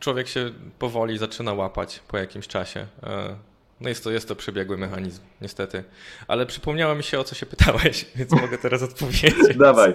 [0.00, 2.86] człowiek się powoli zaczyna łapać po jakimś czasie.
[3.02, 3.36] E,
[3.80, 5.84] no jest to, jest to przebiegły mechanizm, niestety.
[6.28, 9.56] Ale przypomniało mi się, o co się pytałeś, więc mogę teraz odpowiedzieć.
[9.56, 9.94] Dawaj.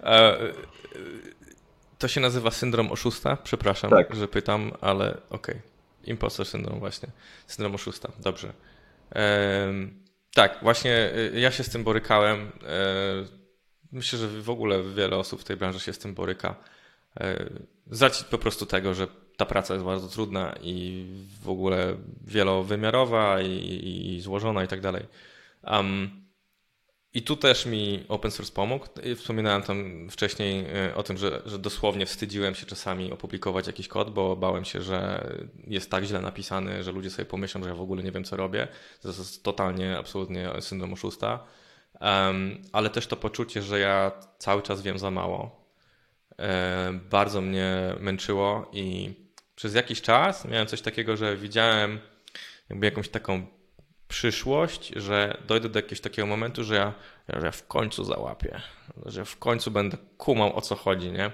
[0.00, 0.38] E,
[1.98, 3.36] to się nazywa syndrom oszusta.
[3.36, 4.14] Przepraszam, tak.
[4.14, 5.20] że pytam, ale okej.
[5.30, 5.60] Okay.
[6.04, 7.08] Impostor syndrom właśnie.
[7.46, 8.12] Syndrom oszusta.
[8.18, 8.52] Dobrze.
[10.34, 10.92] tak, właśnie
[11.34, 12.52] e, ja się z tym borykałem.
[13.92, 16.54] myślę, że w ogóle wiele osób w tej branży się z tym boryka.
[17.90, 21.06] Z racji po prostu tego, że ta praca jest bardzo trudna i
[21.42, 21.96] w ogóle
[22.26, 25.06] wielowymiarowa i, i złożona i tak dalej.
[25.62, 26.24] Um,
[27.14, 28.86] I tu też mi open source pomógł.
[29.16, 34.10] Wspominałem tam wcześniej e, o tym, że, że dosłownie wstydziłem się czasami opublikować jakiś kod,
[34.10, 35.30] bo bałem się, że
[35.66, 38.36] jest tak źle napisany, że ludzie sobie pomyślą, że ja w ogóle nie wiem, co
[38.36, 38.68] robię.
[39.02, 41.44] To jest totalnie, absolutnie syndrom oszusta.
[42.00, 45.63] Um, ale też to poczucie, że ja cały czas wiem za mało, e,
[47.10, 49.14] bardzo mnie męczyło i
[49.54, 52.00] przez jakiś czas miałem coś takiego, że widziałem
[52.70, 53.46] jakby jakąś taką
[54.08, 56.94] przyszłość, że dojdę do jakiegoś takiego momentu, że ja,
[57.28, 58.60] że ja w końcu załapię,
[59.06, 61.30] że w końcu będę kumał o co chodzi, nie?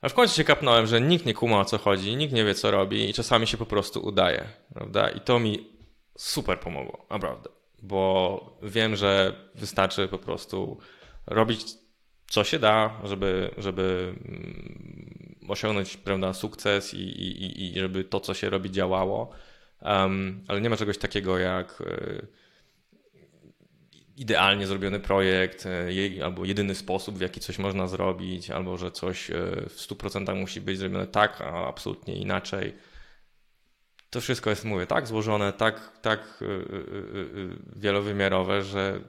[0.00, 2.54] A w końcu się kapnąłem, że nikt nie kuma o co chodzi, nikt nie wie
[2.54, 5.10] co robi i czasami się po prostu udaje, prawda?
[5.10, 5.70] I to mi
[6.18, 7.50] super pomogło, naprawdę,
[7.82, 10.78] bo wiem, że wystarczy po prostu
[11.26, 11.64] robić
[12.28, 18.34] co się da, żeby, żeby mm, osiągnąć prawda, sukces i, i, i żeby to, co
[18.34, 19.30] się robi, działało.
[19.82, 22.26] Um, ale nie ma czegoś takiego jak e,
[24.16, 29.30] idealnie zrobiony projekt, e, albo jedyny sposób, w jaki coś można zrobić, albo że coś
[29.30, 29.34] e,
[29.68, 32.74] w 100% musi być zrobione tak, a absolutnie inaczej.
[34.10, 36.44] To wszystko jest, mówię, tak złożone, tak, tak
[37.76, 39.00] wielowymiarowe, że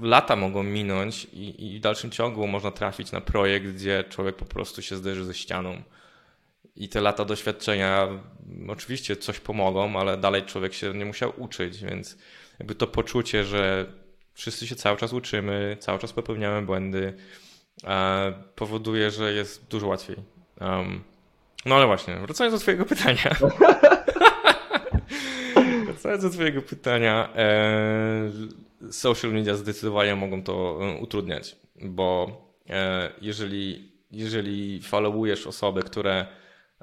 [0.00, 4.44] lata mogą minąć i, i w dalszym ciągu można trafić na projekt, gdzie człowiek po
[4.44, 5.82] prostu się zderzy ze ścianą
[6.76, 8.08] i te lata doświadczenia
[8.68, 12.18] oczywiście coś pomogą, ale dalej człowiek się nie musiał uczyć, więc
[12.58, 13.86] jakby to poczucie, że
[14.34, 17.14] wszyscy się cały czas uczymy, cały czas popełniamy błędy,
[18.54, 20.16] powoduje, że jest dużo łatwiej.
[20.60, 21.04] Um,
[21.66, 23.36] no ale właśnie, wracając do Twojego pytania.
[25.86, 28.30] wracając do Twojego pytania, e,
[28.90, 32.40] social media zdecydowanie mogą to e, utrudniać, bo
[32.70, 36.26] e, jeżeli, jeżeli followujesz osoby, które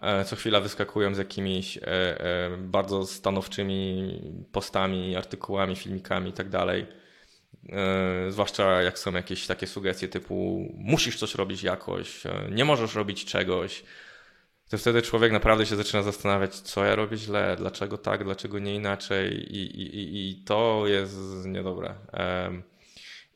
[0.02, 1.82] E, co chwila wyskakują z jakimiś e,
[2.58, 6.48] bardzo stanowczymi postami, artykułami, filmikami i tak.
[8.30, 13.84] Zwłaszcza jak są jakieś takie sugestie typu musisz coś robić jakoś, nie możesz robić czegoś.
[14.70, 18.76] To wtedy człowiek naprawdę się zaczyna zastanawiać, co ja robię źle, dlaczego tak, dlaczego nie
[18.76, 21.96] inaczej, i, i, i to jest niedobre.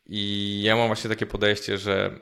[0.05, 2.19] I ja mam właśnie takie podejście, że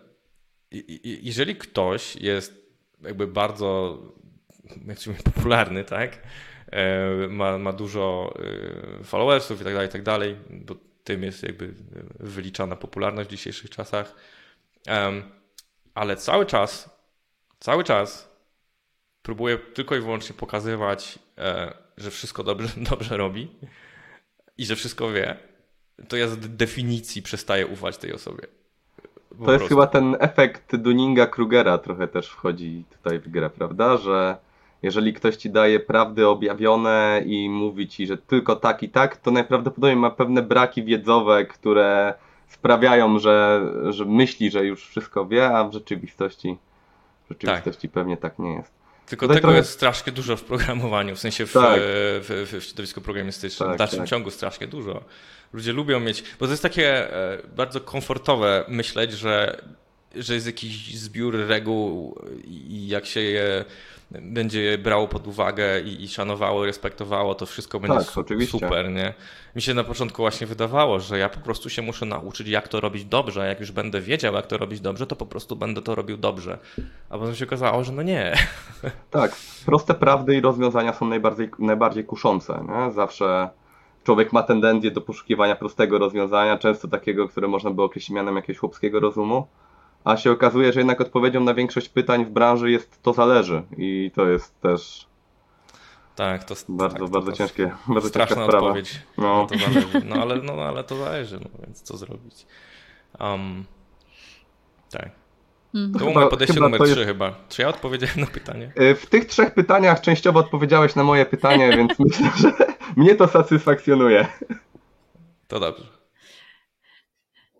[1.03, 2.53] jeżeli ktoś jest
[3.01, 3.99] jakby bardzo
[4.87, 6.21] jak to popularny, tak?
[6.71, 8.33] E, ma, ma dużo
[8.99, 11.73] e, followersów i tak dalej, i tak dalej, bo tym jest jakby
[12.19, 14.15] wyliczana popularność w dzisiejszych czasach.
[15.93, 16.89] Ale cały czas,
[17.59, 18.26] cały czas
[19.27, 23.47] próbuje tylko i wyłącznie pokazywać, e, że wszystko dobrze, dobrze robi
[24.57, 25.37] i że wszystko wie.
[26.07, 28.47] To ja z definicji przestaję ufać tej osobie.
[29.39, 29.67] Po to jest prostu.
[29.67, 33.97] chyba ten efekt Dunninga-Krugera trochę też wchodzi tutaj w grę, prawda?
[33.97, 34.37] Że
[34.83, 39.31] jeżeli ktoś ci daje prawdy objawione i mówi ci, że tylko tak i tak, to
[39.31, 42.13] najprawdopodobniej ma pewne braki wiedzowe, które
[42.47, 46.57] sprawiają, że, że myśli, że już wszystko wie, a w rzeczywistości,
[47.25, 47.93] w rzeczywistości tak.
[47.93, 48.76] pewnie tak nie jest.
[49.07, 49.57] Tylko tego trochę...
[49.57, 51.79] jest strasznie dużo w programowaniu, w sensie w, tak.
[51.79, 54.07] w, w, w środowisku programistycznym, tak, w dalszym tak.
[54.07, 55.03] ciągu strasznie dużo.
[55.53, 59.61] Ludzie lubią mieć, bo to jest takie e, bardzo komfortowe myśleć, że,
[60.15, 63.65] że jest jakiś zbiór reguł i jak się je
[64.11, 69.13] będzie brało pod uwagę i, i szanowało, respektowało, to wszystko będzie tak, su super, nie?
[69.55, 72.79] Mi się na początku właśnie wydawało, że ja po prostu się muszę nauczyć, jak to
[72.79, 75.81] robić dobrze, a jak już będę wiedział, jak to robić dobrze, to po prostu będę
[75.81, 76.57] to robił dobrze.
[77.09, 78.33] A potem się okazało, że no nie.
[79.11, 79.35] Tak,
[79.65, 82.91] proste prawdy i rozwiązania są najbardziej, najbardziej kuszące, nie?
[82.91, 83.49] Zawsze
[84.03, 88.59] człowiek ma tendencję do poszukiwania prostego rozwiązania, często takiego, które można by określić mianem jakiegoś
[88.59, 89.47] chłopskiego rozumu
[90.07, 94.11] a się okazuje, że jednak odpowiedzią na większość pytań w branży jest to zależy i
[94.15, 95.07] to jest też
[96.15, 98.67] tak, to bardzo, tak, bardzo to ciężkie, bardzo straszna ciężka sprawa.
[98.67, 99.01] odpowiedź.
[99.17, 99.47] No.
[100.05, 102.45] No ale, no, ale to zależy, no więc co zrobić.
[103.19, 103.65] Um,
[104.91, 105.09] tak.
[105.75, 105.93] Mhm.
[105.93, 107.05] To było moje podejście numer 3 jest...
[107.05, 107.35] chyba.
[107.49, 108.71] Czy ja odpowiedziałem na pytanie?
[108.81, 112.53] Y, w tych trzech pytaniach częściowo odpowiedziałeś na moje pytanie, więc myślę, że
[112.95, 114.27] mnie to satysfakcjonuje.
[115.47, 115.96] To dobrze.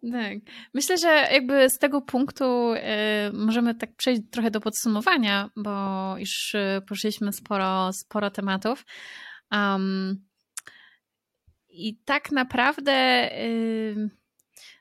[0.02, 0.38] Tak.
[0.74, 2.80] Myślę, że jakby z tego punktu y,
[3.34, 8.86] możemy tak przejść trochę do podsumowania, bo już y, poruszyliśmy sporo, sporo tematów.
[9.52, 10.26] Um,
[11.70, 14.10] I tak naprawdę y,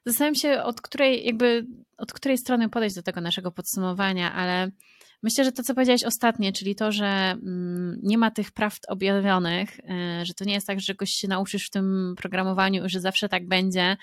[0.07, 1.67] zastanawiam się, od której, jakby,
[1.99, 4.71] od której strony podejść do tego naszego podsumowania, ale
[5.23, 9.79] myślę, że to, co powiedziałeś ostatnie, czyli to, że mm, nie ma tych prawd objawionych,
[9.79, 13.29] y, że to nie jest tak, że czegoś się nauczysz w tym programowaniu, że zawsze
[13.29, 13.97] tak będzie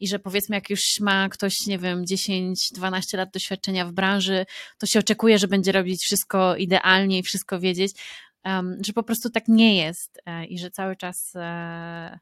[0.00, 4.46] i że powiedzmy, jak już ma ktoś, nie wiem, 10-12 lat doświadczenia w branży,
[4.78, 7.92] to się oczekuje, że będzie robić wszystko idealnie i wszystko wiedzieć,
[8.44, 12.18] um, że po prostu tak nie jest e, i że cały czas e,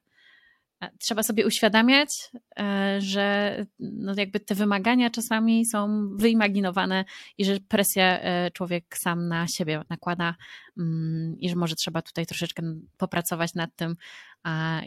[0.98, 7.04] trzeba sobie uświadamiać, e, że no jakby te wymagania czasami są wyimaginowane
[7.38, 10.34] i że presję e, człowiek sam na siebie nakłada
[10.78, 12.62] mm, i że może trzeba tutaj troszeczkę
[12.96, 13.96] popracować nad tym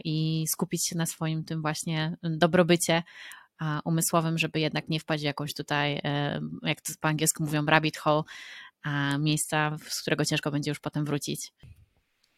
[0.04, 3.02] i skupić się na swoim tym właśnie dobrobycie
[3.84, 7.96] umysłowym, żeby jednak nie wpaść w jakąś tutaj, e, jak to po angielsku mówią, rabbit
[7.96, 8.22] hole,
[9.18, 11.52] miejsca, z którego ciężko będzie już potem wrócić.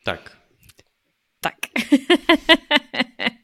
[0.04, 0.36] Tak.
[1.40, 1.56] Tak.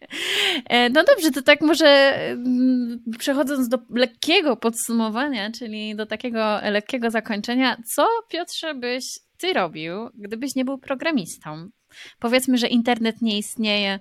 [0.64, 1.86] E, no dobrze, to tak może
[2.30, 9.04] mm, przechodząc do lekkiego podsumowania, czyli do takiego lekkiego zakończenia, co Piotrze byś
[9.38, 11.70] ty robił, gdybyś nie był programistą?
[12.18, 13.98] Powiedzmy, że internet nie istnieje,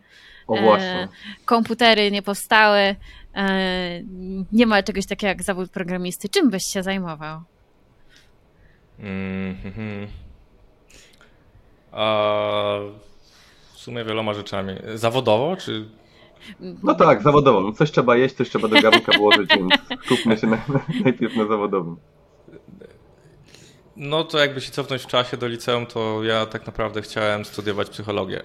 [0.50, 1.08] e,
[1.46, 2.96] komputery nie powstały, e,
[4.52, 6.30] nie ma czegoś takiego jak zawód programisty.
[6.30, 7.42] Czym byś się zajmował?
[9.00, 10.08] Mm -hmm.
[11.92, 12.80] A
[13.74, 14.74] w sumie wieloma rzeczami.
[14.96, 15.90] Zawodowo, czy
[16.84, 17.62] no tak, zawodowo.
[17.62, 19.74] No coś trzeba jeść, coś trzeba do garnka włożyć, więc
[20.06, 20.58] skupmy się na,
[21.04, 21.98] najpierw na zawodowym.
[23.96, 27.90] No to jakby się cofnąć w czasie do liceum, to ja tak naprawdę chciałem studiować
[27.90, 28.44] psychologię.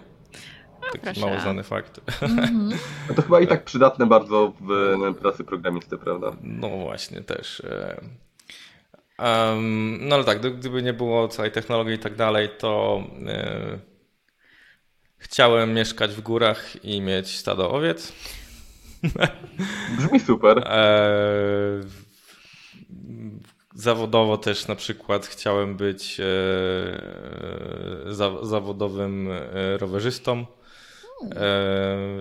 [0.93, 1.21] Taki Proszę.
[1.21, 2.01] mało znany fakt.
[2.21, 2.77] Mm-hmm.
[3.09, 6.33] No to chyba i tak przydatne bardzo w pracy programisty, prawda?
[6.43, 7.63] No właśnie, też.
[9.19, 13.79] Um, no ale tak, gdyby nie było całej technologii i tak dalej, to e,
[15.23, 18.13] Chciałem mieszkać w górach i mieć stado owiec.
[19.99, 20.59] Brzmi super.
[20.59, 21.81] E,
[23.75, 26.25] zawodowo też na przykład chciałem być e,
[28.43, 30.47] zawodowym e, rowerzystą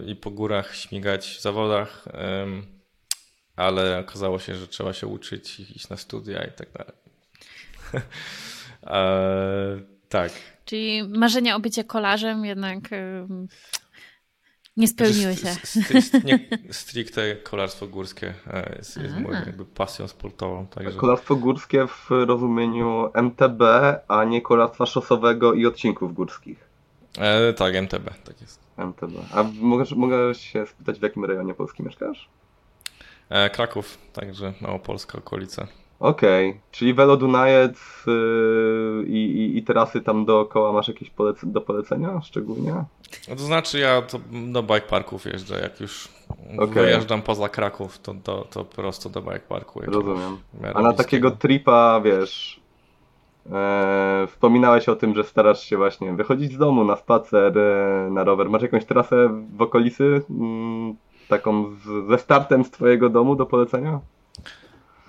[0.06, 2.06] i po górach śmigać w zawodach,
[3.56, 6.94] ale okazało się, że trzeba się uczyć iść na studia i tak dalej.
[10.12, 10.32] tak.
[10.66, 12.90] Czyli marzenia o bycie kolarzem jednak
[14.78, 15.48] nie spełniły się.
[16.72, 20.68] Stricte kolarstwo górskie e, jest, jest moją jakby pasją sportową.
[20.68, 21.00] Także.
[21.00, 23.62] Kolarstwo górskie w rozumieniu MTB,
[24.08, 26.70] a nie kolarstwa szosowego i odcinków górskich.
[27.18, 28.60] E, tak, MTB, tak jest.
[28.78, 29.14] MTB.
[29.34, 32.30] A mogę, mogę się spytać, w jakim rejonie Polski mieszkasz?
[33.30, 35.68] E, Kraków, także Małopolska, okolice.
[36.02, 36.62] Okej, okay.
[36.72, 42.74] czyli Velo Dunajec yy, i, i, trasy tam dookoła masz jakieś polece do polecenia szczególnie?
[43.30, 44.20] No to znaczy ja to
[44.52, 46.10] do bike parków jeżdżę, jak już
[46.58, 46.68] okay.
[46.68, 49.82] wyjeżdżam poza Kraków, to, to, to prosto do bike parku.
[49.86, 50.38] Rozumiem.
[50.74, 52.62] A na takiego tripa, wiesz,
[53.52, 58.24] e, wspominałeś o tym, że starasz się właśnie wychodzić z domu na spacer, e, na
[58.24, 58.50] rower.
[58.50, 60.96] Masz jakąś trasę w okolicy, mm,
[61.28, 64.00] taką z, ze startem z twojego domu do polecenia?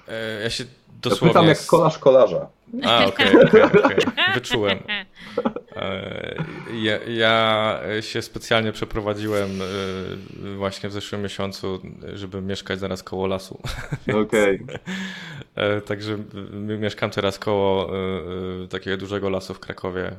[0.09, 0.65] E, ja się
[1.03, 1.29] dosłownie...
[1.29, 2.49] Pytam jak kolarz kolarza.
[2.85, 4.35] A, okej, okay, okay, okay.
[4.35, 4.79] wyczułem.
[5.77, 6.35] E,
[6.75, 11.81] ja, ja, się specjalnie przeprowadziłem e, właśnie w zeszłym miesiącu,
[12.15, 13.61] żeby mieszkać zaraz koło lasu.
[14.23, 14.67] Okej.
[15.87, 16.19] Także
[16.53, 17.91] mieszkam teraz koło
[18.71, 20.17] takiego dużego lasu w Krakowie.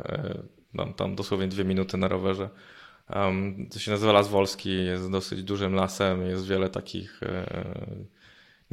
[0.73, 2.49] Mam tam dosłownie dwie minuty na rowerze.
[3.71, 7.21] To się nazywa Las Wolski, jest dosyć dużym lasem, jest wiele takich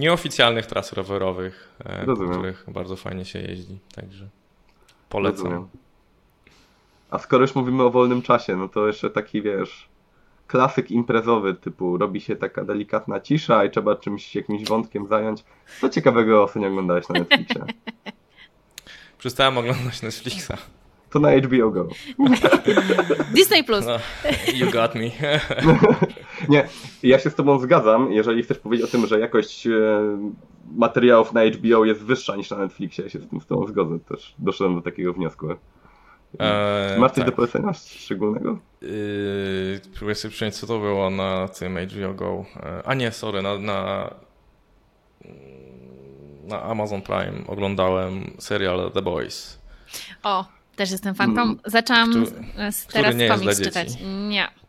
[0.01, 2.33] nieoficjalnych tras rowerowych, e, Rozumiem.
[2.33, 3.79] po których bardzo fajnie się jeździ.
[3.95, 4.29] Także
[5.09, 5.45] polecam.
[5.45, 5.69] Rozumiem.
[7.11, 9.89] A skoro już mówimy o wolnym czasie, no to jeszcze taki wiesz,
[10.47, 15.45] klasyk imprezowy, typu robi się taka delikatna cisza i trzeba czymś, jakimś wątkiem zająć.
[15.81, 17.65] Co ciekawego ostatnio oglądałeś na Netflixie?
[19.19, 20.53] Przestałem oglądać Netflixa.
[21.11, 21.89] To na HBO Go.
[23.35, 23.87] Disney Plus.
[23.87, 23.99] No,
[24.55, 25.11] you got me.
[26.51, 26.69] Nie,
[27.03, 29.71] ja się z tobą zgadzam, jeżeli chcesz powiedzieć o tym, że jakość e,
[30.77, 33.99] materiałów na HBO jest wyższa niż na Netflixie, ja się z tym z tobą zgodzę,
[33.99, 35.49] też doszedłem do takiego wniosku.
[36.39, 37.27] Eee, Masz coś tak.
[37.27, 38.59] do polecenia szczególnego?
[38.83, 42.45] Yy, próbuję sobie przypomnieć, co to było na tym HBO Go.
[42.57, 44.11] E, a nie, sorry, na, na,
[46.45, 49.61] na Amazon Prime oglądałem serial The Boys.
[50.23, 50.45] O,
[50.77, 51.43] też jestem fanką.
[51.43, 51.59] Mm.
[51.65, 53.89] Zaczęłam który, teraz komiks czytać.
[54.29, 54.60] Nie.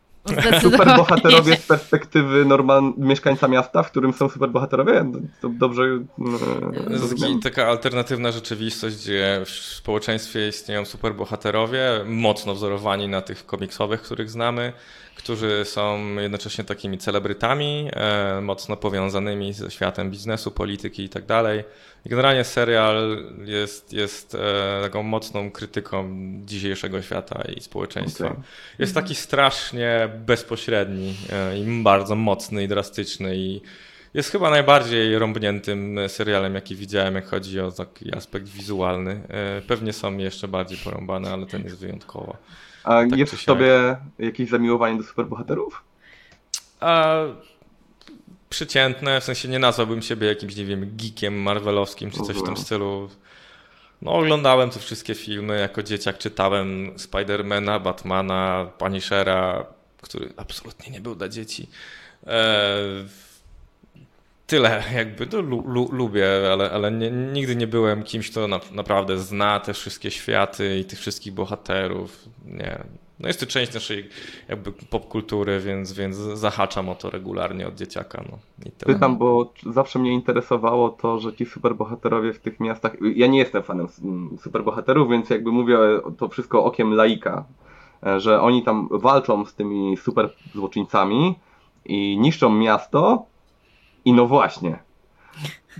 [0.61, 2.93] Superbohaterowie z perspektywy normal...
[2.97, 5.11] mieszkańca miasta, w którym są superbohaterowie?
[5.41, 13.45] To dobrze e, Taka alternatywna rzeczywistość, gdzie w społeczeństwie istnieją superbohaterowie, mocno wzorowani na tych
[13.45, 14.73] komiksowych, których znamy,
[15.23, 21.63] którzy są jednocześnie takimi celebrytami, e, mocno powiązanymi ze światem biznesu, polityki i tak dalej.
[22.05, 26.09] Generalnie serial jest, jest e, taką mocną krytyką
[26.45, 28.25] dzisiejszego świata i społeczeństwa.
[28.25, 28.43] Okay.
[28.79, 33.61] Jest taki strasznie bezpośredni e, i bardzo mocny i drastyczny i
[34.13, 39.21] jest chyba najbardziej rąbniętym serialem, jaki widziałem, jak chodzi o taki aspekt wizualny.
[39.67, 42.37] Pewnie są jeszcze bardziej porąbane, ale ten jest wyjątkowo.
[42.83, 45.83] A tak jest w tobie jakieś zamiłowanie do superbohaterów?
[46.79, 47.15] A
[48.49, 52.57] przeciętne, w sensie nie nazwałbym siebie jakimś, nie wiem, geekiem marvelowskim czy coś w tym
[52.57, 53.09] stylu.
[54.01, 59.65] No, oglądałem te wszystkie filmy, jako dzieciak czytałem Spidermana, Batmana, Punishera,
[60.01, 61.69] który absolutnie nie był dla dzieci.
[62.27, 63.05] Eee,
[64.51, 68.59] tyle, jakby to lu, lu, lubię, ale, ale nie, nigdy nie byłem kimś, kto na,
[68.71, 72.25] naprawdę zna te wszystkie światy i tych wszystkich bohaterów.
[72.45, 72.83] Nie.
[73.19, 74.09] No jest to część naszej
[74.49, 78.23] jakby popkultury, więc, więc zahaczam o to regularnie od dzieciaka.
[78.31, 78.37] No.
[78.85, 82.95] Pytam, bo zawsze mnie interesowało to, że ci superbohaterowie w tych miastach.
[83.15, 83.87] Ja nie jestem fanem
[84.41, 85.77] superbohaterów, więc jakby mówię
[86.17, 87.45] to wszystko okiem laika,
[88.17, 91.35] że oni tam walczą z tymi super złoczyńcami
[91.85, 93.30] i niszczą miasto,
[94.05, 94.79] i no właśnie.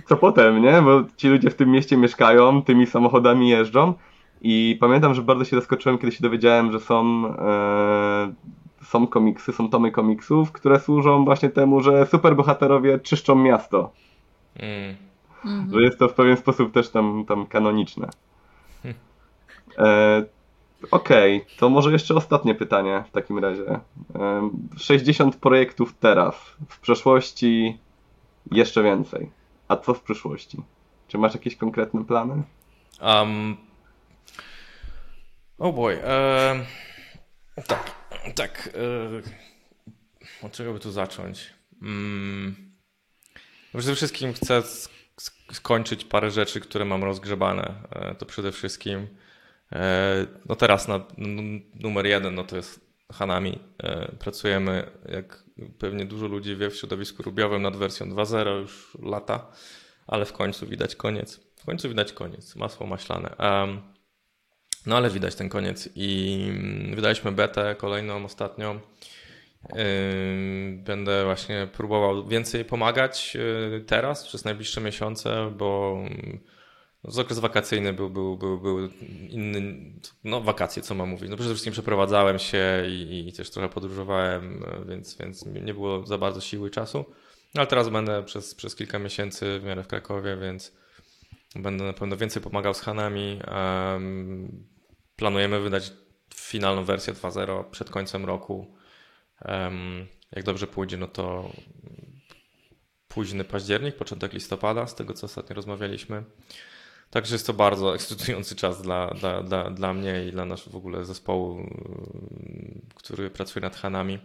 [0.06, 0.82] Co potem, nie?
[0.82, 3.94] Bo ci ludzie w tym mieście mieszkają, tymi samochodami jeżdżą.
[4.40, 8.32] I pamiętam, że bardzo się zaskoczyłem, kiedy się dowiedziałem, że są, e,
[8.84, 13.92] są komiksy, są tomy komiksów, które służą właśnie temu, że superbohaterowie czyszczą miasto.
[14.56, 14.96] Mm.
[15.72, 18.08] Że jest to w pewien sposób też tam, tam kanoniczne.
[19.78, 20.24] E,
[20.90, 23.80] Okej, okay, to może jeszcze ostatnie pytanie w takim razie.
[24.14, 26.56] E, 60 projektów teraz.
[26.68, 27.78] W przeszłości
[28.50, 29.30] jeszcze więcej.
[29.68, 30.58] A co w przyszłości?
[31.08, 32.42] Czy masz jakieś konkretne plany?
[33.00, 33.56] Um,
[35.58, 35.96] oh boy.
[35.96, 37.94] Uh, tak,
[38.34, 38.70] tak.
[38.74, 41.54] Uh, od czego by tu zacząć?
[41.82, 42.72] Um,
[43.78, 44.62] przede wszystkim chcę
[45.52, 47.74] skończyć parę rzeczy, które mam rozgrzebane.
[47.90, 49.06] E, to przede wszystkim.
[49.72, 51.00] E, no teraz na
[51.74, 52.80] numer jeden no to jest
[53.12, 53.58] Hanami.
[53.78, 55.44] E, pracujemy, jak
[55.78, 59.46] pewnie dużo ludzi wie, w środowisku rubiowym nad wersją 2.0 już lata,
[60.06, 61.40] ale w końcu widać koniec.
[61.56, 63.36] W końcu widać koniec, masło maślane.
[64.86, 68.80] No ale widać ten koniec i mm, wydaliśmy betę kolejną, ostatnią.
[70.76, 73.36] Będę właśnie próbował więcej pomagać
[73.76, 76.40] y, teraz, przez najbliższe miesiące, bo mm,
[77.04, 78.88] z okres wakacyjny był, był, był, był
[79.28, 79.92] inny,
[80.24, 81.30] no wakacje, co mam mówić.
[81.30, 86.18] No przede wszystkim przeprowadzałem się i, i też trochę podróżowałem, więc, więc nie było za
[86.18, 87.04] bardzo siły i czasu.
[87.54, 90.72] No, ale teraz będę przez, przez kilka miesięcy w miarę w Krakowie, więc
[91.56, 93.40] będę na pewno więcej pomagał z Hanami.
[93.92, 94.66] Um,
[95.16, 95.92] planujemy wydać
[96.34, 98.76] finalną wersję 2.0 przed końcem roku.
[99.44, 101.52] Um, jak dobrze pójdzie, no to
[103.08, 106.24] późny październik, początek listopada, z tego co ostatnio rozmawialiśmy.
[107.12, 110.76] Także jest to bardzo ekscytujący czas dla, dla, dla, dla mnie i dla naszego w
[110.76, 114.18] ogóle zespołu, mm, który pracuje nad Hanami.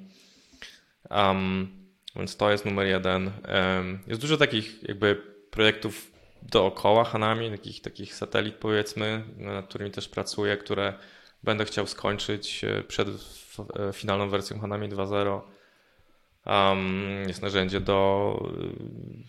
[1.10, 1.68] Um,
[2.16, 3.32] więc to jest numer jeden.
[3.78, 5.16] Um, jest dużo takich jakby
[5.52, 6.12] projektów
[6.42, 10.94] dookoła Hanami, takich, takich satelit powiedzmy, nad którymi też pracuję, które
[11.44, 15.42] będę chciał skończyć e, przed e, finalną wersją Hanami 2.0.
[16.48, 18.40] Um, jest narzędzie do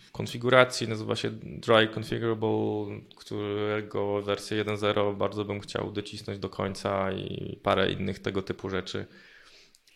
[0.07, 7.11] y, konfiguracji, nazywa się Dry Configurable, którego wersję 1.0 bardzo bym chciał docisnąć do końca
[7.11, 9.05] i parę innych tego typu rzeczy.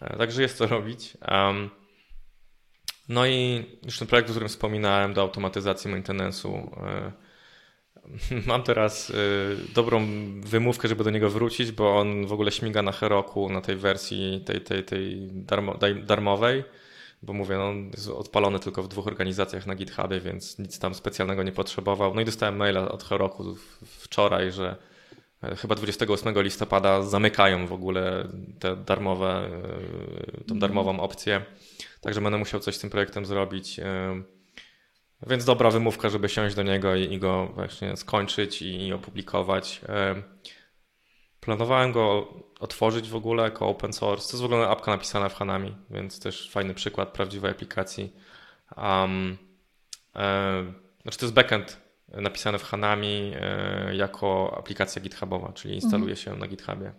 [0.02, 1.18] E, także jest co robić.
[1.32, 1.70] Um,
[3.10, 6.82] no i już ten projekt, o którym wspominałem, do automatyzacji maintenance'u.
[6.88, 7.12] E,
[8.48, 9.14] mam teraz y,
[9.76, 10.08] dobrą
[10.42, 14.44] wymówkę, żeby do niego wrócić, bo on w ogóle śmiga na Heroku, na tej wersji
[14.46, 16.64] tej, tej, tej darmo, darmowej
[17.24, 21.44] bo mówię, no, jest odpalony tylko w dwóch organizacjach na GitHubie, więc nic tam specjalnego
[21.44, 22.16] nie potrzebował.
[22.16, 23.56] No i dostałem maila od Heroku
[23.86, 24.76] wczoraj, że
[25.44, 28.28] e, chyba 28 listopada zamykają w ogóle
[28.60, 29.50] te darmowe, e,
[30.32, 30.60] tą mhm.
[30.60, 31.46] darmową opcję.
[32.02, 33.80] Także będę musiał coś z tym projektem zrobić.
[33.80, 34.22] E,
[35.28, 39.82] więc dobra wymówka, żeby siąść do niego i, i go właśnie skończyć i opublikować.
[41.46, 44.28] Planowałem go otworzyć w ogóle jako open source.
[44.28, 48.14] To jest w ogóle apka napisana w Hanami, więc też fajny przykład prawdziwej aplikacji.
[48.78, 49.38] Um,
[50.16, 50.64] e,
[51.02, 56.18] znaczy to jest backend napisany w Hanami e, jako aplikacja GitHubowa, czyli instaluje mhm.
[56.18, 56.94] się na GitHubie.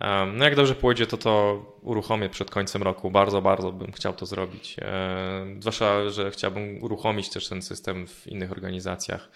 [0.00, 3.10] Um, no jak dobrze pójdzie, to to uruchomię przed końcem roku.
[3.10, 4.76] Bardzo, bardzo bym chciał to zrobić.
[4.78, 9.28] E, zwłaszcza, że chciałbym uruchomić też ten system w innych organizacjach,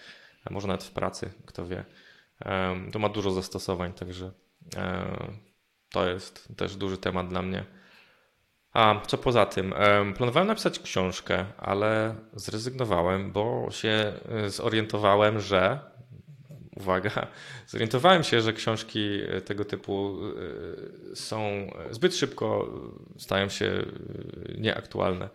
[0.49, 1.85] może nawet w pracy, kto wie.
[2.91, 4.31] To ma dużo zastosowań, także
[5.91, 7.65] to jest też duży temat dla mnie.
[8.75, 9.73] A co poza tym?
[10.17, 15.79] Planowałem napisać książkę, ale zrezygnowałem, bo się e, zorientowałem, że
[16.75, 17.27] uwaga,
[17.67, 20.17] zorientowałem się, że książki tego typu
[21.11, 22.69] e, są zbyt szybko
[23.17, 23.85] stają się
[24.57, 25.29] nieaktualne.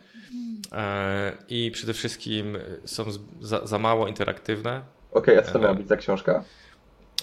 [0.72, 3.04] E, I przede wszystkim są
[3.40, 4.82] za, za mało interaktywne.
[5.10, 6.44] Okej, okay, a co to miała być za książka?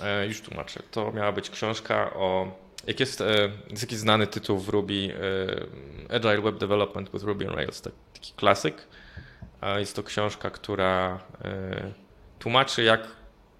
[0.04, 0.84] E, już tłumaczę.
[0.92, 2.52] To miała być książka o
[2.88, 3.24] jak jest,
[3.70, 5.14] jest jakiś znany tytuł w Ruby
[6.10, 7.82] Agile Web Development with Ruby on Rails,
[8.14, 8.88] taki klasyk.
[9.78, 11.20] Jest to książka, która
[12.40, 13.08] tłumaczy, jak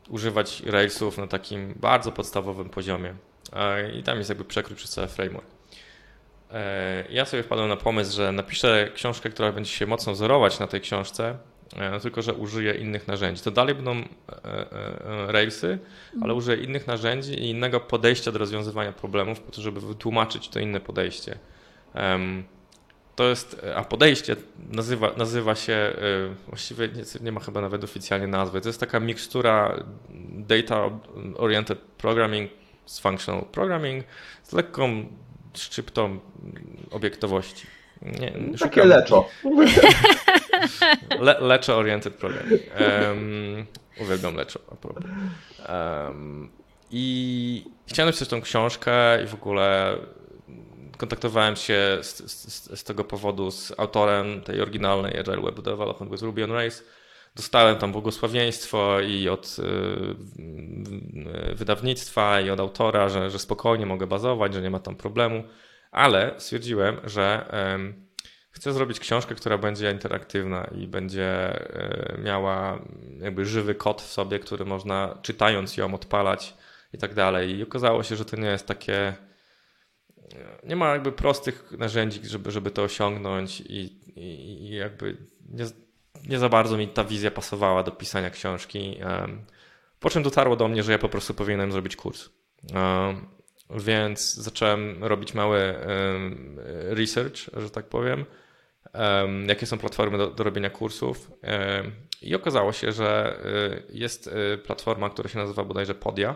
[0.10, 3.14] używać Railsów na takim bardzo podstawowym poziomie.
[3.94, 5.48] I tam jest jakby przekrój przez cały framework.
[6.52, 10.68] E, ja sobie wpadłem na pomysł, że napiszę książkę, która będzie się mocno wzorować na
[10.68, 11.38] tej książce,
[12.02, 13.44] tylko że użyję innych narzędzi.
[13.44, 14.04] To dalej będą
[15.28, 15.80] Railsy,
[16.22, 20.60] ale użyję innych narzędzi i innego podejścia do rozwiązywania problemów, po to, żeby wytłumaczyć to
[20.60, 21.38] inne podejście.
[23.16, 24.36] To jest, a podejście
[24.70, 25.94] nazywa, nazywa się,
[26.48, 29.84] właściwie nie, nie ma chyba nawet oficjalnie nazwy, to jest taka mikstura
[30.32, 30.90] data
[31.38, 32.52] oriented programming
[32.86, 34.06] z functional programming
[34.44, 35.06] z lekką
[35.54, 36.20] szczyptą
[36.92, 37.68] obiektowości.
[38.02, 39.30] Nie, Takie leczo.
[41.20, 42.62] Le, oriented programming.
[42.80, 43.66] Um,
[44.02, 44.60] uwielbiam leczo.
[45.70, 46.50] Um,
[46.92, 49.98] I chciałem napisać tą książkę i w ogóle
[50.98, 56.24] kontaktowałem się z, z, z, tego powodu z autorem tej oryginalnej Agile Web Development with
[56.24, 56.84] Ruby on Rails.
[57.36, 64.54] Dostałem tam błogosławieństwo i od y, wydawnictwa, i od autora, że, że spokojnie mogę bazować,
[64.54, 65.44] że nie ma tam problemu,
[65.92, 67.54] ale stwierdziłem, że
[68.58, 72.80] chcę zrobić książkę, która będzie interaktywna i będzie e, miała
[73.20, 76.54] jakby żywy kod w sobie, który można czytając ją odpalać
[76.94, 77.58] i tak dalej.
[77.58, 79.14] I okazało się, że to nie jest takie
[80.64, 83.82] nie ma jakby prostych narzędzi, żeby, żeby to osiągnąć i,
[84.20, 85.18] i, i jakby
[85.50, 85.66] nie,
[86.28, 89.00] nie za bardzo mi ta wizja pasowała do pisania książki.
[90.00, 92.30] Po czym dotarło do mnie, że ja po prostu powinienem zrobić kurs.
[93.70, 95.76] Więc zacząłem robić mały
[96.90, 98.26] research, że tak powiem,
[99.48, 101.32] jakie są platformy do, do robienia kursów.
[102.22, 103.40] I okazało się, że
[103.90, 106.36] y, jest y, platforma, która się nazywa bodajże Podia.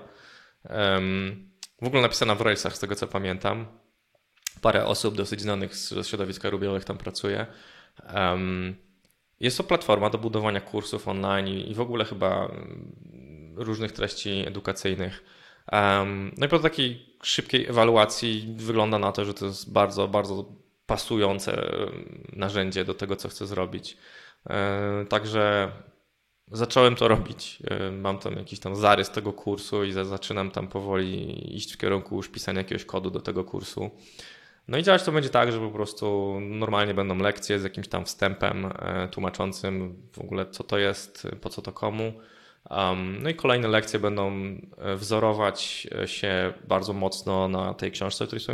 [1.82, 3.66] W ogóle napisana w Railsach, z tego co pamiętam.
[4.62, 7.46] Parę osób dosyć znanych z środowiska rubiowych tam pracuje.
[9.40, 15.24] Jest to platforma do budowania kursów online i w ogóle chyba mm, różnych treści edukacyjnych.
[16.38, 20.46] No i po takiej szybkiej ewaluacji wygląda na to, że to jest bardzo, bardzo
[20.92, 21.72] pasujące
[22.34, 23.98] narzędzie do tego, co chcę zrobić.
[24.50, 25.72] E, także
[26.52, 27.60] zacząłem to robić.
[27.70, 32.16] E, mam tam jakiś tam zarys tego kursu i zaczynam tam powoli iść w kierunku
[32.16, 33.92] już pisania jakiegoś kodu do tego kursu.
[34.68, 38.06] No i działać to będzie tak, że po prostu normalnie będą lekcje z jakimś tam
[38.06, 42.14] wstępem e, tłumaczącym w ogóle co to jest, po co to komu.
[43.22, 44.32] No i kolejne lekcje będą
[44.78, 48.46] e, wzorować się bardzo mocno na tej książce, o której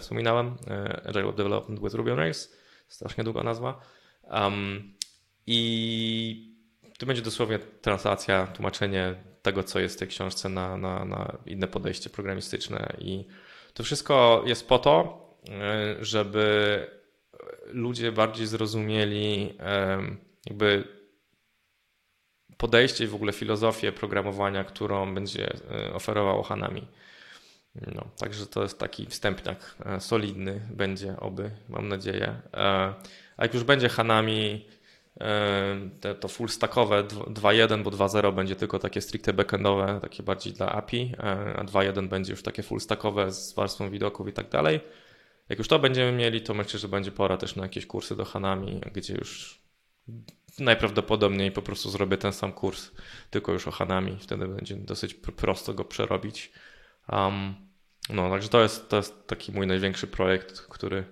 [0.00, 2.56] wspominałem, e, Agile Web Development with Ruby on Rails,
[2.88, 3.80] strasznie długa nazwa.
[5.46, 6.56] I
[6.98, 11.68] to będzie dosłownie translacja, tłumaczenie tego, co jest w tej książce na, na, na inne
[11.68, 13.24] podejście programistyczne i
[13.74, 16.86] to wszystko jest po to, E, żeby
[17.66, 19.54] ludzie bardziej zrozumieli
[20.46, 20.84] jakby
[22.60, 26.86] podejście i w ogóle filozofię programowania, którą będzie e, oferowało Hanami.
[27.94, 32.40] No, także to jest taki wstępniak e, solidny będzie, oby, mam nadzieję.
[33.36, 34.66] A jak już będzie Hanami,
[36.20, 41.14] to full stackowe 2.1, bo 2.0 będzie tylko takie stricte backendowe, takie bardziej dla API,
[41.18, 44.80] a 2.1 będzie już takie full stackowe z warstwą widoków i tak dalej
[45.50, 48.24] jak już to będziemy mieli, to myślę, że będzie pora też na jakieś kursy do
[48.24, 49.60] Hanami, gdzie już
[50.58, 52.90] najprawdopodobniej po prostu zrobię ten sam kurs,
[53.30, 54.18] tylko już o Hanami.
[54.20, 56.52] Wtedy będzie dosyć prosto go przerobić.
[57.12, 57.54] Um,
[58.10, 61.04] no, także to jest, to jest taki mój największy projekt, który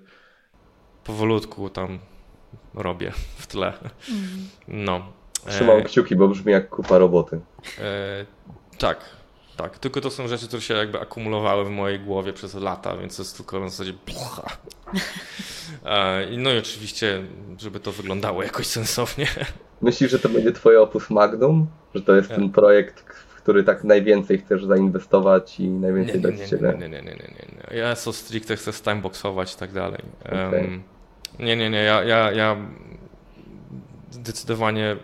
[1.05, 1.99] powolutku tam
[2.75, 3.67] robię w tle.
[3.67, 4.49] Mhm.
[4.69, 5.13] No.
[5.47, 7.41] Trzymam e, kciuki, bo brzmi jak kupa roboty.
[7.79, 8.27] E,
[8.79, 9.18] tak,
[9.59, 13.17] tak, tylko to są rzeczy, które się jakby akumulowały w mojej głowie przez lata, więc
[13.17, 14.43] to jest tylko na zasadzie blucha.
[16.39, 17.23] No i oczywiście,
[17.59, 19.27] żeby to wyglądało jakoś sensownie.
[19.83, 21.67] Myślisz, że to będzie twoje opus magnum?
[21.95, 26.75] Że to jest ten projekt, w który tak najwięcej chcesz zainwestować i najwięcej dać siebie?
[26.79, 27.79] Nie, nie, nie, nie, nie, nie.
[27.79, 30.03] Ja so stricte chcę timeboxować i tak dalej.
[30.25, 30.61] Okay.
[30.61, 30.83] Um,
[31.39, 32.57] nie, nie, nie, ja, ja, ja
[34.11, 34.97] zdecydowanie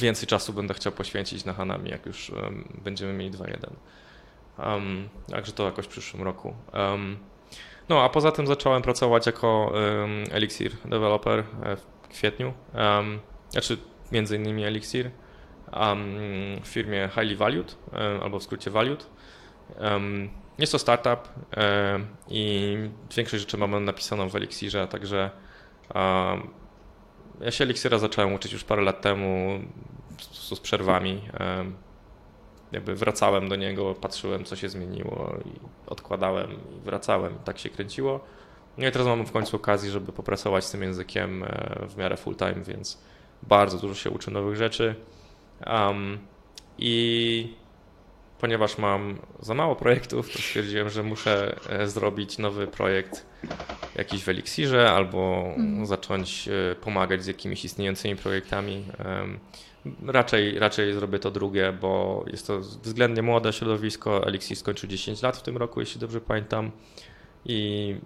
[0.00, 3.70] więcej czasu będę chciał poświęcić na Hanami, jak już um, będziemy mieli 2.1.
[4.58, 6.54] Um, także to jakoś w przyszłym roku.
[6.72, 7.18] Um,
[7.88, 9.72] no, a poza tym zacząłem pracować jako
[10.30, 12.52] Elixir developer e, w kwietniu.
[13.50, 13.78] znaczy,
[14.12, 15.10] między innymi Elixir
[16.62, 17.76] w firmie Highly Valued,
[18.22, 19.10] albo w skrócie Valued.
[20.58, 21.28] Jest to startup
[22.28, 22.76] i
[23.16, 25.30] większość rzeczy mamy napisaną w Elixirze, także
[27.40, 29.60] ja się Elixira zacząłem uczyć już parę lat temu
[30.20, 31.22] z, z przerwami.
[32.72, 35.50] jakby wracałem do niego, patrzyłem, co się zmieniło i
[35.86, 37.38] odkładałem i wracałem.
[37.44, 38.20] Tak się kręciło.
[38.78, 42.16] No i teraz mamy w końcu okazję, żeby popracować z tym językiem e, w miarę
[42.16, 42.98] full time, więc
[43.42, 44.94] bardzo dużo się uczę nowych rzeczy.
[45.66, 46.18] Um,
[46.78, 47.56] I
[48.40, 53.26] ponieważ mam za mało projektów, to stwierdziłem, że muszę e, zrobić nowy projekt
[53.96, 55.86] jakiś w Elixirze albo mm.
[55.86, 58.84] zacząć e, pomagać z jakimiś istniejącymi projektami.
[60.06, 64.26] Raczej, raczej zrobię to drugie, bo jest to względnie młode środowisko.
[64.26, 66.70] Elixir skończył 10 lat w tym roku, jeśli dobrze pamiętam.
[67.44, 67.96] I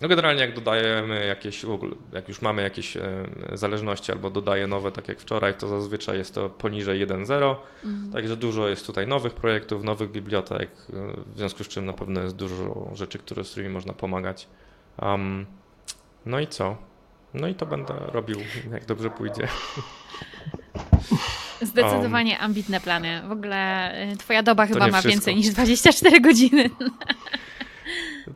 [0.00, 1.64] no generalnie jak dodajemy jakieś,
[2.12, 2.96] jak już mamy jakieś
[3.52, 8.12] zależności albo dodaję nowe, tak jak wczoraj, to zazwyczaj jest to poniżej 1.0, mhm.
[8.12, 10.92] także dużo jest tutaj nowych projektów, nowych bibliotek, e,
[11.34, 14.48] w związku z czym na pewno jest dużo rzeczy, które, z którymi można pomagać.
[15.02, 15.46] Um,
[16.26, 16.76] no i co?
[17.34, 18.38] No i to będę robił,
[18.72, 19.48] jak dobrze pójdzie.
[21.62, 23.22] Zdecydowanie ambitne plany.
[23.28, 25.08] W ogóle e, twoja doba chyba ma wszystko.
[25.08, 26.70] więcej niż 24 godziny.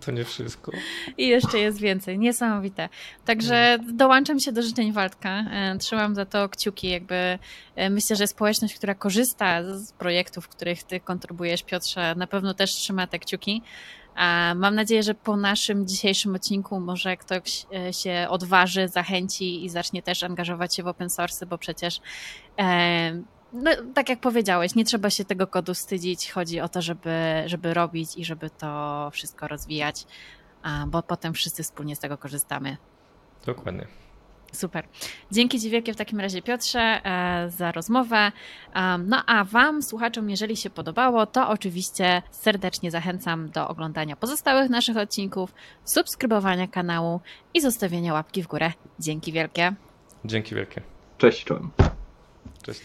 [0.01, 0.73] To nie wszystko.
[1.19, 2.19] I jeszcze jest więcej.
[2.19, 2.89] Niesamowite.
[3.25, 5.45] Także dołączam się do życzeń Waldka.
[5.51, 6.89] E, trzymam za to kciuki.
[6.89, 7.39] Jakby
[7.77, 12.55] e, myślę, że społeczność, która korzysta z projektów, w których ty kontrybujesz, Piotrze, na pewno
[12.55, 13.63] też trzyma te kciuki.
[14.55, 20.03] Mam nadzieję, że po naszym dzisiejszym odcinku może ktoś e, się odważy, zachęci i zacznie
[20.03, 22.01] też angażować się w open source, bo przecież
[23.55, 26.31] no, tak jak powiedziałeś, nie trzeba się tego kodu wstydzić.
[26.31, 30.07] Chodzi o to, żeby, żeby robić i żeby to wszystko rozwijać,
[30.87, 32.77] bo potem wszyscy wspólnie z tego korzystamy.
[33.47, 33.87] Dokładnie.
[34.53, 34.87] Super.
[35.31, 38.33] Dzięki Ci wielkie w takim razie Piotrze e, za rozmowę.
[38.99, 44.97] No a Wam, słuchaczom, jeżeli się podobało, to oczywiście serdecznie zachęcam do oglądania pozostałych naszych
[44.97, 45.55] odcinków,
[45.85, 47.21] subskrybowania kanału
[47.55, 48.73] i zostawienia łapki w górę.
[48.99, 49.75] Dzięki wielkie.
[50.25, 50.83] Dzięki wielkie.
[51.19, 51.71] Cześć, czołem.
[52.63, 52.81] Cześć.